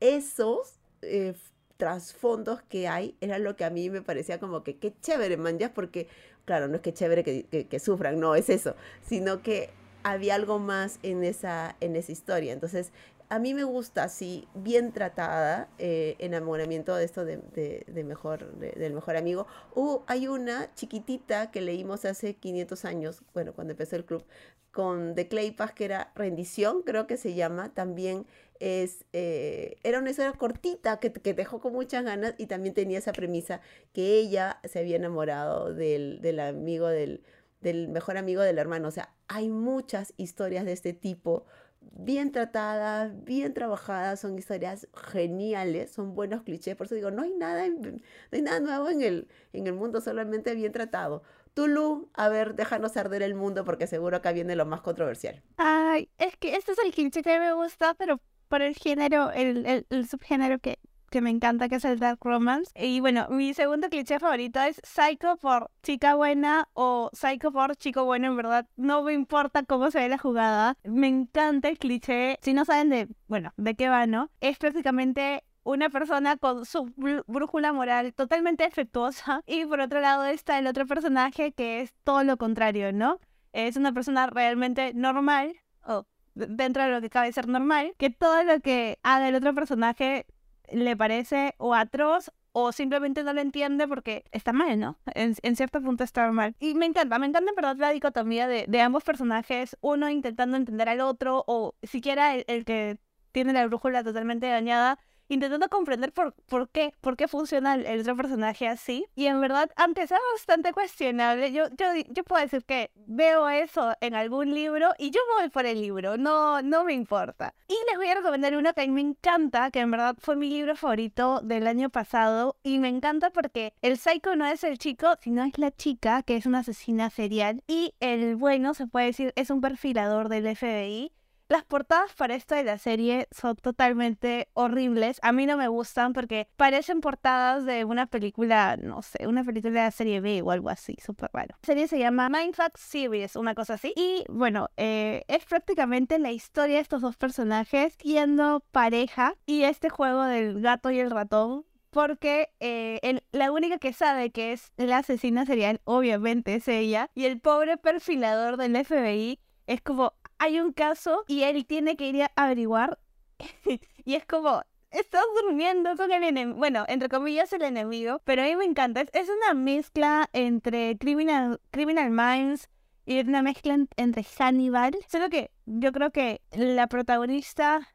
esos 0.00 0.80
eh, 1.02 1.34
trasfondos 1.76 2.62
que 2.62 2.88
hay 2.88 3.16
era 3.20 3.38
lo 3.38 3.56
que 3.56 3.64
a 3.64 3.70
mí 3.70 3.90
me 3.90 4.02
parecía 4.02 4.40
como 4.40 4.64
que 4.64 4.78
qué 4.78 4.94
chévere, 5.00 5.36
man, 5.36 5.58
porque, 5.74 6.08
claro, 6.44 6.68
no 6.68 6.76
es 6.76 6.82
que 6.82 6.92
chévere 6.92 7.24
que, 7.24 7.78
sufran, 7.78 8.20
no 8.20 8.34
es 8.34 8.48
eso, 8.50 8.74
sino 9.06 9.42
que 9.42 9.70
había 10.02 10.34
algo 10.34 10.58
más 10.58 10.98
en 11.02 11.24
esa, 11.24 11.76
en 11.80 11.96
esa 11.96 12.12
historia. 12.12 12.52
Entonces, 12.52 12.92
a 13.34 13.40
mí 13.40 13.52
me 13.52 13.64
gusta 13.64 14.04
así, 14.04 14.46
bien 14.54 14.92
tratada, 14.92 15.68
eh, 15.78 16.14
enamoramiento 16.20 16.94
de 16.94 17.04
esto 17.04 17.24
de, 17.24 18.04
mejor, 18.04 18.54
del 18.58 18.92
mejor 18.92 19.16
amigo. 19.16 19.48
Uh, 19.74 20.02
hay 20.06 20.28
una 20.28 20.72
chiquitita 20.76 21.50
que 21.50 21.60
leímos 21.60 22.04
hace 22.04 22.36
500 22.36 22.84
años, 22.84 23.22
bueno, 23.34 23.52
cuando 23.52 23.72
empezó 23.72 23.96
el 23.96 24.04
club, 24.04 24.24
con 24.70 25.16
The 25.16 25.26
Claypas, 25.26 25.72
que 25.72 25.84
era 25.84 26.12
Rendición, 26.14 26.82
creo 26.82 27.08
que 27.08 27.16
se 27.16 27.34
llama, 27.34 27.74
también 27.74 28.24
es, 28.60 29.04
eh, 29.12 29.78
era 29.82 29.98
una 29.98 30.10
historia 30.10 30.30
cortita 30.34 31.00
que, 31.00 31.12
que, 31.12 31.34
dejó 31.34 31.60
con 31.60 31.72
muchas 31.72 32.04
ganas 32.04 32.36
y 32.38 32.46
también 32.46 32.72
tenía 32.72 32.98
esa 32.98 33.12
premisa 33.12 33.60
que 33.92 34.16
ella 34.16 34.60
se 34.62 34.78
había 34.78 34.94
enamorado 34.94 35.74
del, 35.74 36.20
del 36.20 36.38
amigo 36.38 36.86
del, 36.86 37.24
del 37.62 37.88
mejor 37.88 38.16
amigo 38.16 38.42
del 38.42 38.58
hermano. 38.58 38.86
O 38.86 38.92
sea, 38.92 39.12
hay 39.26 39.48
muchas 39.48 40.14
historias 40.18 40.64
de 40.64 40.72
este 40.72 40.92
tipo 40.92 41.46
bien 41.92 42.32
tratadas, 42.32 43.12
bien 43.24 43.54
trabajadas, 43.54 44.20
son 44.20 44.38
historias 44.38 44.88
geniales, 44.94 45.92
son 45.92 46.14
buenos 46.14 46.42
clichés, 46.42 46.76
por 46.76 46.86
eso 46.86 46.94
digo, 46.94 47.10
no 47.10 47.22
hay 47.22 47.30
nada, 47.30 47.66
no 47.68 47.98
hay 48.32 48.42
nada 48.42 48.60
nuevo 48.60 48.88
en 48.88 49.02
el, 49.02 49.28
en 49.52 49.66
el 49.66 49.74
mundo, 49.74 50.00
solamente 50.00 50.54
bien 50.54 50.72
tratado. 50.72 51.22
Tulu, 51.54 52.10
a 52.14 52.28
ver, 52.28 52.54
déjanos 52.54 52.96
arder 52.96 53.22
el 53.22 53.34
mundo 53.34 53.64
porque 53.64 53.86
seguro 53.86 54.16
acá 54.16 54.32
viene 54.32 54.56
lo 54.56 54.66
más 54.66 54.80
controversial. 54.80 55.42
Ay, 55.56 56.08
es 56.18 56.36
que 56.36 56.56
este 56.56 56.72
es 56.72 56.78
el 56.84 56.92
cliché 56.92 57.22
que 57.22 57.38
me 57.38 57.52
gusta, 57.52 57.94
pero 57.94 58.20
por 58.48 58.62
el 58.62 58.74
género, 58.74 59.30
el, 59.30 59.86
el 59.88 60.08
subgénero 60.08 60.58
que 60.58 60.78
que 61.14 61.20
me 61.20 61.30
encanta, 61.30 61.68
que 61.68 61.76
es 61.76 61.84
el 61.84 62.00
Dark 62.00 62.18
Romance. 62.22 62.72
Y 62.74 62.98
bueno, 62.98 63.28
mi 63.30 63.54
segundo 63.54 63.88
cliché 63.88 64.18
favorito 64.18 64.60
es 64.60 64.80
Psycho 64.82 65.36
por 65.36 65.70
chica 65.80 66.16
buena 66.16 66.68
o 66.72 67.08
Psycho 67.12 67.52
por 67.52 67.76
chico 67.76 68.04
bueno, 68.04 68.26
en 68.26 68.36
verdad. 68.36 68.66
No 68.74 69.04
me 69.04 69.12
importa 69.12 69.62
cómo 69.62 69.92
se 69.92 70.00
ve 70.00 70.08
la 70.08 70.18
jugada. 70.18 70.76
Me 70.82 71.06
encanta 71.06 71.68
el 71.68 71.78
cliché. 71.78 72.36
Si 72.42 72.52
no 72.52 72.64
saben 72.64 72.90
de, 72.90 73.06
bueno, 73.28 73.52
de 73.56 73.76
qué 73.76 73.88
va, 73.88 74.08
¿no? 74.08 74.32
Es 74.40 74.58
prácticamente 74.58 75.44
una 75.62 75.88
persona 75.88 76.36
con 76.36 76.66
su 76.66 76.92
brújula 77.28 77.72
moral 77.72 78.12
totalmente 78.12 78.64
defectuosa 78.64 79.40
y 79.46 79.66
por 79.66 79.78
otro 79.78 80.00
lado 80.00 80.24
está 80.24 80.58
el 80.58 80.66
otro 80.66 80.84
personaje 80.84 81.52
que 81.52 81.80
es 81.80 81.94
todo 82.02 82.24
lo 82.24 82.38
contrario, 82.38 82.92
¿no? 82.92 83.20
Es 83.52 83.76
una 83.76 83.92
persona 83.92 84.26
realmente 84.26 84.92
normal 84.94 85.54
o 85.86 86.08
dentro 86.34 86.82
de 86.82 86.90
lo 86.90 87.00
que 87.00 87.08
cabe 87.08 87.32
ser 87.32 87.46
normal, 87.46 87.94
que 87.98 88.10
todo 88.10 88.42
lo 88.42 88.58
que 88.58 88.98
haga 89.04 89.28
el 89.28 89.36
otro 89.36 89.54
personaje 89.54 90.26
le 90.70 90.96
parece 90.96 91.54
o 91.58 91.74
atroz 91.74 92.30
o 92.56 92.70
simplemente 92.70 93.24
no 93.24 93.32
lo 93.32 93.40
entiende 93.40 93.88
porque 93.88 94.24
está 94.30 94.52
mal, 94.52 94.78
¿no? 94.78 94.96
En, 95.06 95.34
cierto 95.56 95.82
punto 95.82 96.04
está 96.04 96.30
mal. 96.30 96.54
Y 96.60 96.74
me 96.74 96.86
encanta, 96.86 97.18
me 97.18 97.26
encanta 97.26 97.50
en 97.50 97.56
verdad 97.56 97.76
la 97.76 97.90
dicotomía 97.90 98.46
de, 98.46 98.66
de 98.68 98.80
ambos 98.80 99.02
personajes, 99.02 99.76
uno 99.80 100.08
intentando 100.08 100.56
entender 100.56 100.88
al 100.88 101.00
otro 101.00 101.42
o 101.48 101.74
siquiera 101.82 102.36
el, 102.36 102.64
que 102.64 102.98
tiene 103.32 103.52
la 103.52 103.66
brújula 103.66 104.04
totalmente 104.04 104.46
dañada, 104.46 105.00
intentando 105.28 105.68
comprender 105.68 106.12
por, 106.12 106.34
por 106.46 106.68
qué, 106.68 106.92
por 107.00 107.16
qué 107.16 107.28
funciona 107.28 107.74
el, 107.74 108.00
otro 108.00 108.16
personaje 108.16 108.68
así. 108.68 109.06
Y 109.14 109.26
en 109.26 109.40
verdad, 109.40 109.70
antes 109.76 110.10
era 110.10 110.20
bastante 110.34 110.72
cuestionable. 110.72 111.52
Yo, 111.52 111.64
yo, 111.78 111.86
yo 112.08 112.24
puedo 112.24 112.42
decir 112.42 112.64
que 112.64 112.90
veo 112.94 113.48
eso 113.48 113.94
en 114.00 114.14
algún 114.14 114.54
libro 114.54 114.90
y 114.98 115.10
yo 115.10 115.20
voy 115.38 115.48
por 115.50 115.66
el 115.66 115.80
libro, 115.80 116.16
no, 116.16 116.62
no 116.62 116.84
me 116.84 116.92
importa. 116.92 117.54
Y 117.68 117.74
les 117.88 117.96
voy 117.96 118.08
a 118.08 118.14
recomendar 118.14 118.56
uno 118.56 118.72
que 118.74 118.82
a 118.82 118.86
mí 118.86 118.92
me 118.92 119.00
encanta, 119.00 119.70
que 119.70 119.80
en 119.80 119.90
verdad 119.90 120.16
fue 120.18 120.36
mi 120.36 120.48
libro 120.48 120.76
favorito 120.76 121.40
del 121.42 121.66
año 121.66 121.90
pasado. 121.90 122.56
Y 122.62 122.78
me 122.78 122.88
encanta 122.88 123.30
porque 123.30 123.72
el 123.82 123.98
psycho 123.98 124.36
no 124.36 124.46
es 124.46 124.64
el 124.64 124.78
chico, 124.78 125.14
sino 125.20 125.44
es 125.44 125.58
la 125.58 125.70
chica, 125.70 126.22
que 126.22 126.36
es 126.36 126.46
una 126.46 126.60
asesina 126.60 127.10
serial. 127.10 127.62
Y 127.66 127.94
el 128.00 128.36
bueno, 128.36 128.74
se 128.74 128.86
puede 128.86 129.06
decir, 129.06 129.32
es 129.36 129.50
un 129.50 129.60
perfilador 129.60 130.28
del 130.28 130.54
FBI. 130.56 131.12
Las 131.48 131.62
portadas 131.64 132.14
para 132.14 132.34
esto 132.34 132.54
de 132.54 132.64
la 132.64 132.78
serie 132.78 133.28
son 133.30 133.54
totalmente 133.56 134.48
horribles. 134.54 135.18
A 135.22 135.30
mí 135.32 135.44
no 135.44 135.58
me 135.58 135.68
gustan 135.68 136.14
porque 136.14 136.48
parecen 136.56 137.02
portadas 137.02 137.66
de 137.66 137.84
una 137.84 138.06
película, 138.06 138.78
no 138.82 139.02
sé, 139.02 139.26
una 139.26 139.44
película 139.44 139.84
de 139.84 139.90
serie 139.90 140.20
B 140.22 140.40
o 140.42 140.50
algo 140.50 140.70
así, 140.70 140.96
súper 141.04 141.28
raro. 141.34 141.54
La 141.60 141.66
serie 141.66 141.86
se 141.86 141.98
llama 141.98 142.30
Mindfuck 142.30 142.78
Series, 142.78 143.36
una 143.36 143.54
cosa 143.54 143.74
así. 143.74 143.92
Y 143.94 144.24
bueno, 144.30 144.70
eh, 144.78 145.22
es 145.28 145.44
prácticamente 145.44 146.18
la 146.18 146.32
historia 146.32 146.76
de 146.76 146.80
estos 146.82 147.02
dos 147.02 147.16
personajes 147.16 147.94
siendo 148.00 148.60
pareja 148.72 149.34
y 149.44 149.64
este 149.64 149.90
juego 149.90 150.22
del 150.24 150.62
gato 150.62 150.90
y 150.90 150.98
el 151.00 151.10
ratón 151.10 151.66
porque 151.90 152.48
eh, 152.58 152.98
el- 153.02 153.22
la 153.32 153.52
única 153.52 153.78
que 153.78 153.92
sabe 153.92 154.30
que 154.30 154.52
es 154.52 154.72
la 154.76 154.98
asesina 154.98 155.44
serial, 155.46 155.80
obviamente, 155.84 156.54
es 156.56 156.66
ella, 156.68 157.10
y 157.14 157.26
el 157.26 157.38
pobre 157.38 157.76
perfilador 157.76 158.56
del 158.56 158.74
FBI 158.74 159.38
es 159.68 159.80
como, 159.80 160.12
hay 160.44 160.60
un 160.60 160.72
caso 160.72 161.24
y 161.26 161.42
él 161.42 161.66
tiene 161.66 161.96
que 161.96 162.08
ir 162.08 162.22
a 162.24 162.32
averiguar, 162.36 162.98
y 164.04 164.14
es 164.14 164.24
como, 164.26 164.62
estás 164.90 165.24
durmiendo 165.42 165.96
con 165.96 166.12
el 166.12 166.22
enemigo, 166.22 166.58
bueno, 166.58 166.84
entre 166.88 167.08
comillas 167.08 167.52
el 167.52 167.62
enemigo, 167.62 168.20
pero 168.24 168.42
a 168.42 168.46
mí 168.46 168.56
me 168.56 168.64
encanta, 168.64 169.00
es, 169.02 169.10
es 169.12 169.28
una 169.28 169.54
mezcla 169.54 170.28
entre 170.32 170.96
Criminal, 170.98 171.60
Criminal 171.70 172.10
Minds 172.10 172.68
y 173.06 173.20
una 173.20 173.42
mezcla 173.42 173.74
en- 173.74 173.88
entre 173.96 174.24
Hannibal, 174.24 174.96
solo 175.08 175.28
que 175.30 175.50
yo 175.66 175.92
creo 175.92 176.10
que 176.12 176.42
la 176.52 176.86
protagonista 176.86 177.88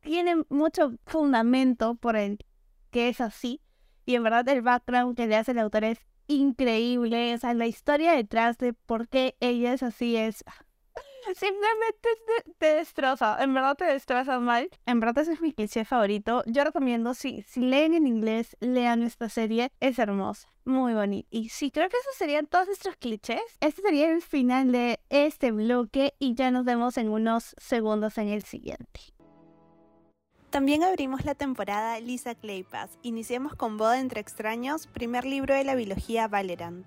tiene 0.00 0.36
mucho 0.48 0.92
fundamento 1.06 1.94
por 1.96 2.16
el 2.16 2.38
que 2.90 3.08
es 3.08 3.20
así. 3.20 3.60
Y 4.06 4.14
en 4.16 4.22
verdad 4.22 4.48
el 4.48 4.62
background 4.62 5.16
que 5.16 5.26
le 5.26 5.36
hace 5.36 5.52
el 5.52 5.58
autor 5.58 5.84
es 5.84 5.98
increíble. 6.26 7.34
O 7.34 7.38
sea, 7.38 7.54
la 7.54 7.66
historia 7.66 8.12
detrás 8.12 8.58
de 8.58 8.72
por 8.74 9.08
qué 9.08 9.36
ella 9.40 9.72
es 9.74 9.82
así 9.82 10.16
es... 10.16 10.44
Simplemente 11.34 12.08
te, 12.26 12.52
te 12.58 12.66
destroza. 12.76 13.42
En 13.42 13.54
verdad 13.54 13.76
te 13.76 13.84
destroza 13.84 14.38
mal. 14.40 14.68
En 14.86 15.00
verdad 15.00 15.22
ese 15.22 15.32
es 15.32 15.40
mi 15.40 15.52
cliché 15.52 15.84
favorito. 15.84 16.42
Yo 16.46 16.64
recomiendo, 16.64 17.14
si, 17.14 17.42
si 17.42 17.60
leen 17.60 17.94
en 17.94 18.06
inglés, 18.06 18.56
lean 18.60 19.02
esta 19.02 19.28
serie. 19.28 19.70
Es 19.80 19.98
hermosa. 19.98 20.48
Muy 20.64 20.94
bonita. 20.94 21.28
Y 21.30 21.50
sí, 21.50 21.70
creo 21.70 21.88
que 21.88 21.96
esos 21.96 22.16
serían 22.16 22.46
todos 22.46 22.66
nuestros 22.66 22.96
clichés. 22.96 23.42
Este 23.60 23.82
sería 23.82 24.10
el 24.10 24.22
final 24.22 24.72
de 24.72 25.00
este 25.10 25.52
bloque 25.52 26.14
y 26.18 26.34
ya 26.34 26.50
nos 26.50 26.64
vemos 26.64 26.96
en 26.96 27.08
unos 27.08 27.54
segundos 27.58 28.18
en 28.18 28.28
el 28.28 28.42
siguiente. 28.42 29.00
También 30.54 30.84
abrimos 30.84 31.24
la 31.24 31.34
temporada 31.34 31.98
Lisa 31.98 32.36
Claypass. 32.36 32.98
Iniciamos 33.02 33.56
con 33.56 33.76
Boda 33.76 33.98
entre 33.98 34.20
extraños, 34.20 34.86
primer 34.86 35.24
libro 35.24 35.52
de 35.52 35.64
la 35.64 35.74
biología 35.74 36.28
Valerant. 36.28 36.86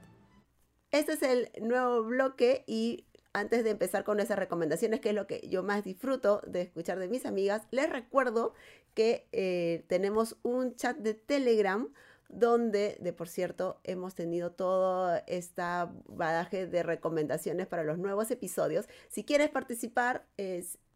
Este 0.91 1.11
es 1.11 1.21
el 1.21 1.49
nuevo 1.61 2.01
bloque 2.03 2.63
y 2.65 3.03
antes 3.39 3.63
de 3.63 3.71
empezar 3.71 4.03
con 4.03 4.19
esas 4.19 4.37
recomendaciones, 4.37 4.99
que 4.99 5.09
es 5.09 5.15
lo 5.15 5.27
que 5.27 5.47
yo 5.49 5.63
más 5.63 5.83
disfruto 5.83 6.41
de 6.47 6.61
escuchar 6.61 6.99
de 6.99 7.07
mis 7.07 7.25
amigas, 7.25 7.63
les 7.71 7.89
recuerdo 7.89 8.53
que 8.93 9.27
eh, 9.31 9.85
tenemos 9.87 10.37
un 10.43 10.75
chat 10.75 10.97
de 10.97 11.13
Telegram 11.13 11.87
donde, 12.29 12.97
de 12.99 13.13
por 13.13 13.29
cierto, 13.29 13.79
hemos 13.83 14.15
tenido 14.15 14.51
todo 14.51 15.21
esta 15.27 15.93
badaje 16.07 16.67
de 16.67 16.83
recomendaciones 16.83 17.67
para 17.67 17.83
los 17.83 17.97
nuevos 17.97 18.29
episodios. 18.31 18.87
Si 19.07 19.23
quieres 19.23 19.49
participar, 19.49 20.25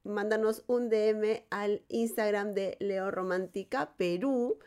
mándanos 0.04 0.64
un 0.68 0.90
DM 0.90 1.44
al 1.50 1.84
Instagram 1.88 2.54
de 2.54 2.76
Leo 2.80 3.12
Romántica 3.12 3.94
Perú 3.98 4.60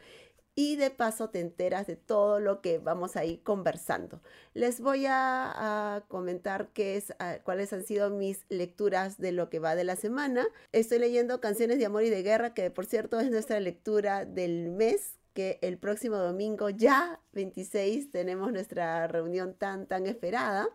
y 0.57 0.77
de 0.77 0.91
paso 0.91 1.31
te 1.31 1.41
enteras 1.41 1.87
de 1.87 1.97
todo 1.97 2.39
lo 2.39 2.61
que 2.61 2.79
vamos 2.79 3.17
a 3.17 3.25
ir 3.25 3.43
conversando. 3.43 4.21
Les 4.55 4.81
voy 4.81 5.07
a, 5.09 6.05
comentar 6.09 6.69
qué 6.73 6.97
es, 6.97 7.13
a, 7.19 7.39
cuáles 7.43 7.73
han 7.73 7.85
sido 7.85 8.11
mis 8.11 8.45
lecturas 8.49 9.19
de 9.19 9.33
lo 9.33 9.51
que 9.51 9.59
va 9.59 9.75
de 9.75 9.85
la 9.85 9.97
semana. 9.97 10.47
Estoy 10.73 10.99
leyendo 10.99 11.41
Canciones 11.41 11.79
de 11.79 11.87
Amor 11.87 12.05
y 12.05 12.11
de 12.11 12.23
Guerra, 12.23 12.55
que 12.55 12.71
por 12.71 12.87
cierto 12.87 13.19
es 13.19 13.31
nuestra 13.31 13.59
lectura 13.59 14.25
del 14.25 14.71
mes, 14.71 15.15
que 15.33 15.59
el 15.63 15.79
próximo 15.79 16.17
domingo 16.17 16.71
ya 16.71 17.21
26 17.33 18.13
tenemos 18.13 18.53
nuestra 18.53 19.09
reunión 19.09 19.55
tan 19.55 19.87
tan 19.87 20.07
esperada. 20.07 20.69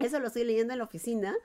Eso 0.00 0.18
lo 0.18 0.28
estoy 0.28 0.44
leyendo 0.44 0.72
en 0.72 0.80
la 0.80 0.84
oficina 0.84 1.36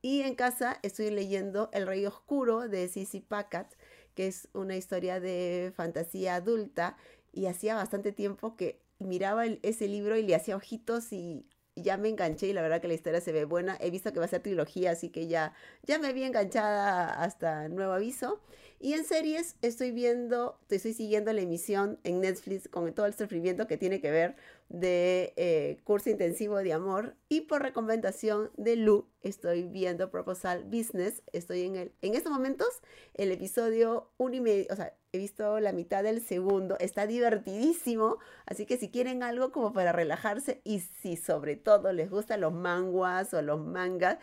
y 0.00 0.22
en 0.22 0.34
casa 0.34 0.78
estoy 0.82 1.10
leyendo 1.10 1.70
El 1.72 1.86
Rey 1.86 2.04
Oscuro 2.06 2.68
de 2.68 2.88
Sissy 2.88 3.20
Packard 3.20 3.68
que 4.14 4.26
es 4.26 4.48
una 4.52 4.76
historia 4.76 5.20
de 5.20 5.72
fantasía 5.74 6.36
adulta 6.36 6.96
y 7.32 7.46
hacía 7.46 7.74
bastante 7.74 8.12
tiempo 8.12 8.56
que 8.56 8.80
miraba 8.98 9.46
ese 9.46 9.88
libro 9.88 10.16
y 10.16 10.22
le 10.22 10.34
hacía 10.34 10.56
ojitos 10.56 11.12
y 11.12 11.46
ya 11.74 11.96
me 11.96 12.08
enganché 12.08 12.48
y 12.48 12.52
la 12.52 12.62
verdad 12.62 12.80
que 12.80 12.88
la 12.88 12.94
historia 12.94 13.20
se 13.20 13.32
ve 13.32 13.44
buena. 13.44 13.76
He 13.80 13.90
visto 13.90 14.12
que 14.12 14.18
va 14.18 14.26
a 14.26 14.28
ser 14.28 14.42
trilogía, 14.42 14.90
así 14.90 15.08
que 15.08 15.26
ya, 15.26 15.54
ya 15.84 15.98
me 15.98 16.12
vi 16.12 16.24
enganchada 16.24 17.22
hasta 17.22 17.68
nuevo 17.68 17.92
aviso. 17.92 18.40
Y 18.78 18.94
en 18.94 19.04
series 19.04 19.56
estoy 19.62 19.90
viendo, 19.92 20.58
estoy 20.68 20.92
siguiendo 20.92 21.32
la 21.32 21.40
emisión 21.40 21.98
en 22.04 22.20
Netflix 22.20 22.68
con 22.68 22.92
todo 22.92 23.06
el 23.06 23.14
sufrimiento 23.14 23.66
que 23.66 23.76
tiene 23.76 24.00
que 24.00 24.10
ver 24.10 24.36
de 24.72 25.34
eh, 25.36 25.76
curso 25.84 26.08
intensivo 26.08 26.56
de 26.56 26.72
amor 26.72 27.14
y 27.28 27.42
por 27.42 27.60
recomendación 27.60 28.50
de 28.56 28.76
Lu 28.76 29.06
estoy 29.20 29.64
viendo 29.64 30.10
Proposal 30.10 30.64
Business. 30.64 31.22
Estoy 31.32 31.64
en 31.64 31.76
el, 31.76 31.92
en 32.00 32.14
estos 32.14 32.32
momentos 32.32 32.68
el 33.12 33.30
episodio 33.30 34.10
uno 34.16 34.34
y 34.34 34.40
medio, 34.40 34.66
o 34.70 34.76
sea, 34.76 34.96
he 35.12 35.18
visto 35.18 35.60
la 35.60 35.72
mitad 35.72 36.02
del 36.02 36.22
segundo, 36.22 36.78
está 36.80 37.06
divertidísimo, 37.06 38.16
así 38.46 38.64
que 38.64 38.78
si 38.78 38.88
quieren 38.88 39.22
algo 39.22 39.52
como 39.52 39.74
para 39.74 39.92
relajarse 39.92 40.62
y 40.64 40.80
si 40.80 41.18
sobre 41.18 41.56
todo 41.56 41.92
les 41.92 42.08
gustan 42.08 42.40
los 42.40 42.54
manguas 42.54 43.34
o 43.34 43.42
los 43.42 43.60
mangas, 43.60 44.18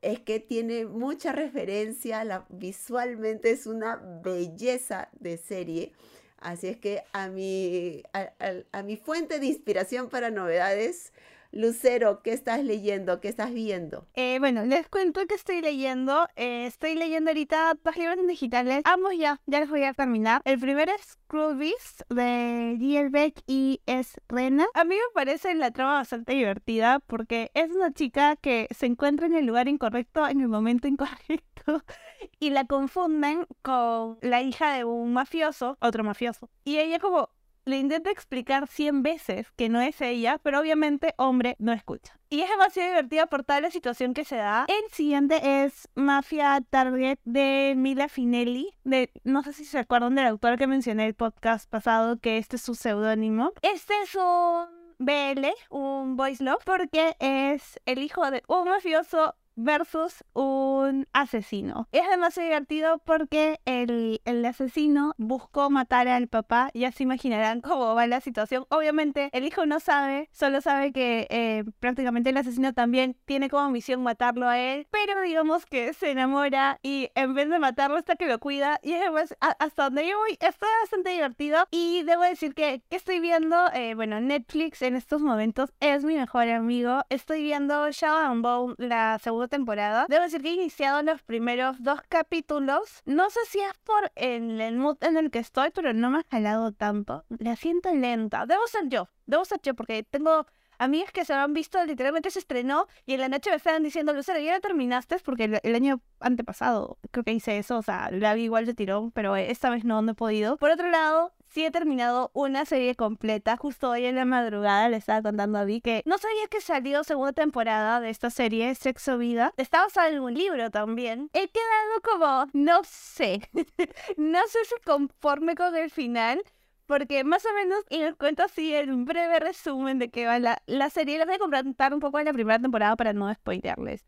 es 0.00 0.18
que 0.20 0.40
tiene 0.40 0.86
mucha 0.86 1.32
referencia, 1.32 2.46
visualmente 2.48 3.50
es 3.50 3.66
una 3.66 3.96
belleza 3.96 5.10
de 5.12 5.36
serie. 5.36 5.92
Así 6.40 6.68
es 6.68 6.78
que 6.78 7.02
a 7.12 7.28
mi, 7.28 8.02
a, 8.12 8.82
mi 8.82 8.96
fuente 8.96 9.38
de 9.38 9.46
inspiración 9.46 10.08
para 10.08 10.30
novedades, 10.30 11.12
Lucero, 11.52 12.22
¿qué 12.22 12.32
estás 12.32 12.64
leyendo? 12.64 13.20
¿Qué 13.20 13.28
estás 13.28 13.52
viendo? 13.52 14.06
Eh, 14.14 14.38
bueno, 14.38 14.64
les 14.64 14.88
cuento 14.88 15.26
que 15.26 15.34
estoy 15.34 15.60
leyendo. 15.60 16.28
Eh, 16.36 16.66
estoy 16.66 16.94
leyendo 16.94 17.30
ahorita 17.30 17.76
dos 17.82 17.96
libros 17.96 18.26
digitales. 18.26 18.82
Ambos 18.84 19.12
ya, 19.18 19.40
ya 19.46 19.60
les 19.60 19.68
voy 19.68 19.82
a 19.82 19.92
terminar. 19.92 20.40
El 20.44 20.58
primero 20.60 20.92
es 20.92 21.18
Cruel 21.26 21.56
Beast 21.56 22.02
de 22.08 23.08
Beck 23.10 23.42
y 23.46 23.82
es 23.86 24.20
Rena. 24.28 24.66
A 24.74 24.84
mí 24.84 24.94
me 24.94 25.12
parece 25.12 25.54
la 25.54 25.72
trama 25.72 25.94
bastante 25.94 26.32
divertida 26.32 27.00
porque 27.00 27.50
es 27.54 27.70
una 27.70 27.92
chica 27.92 28.36
que 28.36 28.68
se 28.70 28.86
encuentra 28.86 29.26
en 29.26 29.34
el 29.34 29.44
lugar 29.44 29.68
incorrecto 29.68 30.26
en 30.26 30.40
el 30.40 30.48
momento 30.48 30.88
incorrecto 30.88 31.49
y 32.40 32.50
la 32.50 32.66
confunden 32.66 33.46
con 33.62 34.18
la 34.22 34.42
hija 34.42 34.74
de 34.74 34.84
un 34.84 35.12
mafioso, 35.12 35.76
otro 35.80 36.04
mafioso. 36.04 36.50
Y 36.64 36.78
ella 36.78 36.98
como 36.98 37.30
le 37.64 37.78
intenta 37.78 38.10
explicar 38.10 38.66
100 38.66 39.02
veces 39.02 39.52
que 39.52 39.68
no 39.68 39.80
es 39.80 40.00
ella, 40.00 40.38
pero 40.42 40.60
obviamente 40.60 41.14
hombre 41.16 41.56
no 41.58 41.72
escucha. 41.72 42.18
Y 42.28 42.40
es 42.40 42.48
demasiado 42.48 42.90
divertida 42.90 43.26
por 43.26 43.44
toda 43.44 43.60
la 43.60 43.70
situación 43.70 44.14
que 44.14 44.24
se 44.24 44.36
da. 44.36 44.66
El 44.68 44.90
siguiente 44.92 45.64
es 45.64 45.88
Mafia 45.94 46.60
Target 46.68 47.18
de 47.24 47.74
Mila 47.76 48.08
Finelli. 48.08 48.70
De, 48.84 49.10
no 49.24 49.42
sé 49.42 49.52
si 49.52 49.64
se 49.64 49.78
acuerdan 49.78 50.14
del 50.14 50.26
autor 50.26 50.58
que 50.58 50.66
mencioné 50.66 51.06
el 51.06 51.14
podcast 51.14 51.68
pasado, 51.68 52.18
que 52.18 52.38
este 52.38 52.56
es 52.56 52.62
su 52.62 52.74
seudónimo. 52.74 53.52
Este 53.62 53.94
es 54.02 54.14
un 54.14 54.66
BL, 54.98 55.46
un 55.70 56.16
voice 56.16 56.42
love, 56.42 56.64
porque 56.64 57.16
es 57.18 57.80
el 57.86 57.98
hijo 57.98 58.30
de 58.30 58.42
un 58.48 58.68
mafioso 58.68 59.34
versus 59.56 60.24
un 60.32 61.06
asesino. 61.12 61.88
Es 61.92 62.08
demasiado 62.08 62.48
divertido 62.48 62.98
porque 63.04 63.60
el, 63.64 64.20
el, 64.24 64.44
asesino 64.44 65.14
buscó 65.18 65.70
matar 65.70 66.08
al 66.08 66.28
papá. 66.28 66.70
Ya 66.74 66.92
se 66.92 67.02
imaginarán 67.02 67.60
cómo 67.60 67.94
va 67.94 68.06
la 68.06 68.20
situación. 68.20 68.66
Obviamente 68.70 69.28
el 69.32 69.44
hijo 69.44 69.66
no 69.66 69.80
sabe, 69.80 70.28
solo 70.32 70.60
sabe 70.60 70.92
que 70.92 71.26
eh, 71.30 71.64
prácticamente 71.78 72.30
el 72.30 72.36
asesino 72.36 72.72
también 72.72 73.16
tiene 73.24 73.50
como 73.50 73.70
misión 73.70 74.02
matarlo 74.02 74.48
a 74.48 74.58
él. 74.58 74.86
Pero 74.90 75.20
digamos 75.22 75.66
que 75.66 75.92
se 75.92 76.10
enamora 76.10 76.78
y 76.82 77.10
en 77.14 77.34
vez 77.34 77.48
de 77.48 77.58
matarlo 77.58 77.96
hasta 77.96 78.16
que 78.16 78.26
lo 78.26 78.38
cuida. 78.38 78.80
Y 78.82 78.94
además 78.94 79.36
hasta 79.40 79.84
donde 79.84 80.06
yo 80.06 80.18
voy 80.18 80.36
está 80.40 80.66
bastante 80.82 81.10
divertido. 81.10 81.66
Y 81.70 82.02
debo 82.04 82.22
decir 82.22 82.54
que, 82.54 82.82
que 82.88 82.96
estoy 82.96 83.20
viendo, 83.20 83.56
eh, 83.74 83.94
bueno, 83.94 84.20
Netflix 84.20 84.82
en 84.82 84.96
estos 84.96 85.20
momentos 85.20 85.72
es 85.80 86.04
mi 86.04 86.14
mejor 86.14 86.48
amigo. 86.48 87.02
Estoy 87.10 87.42
viendo 87.42 87.90
Shadow 87.90 88.30
and 88.32 88.42
Bone, 88.42 88.74
la 88.78 89.18
segunda 89.18 89.49
temporada. 89.50 90.06
Debo 90.08 90.22
decir 90.22 90.40
que 90.40 90.48
he 90.48 90.54
iniciado 90.54 91.02
los 91.02 91.22
primeros 91.22 91.82
dos 91.82 92.00
capítulos. 92.08 93.02
No 93.04 93.28
sé 93.28 93.40
si 93.48 93.60
es 93.60 93.76
por 93.84 94.10
el, 94.14 94.58
el 94.60 94.76
mood 94.76 94.96
en 95.02 95.18
el 95.18 95.30
que 95.30 95.40
estoy, 95.40 95.70
pero 95.70 95.92
no 95.92 96.08
me 96.08 96.20
ha 96.20 96.24
jalado 96.30 96.72
tanto. 96.72 97.26
La 97.28 97.56
siento 97.56 97.92
lenta. 97.94 98.46
Debo 98.46 98.66
ser 98.66 98.88
yo. 98.88 99.08
Debo 99.26 99.44
ser 99.44 99.60
yo 99.62 99.74
porque 99.74 100.02
tengo 100.02 100.46
amigas 100.80 101.12
que 101.12 101.26
se 101.26 101.34
han 101.34 101.52
visto, 101.52 101.84
literalmente 101.84 102.30
se 102.30 102.38
estrenó 102.38 102.86
y 103.04 103.12
en 103.12 103.20
la 103.20 103.28
noche 103.28 103.50
me 103.50 103.56
estaban 103.56 103.82
diciendo, 103.82 104.14
Lucero, 104.14 104.40
¿ya 104.40 104.58
terminaste? 104.60 105.18
Porque 105.18 105.44
el, 105.44 105.60
el 105.62 105.74
año 105.74 106.00
antepasado 106.20 106.98
creo 107.10 107.22
que 107.22 107.32
hice 107.34 107.58
eso, 107.58 107.76
o 107.76 107.82
sea, 107.82 108.10
la 108.10 108.32
vi 108.32 108.44
igual 108.44 108.64
de 108.64 108.72
tirón, 108.72 109.10
pero 109.12 109.36
esta 109.36 109.68
vez 109.68 109.84
no, 109.84 110.00
no 110.00 110.12
he 110.12 110.14
podido. 110.14 110.56
Por 110.56 110.70
otro 110.70 110.88
lado, 110.88 111.34
sí 111.50 111.64
he 111.64 111.70
terminado 111.70 112.30
una 112.32 112.64
serie 112.64 112.94
completa. 112.94 113.56
Justo 113.56 113.90
hoy 113.90 114.06
en 114.06 114.16
la 114.16 114.24
madrugada 114.24 114.88
le 114.88 114.96
estaba 114.96 115.22
contando 115.22 115.58
a 115.58 115.64
Vi 115.64 115.80
que 115.80 116.02
no 116.06 116.16
sabía 116.18 116.46
que 116.48 116.60
salió 116.60 117.04
segunda 117.04 117.32
temporada 117.32 118.00
de 118.00 118.10
esta 118.10 118.30
serie, 118.30 118.74
Sexo 118.74 119.18
Vida. 119.18 119.52
Está 119.56 119.82
basada 119.82 120.08
en 120.08 120.20
un 120.20 120.34
libro 120.34 120.70
también. 120.70 121.28
He 121.32 121.48
quedado 121.48 122.00
como, 122.02 122.50
no 122.52 122.82
sé, 122.84 123.42
no 124.16 124.40
sé 124.48 124.64
si 124.64 124.74
conforme 124.84 125.54
con 125.54 125.76
el 125.76 125.90
final. 125.90 126.42
Porque 126.86 127.22
más 127.22 127.44
o 127.46 127.54
menos, 127.54 127.84
y 127.88 127.98
les 127.98 128.16
cuento 128.16 128.42
así 128.42 128.74
un 128.88 129.04
breve 129.04 129.38
resumen 129.38 130.00
de 130.00 130.08
qué 130.08 130.26
va 130.26 130.40
la, 130.40 130.60
la 130.66 130.90
serie. 130.90 131.18
Les 131.18 131.26
voy 131.26 131.36
a 131.36 131.38
comentar 131.38 131.94
un 131.94 132.00
poco 132.00 132.18
de 132.18 132.24
la 132.24 132.32
primera 132.32 132.58
temporada 132.58 132.96
para 132.96 133.12
no 133.12 133.32
spoilearles 133.32 134.04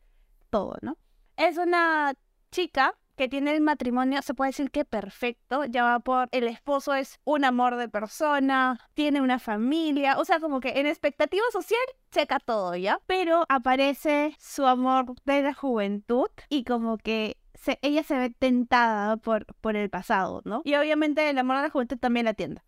todo, 0.50 0.76
¿no? 0.82 0.98
Es 1.36 1.58
una 1.58 2.12
chica 2.50 2.96
que 3.16 3.28
tiene 3.28 3.54
el 3.54 3.60
matrimonio, 3.60 4.22
se 4.22 4.34
puede 4.34 4.50
decir 4.50 4.70
que 4.70 4.84
perfecto, 4.84 5.64
ya 5.64 5.84
va 5.84 6.00
por 6.00 6.28
el 6.32 6.48
esposo 6.48 6.94
es 6.94 7.20
un 7.24 7.44
amor 7.44 7.76
de 7.76 7.88
persona, 7.88 8.80
tiene 8.94 9.20
una 9.20 9.38
familia, 9.38 10.18
o 10.18 10.24
sea, 10.24 10.40
como 10.40 10.60
que 10.60 10.80
en 10.80 10.86
expectativa 10.86 11.44
social 11.52 11.80
checa 12.10 12.38
todo, 12.40 12.74
¿ya? 12.76 13.00
Pero 13.06 13.44
aparece 13.48 14.36
su 14.38 14.66
amor 14.66 15.14
de 15.24 15.42
la 15.42 15.54
juventud 15.54 16.28
y 16.48 16.64
como 16.64 16.98
que 16.98 17.38
ella 17.80 18.02
se 18.02 18.18
ve 18.18 18.30
tentada 18.30 19.16
por, 19.16 19.46
por 19.60 19.76
el 19.76 19.90
pasado, 19.90 20.42
¿no? 20.44 20.62
Y 20.64 20.74
obviamente 20.74 21.28
el 21.28 21.38
amor 21.38 21.56
de 21.56 21.62
la 21.62 21.70
juventud 21.70 21.98
también 21.98 22.26
la 22.26 22.34
tienda. 22.34 22.64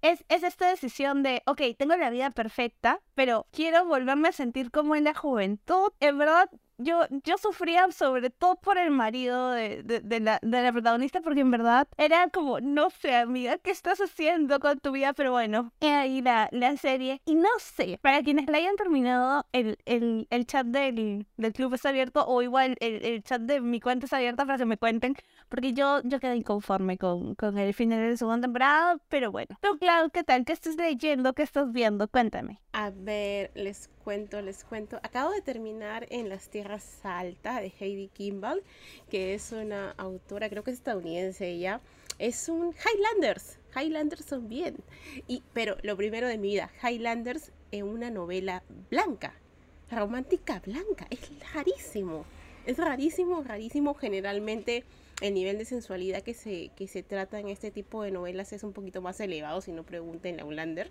Es, 0.00 0.24
es, 0.28 0.42
esta 0.42 0.68
decisión 0.68 1.22
de, 1.22 1.42
ok, 1.46 1.62
tengo 1.78 1.96
la 1.96 2.10
vida 2.10 2.30
perfecta, 2.30 3.00
pero 3.14 3.46
quiero 3.50 3.86
volverme 3.86 4.28
a 4.28 4.32
sentir 4.32 4.70
como 4.70 4.96
en 4.96 5.04
la 5.04 5.14
juventud. 5.14 5.92
En 5.98 6.18
verdad, 6.18 6.50
yo, 6.78 7.00
yo 7.24 7.38
sufría 7.38 7.90
sobre 7.92 8.30
todo 8.30 8.56
por 8.56 8.78
el 8.78 8.90
marido 8.90 9.50
de, 9.50 9.82
de, 9.82 10.00
de, 10.00 10.20
la, 10.20 10.38
de 10.42 10.62
la 10.62 10.72
protagonista, 10.72 11.20
porque 11.20 11.40
en 11.40 11.50
verdad 11.50 11.88
era 11.96 12.28
como, 12.30 12.60
no 12.60 12.90
sé, 12.90 13.14
amiga, 13.14 13.58
¿qué 13.58 13.70
estás 13.70 14.00
haciendo 14.00 14.60
con 14.60 14.78
tu 14.80 14.92
vida? 14.92 15.12
Pero 15.12 15.32
bueno, 15.32 15.72
he 15.80 15.92
ahí 15.92 16.22
la, 16.22 16.48
la 16.52 16.76
serie. 16.76 17.20
Y 17.24 17.34
no 17.34 17.48
sé, 17.58 17.98
para 18.02 18.22
quienes 18.22 18.48
la 18.48 18.58
hayan 18.58 18.76
terminado, 18.76 19.46
el, 19.52 19.78
el, 19.84 20.26
el 20.30 20.46
chat 20.46 20.66
del, 20.66 21.26
del 21.36 21.52
club 21.52 21.74
está 21.74 21.90
abierto, 21.90 22.26
o 22.26 22.42
igual 22.42 22.76
el, 22.80 23.04
el 23.04 23.22
chat 23.22 23.40
de 23.42 23.60
mi 23.60 23.80
cuenta 23.80 24.06
está 24.06 24.16
abierta 24.16 24.44
para 24.44 24.58
que 24.58 24.64
me 24.64 24.78
cuenten, 24.78 25.14
porque 25.48 25.72
yo, 25.72 26.00
yo 26.04 26.20
quedé 26.20 26.36
inconforme 26.36 26.98
con, 26.98 27.34
con 27.34 27.58
el 27.58 27.74
final 27.74 28.00
de 28.00 28.10
la 28.10 28.16
segunda 28.16 28.46
temporada, 28.46 28.98
pero 29.08 29.30
bueno. 29.30 29.56
Tú, 29.60 29.78
Clau, 29.78 30.10
¿qué 30.10 30.24
tal? 30.24 30.44
¿Qué 30.44 30.52
estás 30.52 30.76
leyendo? 30.76 31.32
¿Qué 31.34 31.42
estás 31.42 31.72
viendo? 31.72 32.08
Cuéntame. 32.08 32.60
A 32.72 32.90
ver, 32.90 33.52
les 33.54 33.88
cuento, 34.02 34.40
les 34.42 34.64
cuento. 34.64 34.96
Acabo 35.02 35.30
de 35.30 35.42
terminar 35.42 36.06
en 36.10 36.28
Las 36.28 36.48
Tierras 36.48 36.63
Altas 37.02 37.60
de 37.60 37.72
Heidi 37.78 38.08
Kimball, 38.08 38.62
que 39.10 39.34
es 39.34 39.52
una 39.52 39.92
autora, 39.92 40.48
creo 40.48 40.64
que 40.64 40.70
es 40.70 40.78
estadounidense 40.78 41.48
ella. 41.48 41.80
Es 42.18 42.48
un 42.48 42.74
Highlanders. 42.74 43.58
Highlanders 43.74 44.24
son 44.24 44.48
bien. 44.48 44.76
Y, 45.26 45.42
pero 45.52 45.76
lo 45.82 45.96
primero 45.96 46.28
de 46.28 46.38
mi 46.38 46.48
vida, 46.48 46.70
Highlanders 46.82 47.52
es 47.72 47.82
una 47.82 48.10
novela 48.10 48.62
blanca, 48.90 49.34
romántica 49.90 50.60
blanca. 50.64 51.06
Es 51.10 51.20
rarísimo. 51.52 52.24
Es 52.66 52.78
rarísimo, 52.78 53.42
rarísimo. 53.42 53.94
Generalmente 53.94 54.84
el 55.20 55.34
nivel 55.34 55.58
de 55.58 55.64
sensualidad 55.64 56.22
que 56.22 56.34
se, 56.34 56.70
que 56.76 56.88
se 56.88 57.02
trata 57.02 57.38
en 57.38 57.48
este 57.48 57.70
tipo 57.70 58.02
de 58.02 58.10
novelas 58.10 58.52
es 58.52 58.64
un 58.64 58.72
poquito 58.72 59.02
más 59.02 59.20
elevado, 59.20 59.60
si 59.60 59.72
no 59.72 59.84
pregunten 59.84 60.40
a 60.40 60.44
Ulander. 60.44 60.90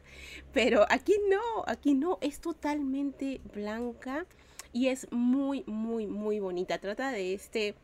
Pero 0.53 0.85
aquí 0.89 1.15
no, 1.29 1.63
aquí 1.67 1.93
no, 1.93 2.19
es 2.21 2.39
totalmente 2.39 3.41
blanca 3.53 4.25
y 4.73 4.87
es 4.87 5.07
muy, 5.11 5.63
muy, 5.65 6.07
muy 6.07 6.39
bonita. 6.39 6.79
Trata 6.79 7.11
de 7.11 7.33
este, 7.33 7.75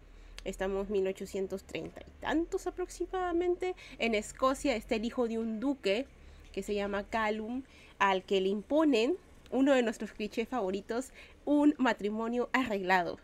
estamos 0.44 0.90
1830 0.90 2.02
y 2.02 2.12
tantos 2.20 2.68
aproximadamente. 2.68 3.76
En 4.00 4.16
Escocia 4.16 4.76
está 4.76 4.96
el 4.96 5.06
hijo 5.06 5.28
de 5.28 5.40
un 5.40 5.60
duque 5.60 6.06
que 6.52 6.64
se 6.64 6.74
llama 6.74 7.04
Callum, 7.04 7.64
al 8.00 8.24
que 8.24 8.42
le 8.42 8.50
imponen, 8.50 9.16
uno 9.52 9.74
de 9.74 9.84
nuestros 9.84 10.12
clichés 10.12 10.48
favoritos, 10.48 11.12
un 11.46 11.76
matrimonio 11.78 12.50
arreglado 12.52 13.20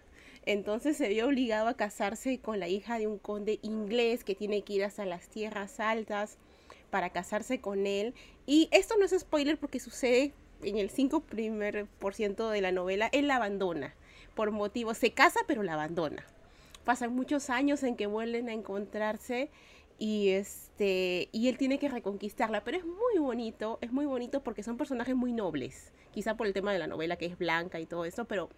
entonces 0.45 0.95
se 0.95 1.09
vio 1.09 1.25
obligado 1.25 1.67
a 1.67 1.73
casarse 1.73 2.39
con 2.39 2.59
la 2.59 2.67
hija 2.67 2.99
de 2.99 3.07
un 3.07 3.17
conde 3.17 3.59
inglés 3.63 4.23
que 4.23 4.35
tiene 4.35 4.61
que 4.61 4.73
ir 4.73 4.83
hasta 4.83 5.05
las 5.05 5.27
tierras 5.27 5.79
altas 5.79 6.37
para 6.91 7.09
casarse 7.09 7.59
con 7.59 7.87
él. 7.87 8.13
Y 8.45 8.69
esto 8.71 8.95
no 8.97 9.05
es 9.05 9.15
spoiler 9.17 9.57
porque 9.57 9.79
sucede 9.79 10.33
en 10.63 10.77
el 10.77 10.89
5 10.89 11.21
primer 11.21 11.87
por 11.99 12.13
ciento 12.13 12.49
de 12.49 12.61
la 12.61 12.71
novela. 12.71 13.09
Él 13.11 13.27
la 13.27 13.37
abandona 13.37 13.95
por 14.35 14.51
motivos. 14.51 14.97
Se 14.97 15.11
casa 15.11 15.39
pero 15.47 15.63
la 15.63 15.73
abandona. 15.73 16.25
Pasan 16.83 17.15
muchos 17.15 17.49
años 17.49 17.83
en 17.83 17.95
que 17.95 18.07
vuelven 18.07 18.49
a 18.49 18.53
encontrarse 18.53 19.49
y 19.97 20.29
este 20.29 21.29
y 21.31 21.47
él 21.47 21.57
tiene 21.57 21.79
que 21.79 21.87
reconquistarla 21.87 22.65
pero 22.65 22.77
es 22.77 22.83
muy 22.83 23.17
bonito 23.17 23.79
es 23.79 23.93
muy 23.93 24.05
bonito 24.05 24.43
porque 24.43 24.61
son 24.61 24.75
personajes 24.75 25.15
muy 25.15 25.31
nobles 25.31 25.93
quizá 26.11 26.35
por 26.35 26.47
el 26.47 26.53
tema 26.53 26.73
de 26.73 26.79
la 26.79 26.87
novela 26.87 27.15
que 27.15 27.27
es 27.27 27.37
blanca 27.37 27.79
y 27.79 27.85
todo 27.85 28.03
eso 28.03 28.25
pero 28.25 28.49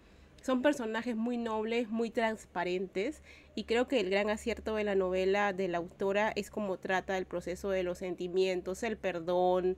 son 0.42 0.62
personajes 0.62 1.16
muy 1.16 1.36
nobles, 1.36 1.88
muy 1.90 2.10
transparentes 2.10 3.22
y 3.54 3.64
creo 3.64 3.88
que 3.88 4.00
el 4.00 4.10
gran 4.10 4.30
acierto 4.30 4.76
de 4.76 4.84
la 4.84 4.94
novela 4.94 5.52
de 5.52 5.68
la 5.68 5.78
autora 5.78 6.32
es 6.36 6.50
cómo 6.50 6.78
trata 6.78 7.18
el 7.18 7.26
proceso 7.26 7.70
de 7.70 7.82
los 7.82 7.98
sentimientos, 7.98 8.82
el 8.82 8.96
perdón 8.96 9.76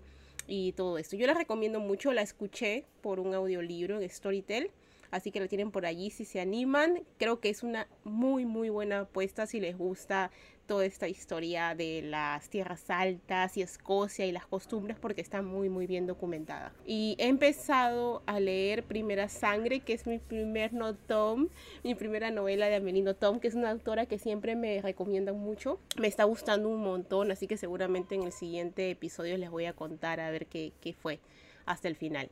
y 0.51 0.73
todo 0.73 0.99
esto. 0.99 1.17
Yo 1.17 1.27
la 1.29 1.35
recomiendo 1.35 1.79
mucho, 1.79 2.13
la 2.13 2.23
escuché 2.23 2.85
por 3.03 3.21
un 3.21 3.35
audiolibro 3.35 4.01
en 4.01 4.11
Storytel, 4.11 4.73
así 5.11 5.31
que 5.31 5.41
la 5.41 5.49
tienen 5.49 5.71
por 5.71 5.87
allí 5.87 6.11
si 6.11 6.25
se 6.25 6.41
animan. 6.41 7.03
Creo 7.19 7.41
que 7.41 7.51
es 7.51 7.63
una 7.63 7.87
muy 8.05 8.45
muy 8.45 8.69
buena 8.69 9.01
apuesta 9.01 9.47
si 9.47 9.61
les 9.61 9.77
gusta 9.77 10.31
toda 10.71 10.87
esta 10.87 11.09
historia 11.09 11.75
de 11.75 12.01
las 12.01 12.49
tierras 12.49 12.89
altas 12.91 13.57
y 13.57 13.63
Escocia 13.63 14.25
y 14.27 14.31
las 14.31 14.47
costumbres 14.47 14.97
porque 15.01 15.21
está 15.21 15.43
muy 15.43 15.69
muy 15.69 15.89
bien 15.89 16.07
documentada. 16.07 16.73
Y 16.87 17.17
he 17.19 17.27
empezado 17.27 18.23
a 18.27 18.39
leer 18.39 18.85
Primera 18.85 19.29
Sangre, 19.29 19.81
que 19.81 19.95
es 19.95 20.07
mi 20.07 20.19
primer 20.19 20.73
no 20.73 20.95
Tom, 20.95 21.49
mi 21.83 21.97
primera 21.97 22.31
novela 22.31 22.69
de 22.69 22.77
Amelino 22.77 23.15
Tom, 23.15 23.41
que 23.41 23.49
es 23.49 23.55
una 23.55 23.71
autora 23.71 24.07
que 24.07 24.19
siempre 24.19 24.55
me 24.55 24.81
recomiendan 24.81 25.37
mucho. 25.39 25.81
Me 25.99 26.07
está 26.07 26.23
gustando 26.23 26.69
un 26.69 26.83
montón, 26.83 27.33
así 27.33 27.49
que 27.49 27.57
seguramente 27.57 28.15
en 28.15 28.23
el 28.23 28.33
siguiente 28.33 28.91
episodio 28.91 29.37
les 29.39 29.51
voy 29.51 29.65
a 29.65 29.73
contar 29.73 30.21
a 30.21 30.31
ver 30.31 30.47
qué, 30.47 30.73
qué 30.81 30.93
fue 30.93 31.19
hasta 31.67 31.89
el 31.89 31.97
final. 31.97 32.31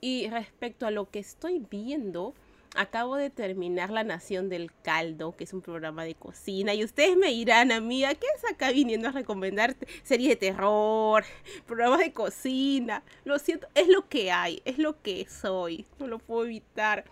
Y 0.00 0.28
respecto 0.28 0.86
a 0.86 0.90
lo 0.90 1.10
que 1.10 1.18
estoy 1.18 1.64
viendo, 1.70 2.34
acabo 2.74 3.16
de 3.16 3.28
terminar 3.28 3.90
La 3.90 4.04
Nación 4.04 4.48
del 4.48 4.70
Caldo, 4.82 5.36
que 5.36 5.44
es 5.44 5.52
un 5.52 5.60
programa 5.60 6.04
de 6.04 6.14
cocina, 6.14 6.72
y 6.74 6.84
ustedes 6.84 7.16
me 7.16 7.28
dirán, 7.28 7.70
amiga, 7.70 8.14
¿qué 8.14 8.26
es 8.36 8.50
acá 8.50 8.70
viniendo 8.70 9.08
a 9.08 9.12
recomendar 9.12 9.76
series 10.02 10.30
de 10.30 10.36
terror, 10.36 11.24
programas 11.66 11.98
de 11.98 12.12
cocina? 12.12 13.02
Lo 13.24 13.38
siento, 13.38 13.66
es 13.74 13.88
lo 13.88 14.08
que 14.08 14.30
hay, 14.30 14.62
es 14.64 14.78
lo 14.78 15.00
que 15.02 15.26
soy, 15.28 15.84
no 15.98 16.06
lo 16.06 16.18
puedo 16.18 16.46
evitar. 16.46 17.04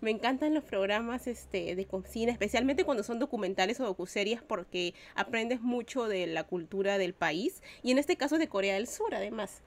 Me 0.00 0.10
encantan 0.10 0.52
los 0.52 0.64
programas 0.64 1.26
este, 1.26 1.74
de 1.76 1.86
cocina, 1.86 2.30
especialmente 2.30 2.84
cuando 2.84 3.02
son 3.02 3.18
documentales 3.18 3.80
o 3.80 3.84
docuseries, 3.84 4.42
porque 4.42 4.92
aprendes 5.14 5.62
mucho 5.62 6.08
de 6.08 6.26
la 6.26 6.44
cultura 6.44 6.98
del 6.98 7.14
país, 7.14 7.62
y 7.82 7.90
en 7.90 7.96
este 7.96 8.16
caso 8.16 8.36
de 8.36 8.48
Corea 8.48 8.74
del 8.74 8.86
Sur, 8.86 9.14
además. 9.14 9.62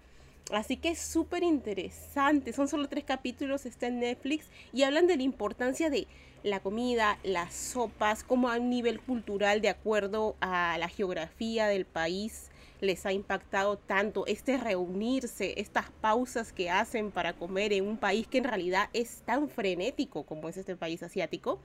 Así 0.51 0.77
que 0.77 0.89
es 0.89 0.99
súper 0.99 1.43
interesante. 1.43 2.53
Son 2.53 2.67
solo 2.67 2.87
tres 2.87 3.03
capítulos, 3.03 3.65
está 3.65 3.87
en 3.87 3.99
Netflix 3.99 4.47
y 4.71 4.83
hablan 4.83 5.07
de 5.07 5.17
la 5.17 5.23
importancia 5.23 5.89
de 5.89 6.07
la 6.43 6.61
comida, 6.61 7.19
las 7.23 7.53
sopas, 7.53 8.23
como 8.23 8.47
a 8.49 8.57
nivel 8.57 9.01
cultural 9.01 9.61
de 9.61 9.69
acuerdo 9.69 10.35
a 10.39 10.77
la 10.77 10.87
geografía 10.87 11.67
del 11.67 11.85
país 11.85 12.49
les 12.79 13.05
ha 13.05 13.11
impactado 13.11 13.77
tanto 13.77 14.27
este 14.27 14.57
reunirse, 14.57 15.55
estas 15.57 15.89
pausas 15.89 16.53
que 16.53 16.69
hacen 16.69 17.11
para 17.11 17.33
comer 17.33 17.73
en 17.73 17.87
un 17.87 17.97
país 17.97 18.27
que 18.27 18.37
en 18.37 18.43
realidad 18.43 18.89
es 18.93 19.23
tan 19.25 19.49
frenético 19.49 20.23
como 20.23 20.47
es 20.47 20.57
este 20.57 20.75
país 20.75 21.01
asiático. 21.03 21.59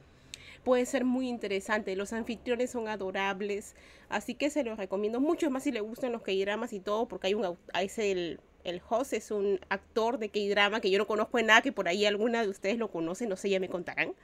Puede 0.64 0.86
ser 0.86 1.04
muy 1.04 1.28
interesante, 1.28 1.96
los 1.96 2.12
anfitriones 2.12 2.70
son 2.70 2.88
adorables, 2.88 3.74
así 4.08 4.34
que 4.34 4.48
se 4.48 4.64
los 4.64 4.78
recomiendo 4.78 5.20
mucho, 5.20 5.50
más 5.50 5.64
si 5.64 5.72
les 5.72 5.82
gustan 5.82 6.12
los 6.12 6.22
K-dramas 6.22 6.72
y 6.72 6.80
todo, 6.80 7.08
porque 7.08 7.26
hay 7.26 7.34
un 7.34 7.58
es 7.74 7.98
el 7.98 8.40
el 8.64 8.80
host 8.88 9.12
es 9.12 9.30
un 9.30 9.60
actor 9.68 10.18
de 10.18 10.28
K-drama 10.28 10.80
que 10.80 10.90
yo 10.90 10.98
no 10.98 11.06
conozco 11.06 11.38
en 11.38 11.46
nada, 11.46 11.62
que 11.62 11.72
por 11.72 11.88
ahí 11.88 12.04
alguna 12.06 12.42
de 12.42 12.48
ustedes 12.48 12.78
lo 12.78 12.90
conoce, 12.90 13.26
no 13.26 13.36
sé, 13.36 13.50
ya 13.50 13.60
me 13.60 13.68
contarán. 13.68 14.14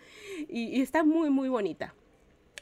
Y, 0.48 0.64
y, 0.76 0.80
está 0.80 1.04
muy, 1.04 1.30
muy 1.30 1.48
bonita. 1.48 1.94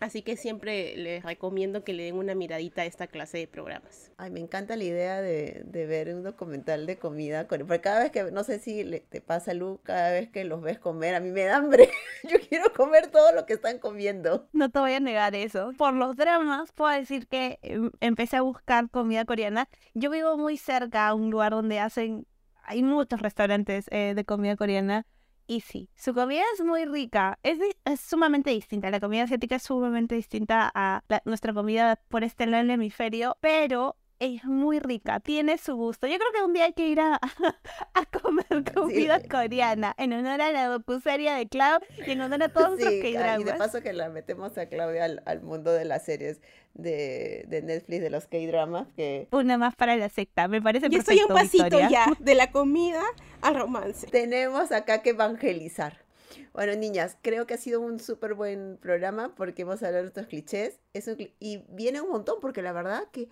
Así 0.01 0.23
que 0.23 0.37
siempre 0.37 0.97
les 0.97 1.25
recomiendo 1.25 1.83
que 1.83 1.93
le 1.93 2.05
den 2.05 2.17
una 2.17 2.35
miradita 2.35 2.83
a 2.83 2.85
esta 2.85 3.07
clase 3.07 3.39
de 3.39 3.47
programas. 3.47 4.11
Ay, 4.19 4.31
me 4.31 4.41
encanta 4.41 4.77
la 4.77 4.85
idea 4.85 5.21
de, 5.23 5.63
de 5.65 5.87
ver 5.87 6.15
un 6.15 6.23
documental 6.23 6.87
de 6.87 6.99
comida. 6.99 7.47
Con, 7.47 7.61
porque 7.61 7.81
cada 7.81 8.01
vez 8.01 8.11
que, 8.11 8.31
no 8.31 8.45
sé 8.45 8.59
si 8.59 8.85
le, 8.85 9.01
te 9.01 9.21
pasa, 9.21 9.55
Lu, 9.55 9.81
cada 9.83 10.11
vez 10.11 10.29
que 10.31 10.45
los 10.45 10.61
ves 10.61 10.79
comer, 10.79 11.15
a 11.15 11.21
mí 11.21 11.31
me 11.31 11.45
da 11.45 11.57
hambre. 11.57 11.91
Yo 12.25 12.39
quiero 12.49 12.73
comer 12.75 13.09
todo 13.09 13.33
lo 13.33 13.47
que 13.47 13.55
están 13.55 13.79
comiendo. 13.79 14.49
No 14.53 14.71
te 14.71 14.79
voy 14.79 14.93
a 14.93 15.01
negar 15.01 15.35
eso. 15.35 15.73
Por 15.79 15.95
los 15.95 16.17
dramas, 16.17 16.73
puedo 16.73 16.91
decir 16.91 17.27
que 17.27 17.59
em, 17.63 17.91
empecé 18.01 18.37
a 18.37 18.43
buscar 18.43 18.91
comida 18.91 19.25
coreana. 19.25 19.69
Yo 19.95 20.11
vivo 20.11 20.37
muy 20.37 20.57
cerca 20.57 21.09
a 21.09 21.15
un 21.15 21.31
lugar 21.31 21.53
donde 21.53 21.79
hacen, 21.79 22.27
hay 22.63 22.83
muchos 22.83 23.21
restaurantes 23.21 23.87
eh, 23.91 24.13
de 24.15 24.25
comida 24.25 24.57
coreana. 24.57 25.07
Y 25.49 25.63
su 25.95 26.13
comida 26.13 26.43
es 26.55 26.65
muy 26.65 26.85
rica, 26.87 27.39
es, 27.43 27.59
es 27.85 28.01
sumamente 28.01 28.51
distinta. 28.51 28.91
La 28.91 29.01
comida 29.01 29.25
asiática 29.25 29.57
es 29.57 29.63
sumamente 29.63 30.15
distinta 30.17 30.71
a 30.75 31.05
nuestra 31.25 31.55
comida 31.55 31.97
por 32.09 32.25
este 32.25 32.47
lado 32.47 32.63
del 32.63 32.71
hemisferio, 32.73 33.37
pero 33.41 33.97
es 34.19 34.45
muy 34.45 34.79
rica, 34.81 35.21
tiene 35.21 35.59
su 35.59 35.77
gusto. 35.77 36.07
Yo 36.07 36.17
creo 36.17 36.33
que 36.33 36.43
un 36.43 36.53
día 36.53 36.65
hay 36.65 36.73
que 36.73 36.89
ir 36.89 37.01
a, 37.01 37.21
a 37.95 38.05
comer 38.21 38.47
comida 38.75 39.21
Sí. 39.21 39.29
coreana 39.29 39.95
en 39.99 40.13
honor 40.13 40.41
a 40.41 40.53
la 40.53 40.67
docuserie 40.69 41.33
de 41.33 41.49
Cloud 41.49 41.83
y 42.07 42.11
en 42.13 42.21
honor 42.21 42.43
a 42.45 42.49
todos 42.49 42.81
los 42.81 42.91
Sí, 42.91 43.01
ca- 43.01 43.09
y 43.09 43.13
de 43.13 43.19
K-dramas. 43.19 43.59
paso 43.59 43.83
que 43.83 43.93
la 43.93 44.09
metemos 44.09 44.57
a 44.59 44.67
Claudia 44.67 45.05
al, 45.05 45.23
al 45.27 45.43
mundo 45.43 45.73
de 45.73 45.85
las 45.85 46.05
series 46.05 46.41
de, 46.75 47.45
de 47.49 47.63
Netflix, 47.63 48.01
de 48.03 48.11
los 48.11 48.27
K-dramas, 48.27 48.89
que 48.97 49.29
Una 49.33 49.59
más 49.59 49.75
para 49.77 49.97
la 49.97 50.09
secta, 50.09 50.49
me 50.49 50.61
parece 50.61 50.89
Y 50.91 50.97
estoy 50.97 51.19
a 51.21 51.23
un 51.27 51.29
perfecto, 51.35 51.59
pasito 51.59 51.79
Victoria. 51.79 51.89
ya 51.91 52.13
de 52.25 52.35
la 52.35 52.51
comida 52.51 53.03
al 53.43 53.55
romance. 53.55 54.07
tenemos 54.09 54.73
acá 54.73 55.03
que 55.03 55.11
evangelizar. 55.11 56.05
Bueno, 56.53 56.75
niñas, 56.75 57.17
creo 57.23 57.47
que 57.47 57.55
ha 57.55 57.59
sido 57.59 57.81
un 57.81 58.01
súper 58.01 58.33
buen 58.35 58.79
programa 58.81 59.35
porque 59.37 59.63
hemos 59.63 59.77
hablado 59.83 59.97
de 59.97 60.03
nuestros 60.03 60.27
clichés. 60.27 60.81
Es 60.95 61.07
un 61.07 61.17
cli- 61.17 61.33
y 61.39 61.65
viene 61.69 62.01
un 62.01 62.09
montón 62.11 62.37
porque 62.41 62.63
la 62.63 62.73
verdad 62.73 63.05
que 63.13 63.29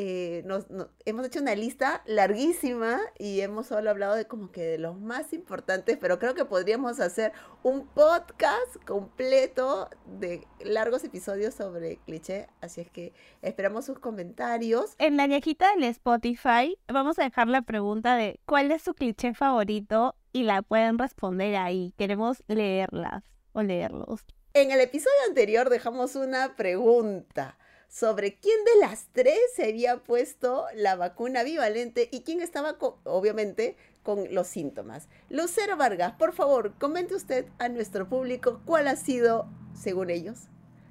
eh, 0.00 0.42
nos, 0.46 0.70
no- 0.70 0.88
hemos 1.06 1.26
hecho 1.26 1.40
una 1.40 1.56
lista 1.56 2.02
larguísima 2.06 3.00
y 3.18 3.40
hemos 3.40 3.66
solo 3.66 3.90
hablado 3.90 4.14
de 4.14 4.28
como 4.28 4.52
que 4.52 4.62
de 4.62 4.78
los 4.78 4.96
más 5.00 5.32
importantes, 5.32 5.98
pero 6.00 6.20
creo 6.20 6.34
que 6.36 6.44
podríamos 6.44 7.00
hacer 7.00 7.32
un 7.64 7.84
podcast 7.88 8.76
completo 8.86 9.90
de 10.06 10.46
largos 10.60 11.02
episodios 11.02 11.54
sobre 11.54 11.96
cliché. 12.06 12.46
Así 12.60 12.80
es 12.80 12.88
que 12.92 13.12
esperamos 13.42 13.86
sus 13.86 13.98
comentarios. 13.98 14.94
En 14.98 15.16
la 15.16 15.28
cajita 15.28 15.68
del 15.74 15.82
Spotify 15.82 16.78
vamos 16.86 17.18
a 17.18 17.24
dejar 17.24 17.48
la 17.48 17.62
pregunta 17.62 18.14
de 18.14 18.38
cuál 18.46 18.70
es 18.70 18.82
su 18.82 18.94
cliché 18.94 19.34
favorito 19.34 20.14
y 20.32 20.44
la 20.44 20.62
pueden 20.62 20.96
responder 20.98 21.56
ahí. 21.56 21.92
Queremos 21.98 22.44
leerlas 22.46 23.24
o 23.52 23.62
leerlos. 23.62 24.24
En 24.54 24.70
el 24.70 24.80
episodio 24.80 25.16
anterior 25.26 25.70
dejamos 25.70 26.14
una 26.14 26.54
pregunta 26.54 27.58
sobre 27.88 28.38
quién 28.38 28.56
de 28.64 28.86
las 28.86 29.06
tres 29.12 29.38
se 29.54 29.66
había 29.68 29.98
puesto 29.98 30.66
la 30.74 30.96
vacuna 30.96 31.42
bivalente 31.42 32.08
y 32.12 32.20
quién 32.20 32.40
estaba, 32.40 32.76
obviamente, 33.04 33.76
con 34.02 34.32
los 34.34 34.46
síntomas. 34.46 35.08
Lucero 35.28 35.76
Vargas, 35.76 36.12
por 36.12 36.32
favor, 36.32 36.74
comente 36.78 37.14
usted 37.14 37.46
a 37.58 37.68
nuestro 37.68 38.08
público 38.08 38.60
cuál 38.64 38.88
ha 38.88 38.96
sido, 38.96 39.48
según 39.74 40.10
ellos, 40.10 40.48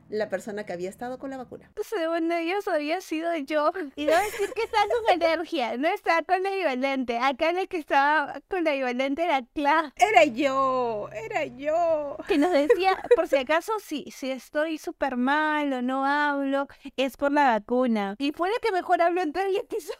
la 0.09 0.29
persona 0.29 0.65
que 0.65 0.73
había 0.73 0.89
estado 0.89 1.17
con 1.19 1.29
la 1.29 1.37
vacuna. 1.37 1.71
Según 1.83 2.31
ellos 2.31 2.67
había 2.67 3.01
sido 3.01 3.35
yo. 3.37 3.71
Y 3.95 4.05
debo 4.05 4.17
decir 4.17 4.51
que 4.53 4.63
está 4.63 4.77
con 4.87 5.21
energía, 5.21 5.77
no 5.77 5.87
está 5.87 6.23
con 6.23 6.43
la 6.43 6.49
bivalente. 6.51 7.17
Acá 7.17 7.49
el 7.49 7.67
que 7.67 7.77
estaba 7.77 8.41
con 8.49 8.63
la 8.63 8.73
bivalente 8.73 9.23
era 9.23 9.41
Cla, 9.53 9.93
Era 9.95 10.25
yo, 10.25 11.09
era 11.13 11.45
yo. 11.45 12.17
que 12.27 12.37
nos 12.37 12.51
decía, 12.51 12.97
por 13.15 13.27
si 13.27 13.37
acaso, 13.37 13.73
si, 13.79 14.09
si 14.11 14.31
estoy 14.31 14.77
súper 14.77 15.17
mal 15.17 15.71
o 15.73 15.81
no 15.81 16.05
hablo, 16.05 16.67
es 16.95 17.17
por 17.17 17.31
la 17.31 17.51
vacuna. 17.51 18.15
Y 18.19 18.31
fue 18.31 18.49
la 18.49 18.55
que 18.61 18.71
mejor 18.71 19.01
habló 19.01 19.21
entre 19.21 19.47
ellas 19.47 19.63
que 19.69 19.79
yo. 19.79 19.93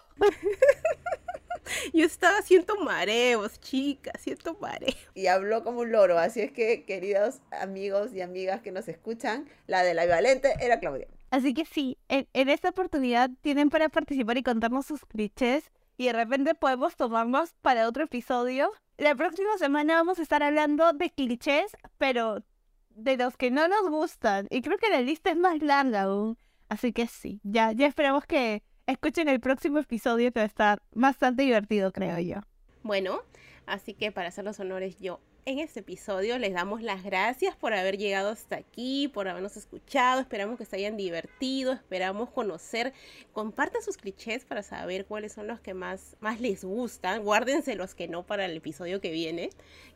Yo 1.94 2.06
estaba 2.06 2.42
siento 2.42 2.76
mareos, 2.78 3.60
chicas, 3.60 4.22
siento 4.22 4.58
mareos. 4.60 4.98
Y 5.14 5.28
habló 5.28 5.64
como 5.64 5.82
un 5.82 5.92
loro, 5.92 6.18
así 6.18 6.42
es 6.42 6.52
que, 6.52 6.86
queridos 6.86 7.40
amigos 7.52 8.14
y 8.14 8.22
amigas 8.22 8.62
que 8.62 8.72
nos 8.72 8.88
escuchan, 8.88 9.50
la 9.68 9.84
de 9.84 9.94
la 9.94 10.06
bivalente 10.06 10.54
era 10.60 10.80
Claudia. 10.80 11.08
Así 11.30 11.54
que 11.54 11.66
sí, 11.66 11.98
en, 12.08 12.28
en 12.34 12.50
esta 12.50 12.70
oportunidad 12.70 13.30
tienen 13.42 13.70
para 13.70 13.90
participar 13.90 14.38
y 14.38 14.44
contarnos 14.44 14.86
sus 14.86 15.06
clichés 15.06 15.72
y 15.98 16.06
de 16.06 16.14
repente 16.14 16.56
podemos 16.56 16.96
tomarnos 16.96 17.54
para 17.62 17.88
otro 17.88 18.04
episodio. 18.04 18.72
La 18.98 19.16
próxima 19.16 19.58
semana 19.58 19.96
vamos 19.96 20.20
a 20.20 20.22
estar 20.22 20.42
hablando 20.44 20.94
de 20.94 21.10
clichés, 21.10 21.76
pero 21.98 22.44
de 22.92 23.18
los 23.18 23.36
que 23.36 23.52
no 23.52 23.68
nos 23.68 23.90
gustan. 23.90 24.48
Y 24.50 24.62
creo 24.62 24.78
que 24.78 24.90
la 24.90 25.02
lista 25.02 25.32
es 25.32 25.38
más 25.38 25.62
larga 25.62 26.04
aún. 26.04 26.38
Así 26.70 26.92
que 26.92 27.08
sí, 27.08 27.40
ya, 27.44 27.72
ya 27.72 27.88
esperamos 27.88 28.26
que 28.26 28.64
escuchen 28.88 29.28
el 29.28 29.40
próximo 29.40 29.78
episodio 29.80 30.32
que 30.32 30.40
va 30.40 30.44
a 30.44 30.48
estar 30.48 30.82
bastante 30.94 31.44
divertido, 31.44 31.92
creo 31.92 32.18
yo. 32.20 32.38
Bueno, 32.84 33.22
así 33.66 33.94
que 33.94 34.12
para 34.12 34.30
hacer 34.30 34.46
los 34.46 34.60
honores 34.60 34.98
yo 35.00 35.20
en 35.48 35.60
este 35.60 35.80
episodio 35.80 36.38
les 36.38 36.54
damos 36.54 36.82
las 36.82 37.06
gracias 37.06 37.56
por 37.56 37.74
haber 37.74 37.98
llegado 37.98 38.32
hasta 38.32 38.58
aquí, 38.58 39.08
por 39.08 39.30
habernos 39.30 39.56
escuchado. 39.56 40.20
Esperamos 40.20 40.58
que 40.58 40.66
se 40.66 40.76
hayan 40.76 40.98
divertido, 40.98 41.72
esperamos 41.72 42.30
conocer. 42.32 42.92
Compartan 43.32 43.82
sus 43.82 43.96
clichés 43.96 44.44
para 44.44 44.62
saber 44.62 45.06
cuáles 45.06 45.32
son 45.32 45.48
los 45.48 45.62
que 45.62 45.74
más, 45.74 46.18
más 46.20 46.42
les 46.42 46.66
gustan. 46.66 47.24
Guárdense 47.24 47.76
los 47.76 47.96
que 47.96 48.10
no 48.10 48.26
para 48.26 48.44
el 48.44 48.58
episodio 48.58 49.00
que 49.00 49.12
viene, 49.12 49.50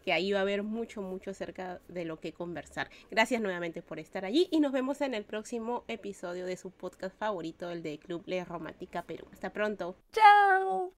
que 0.06 0.14
ahí 0.14 0.32
va 0.32 0.39
a 0.39 0.43
haber 0.43 0.64
mucho, 0.64 1.02
mucho 1.02 1.32
acerca 1.32 1.82
de 1.89 2.06
lo 2.06 2.22
que 2.22 2.32
conversar. 2.32 2.89
Gracias 3.10 3.41
nuevamente 3.41 3.82
por 3.82 3.99
estar 3.99 4.24
allí 4.24 4.47
y 4.52 4.62
nos 4.62 4.72
vemos 4.72 5.02
en 5.02 5.14
el 5.14 5.26
próximo 5.26 5.84
episodio 5.89 6.45
de 6.45 6.56
su 6.56 6.72
podcast 6.72 7.14
favorito, 7.20 7.70
el 7.70 7.84
de 7.84 7.99
Club 7.99 8.24
Le 8.26 8.45
Romántica 8.45 9.02
Perú. 9.02 9.28
Hasta 9.34 9.52
pronto. 9.52 9.97
¡Chao! 10.14 10.89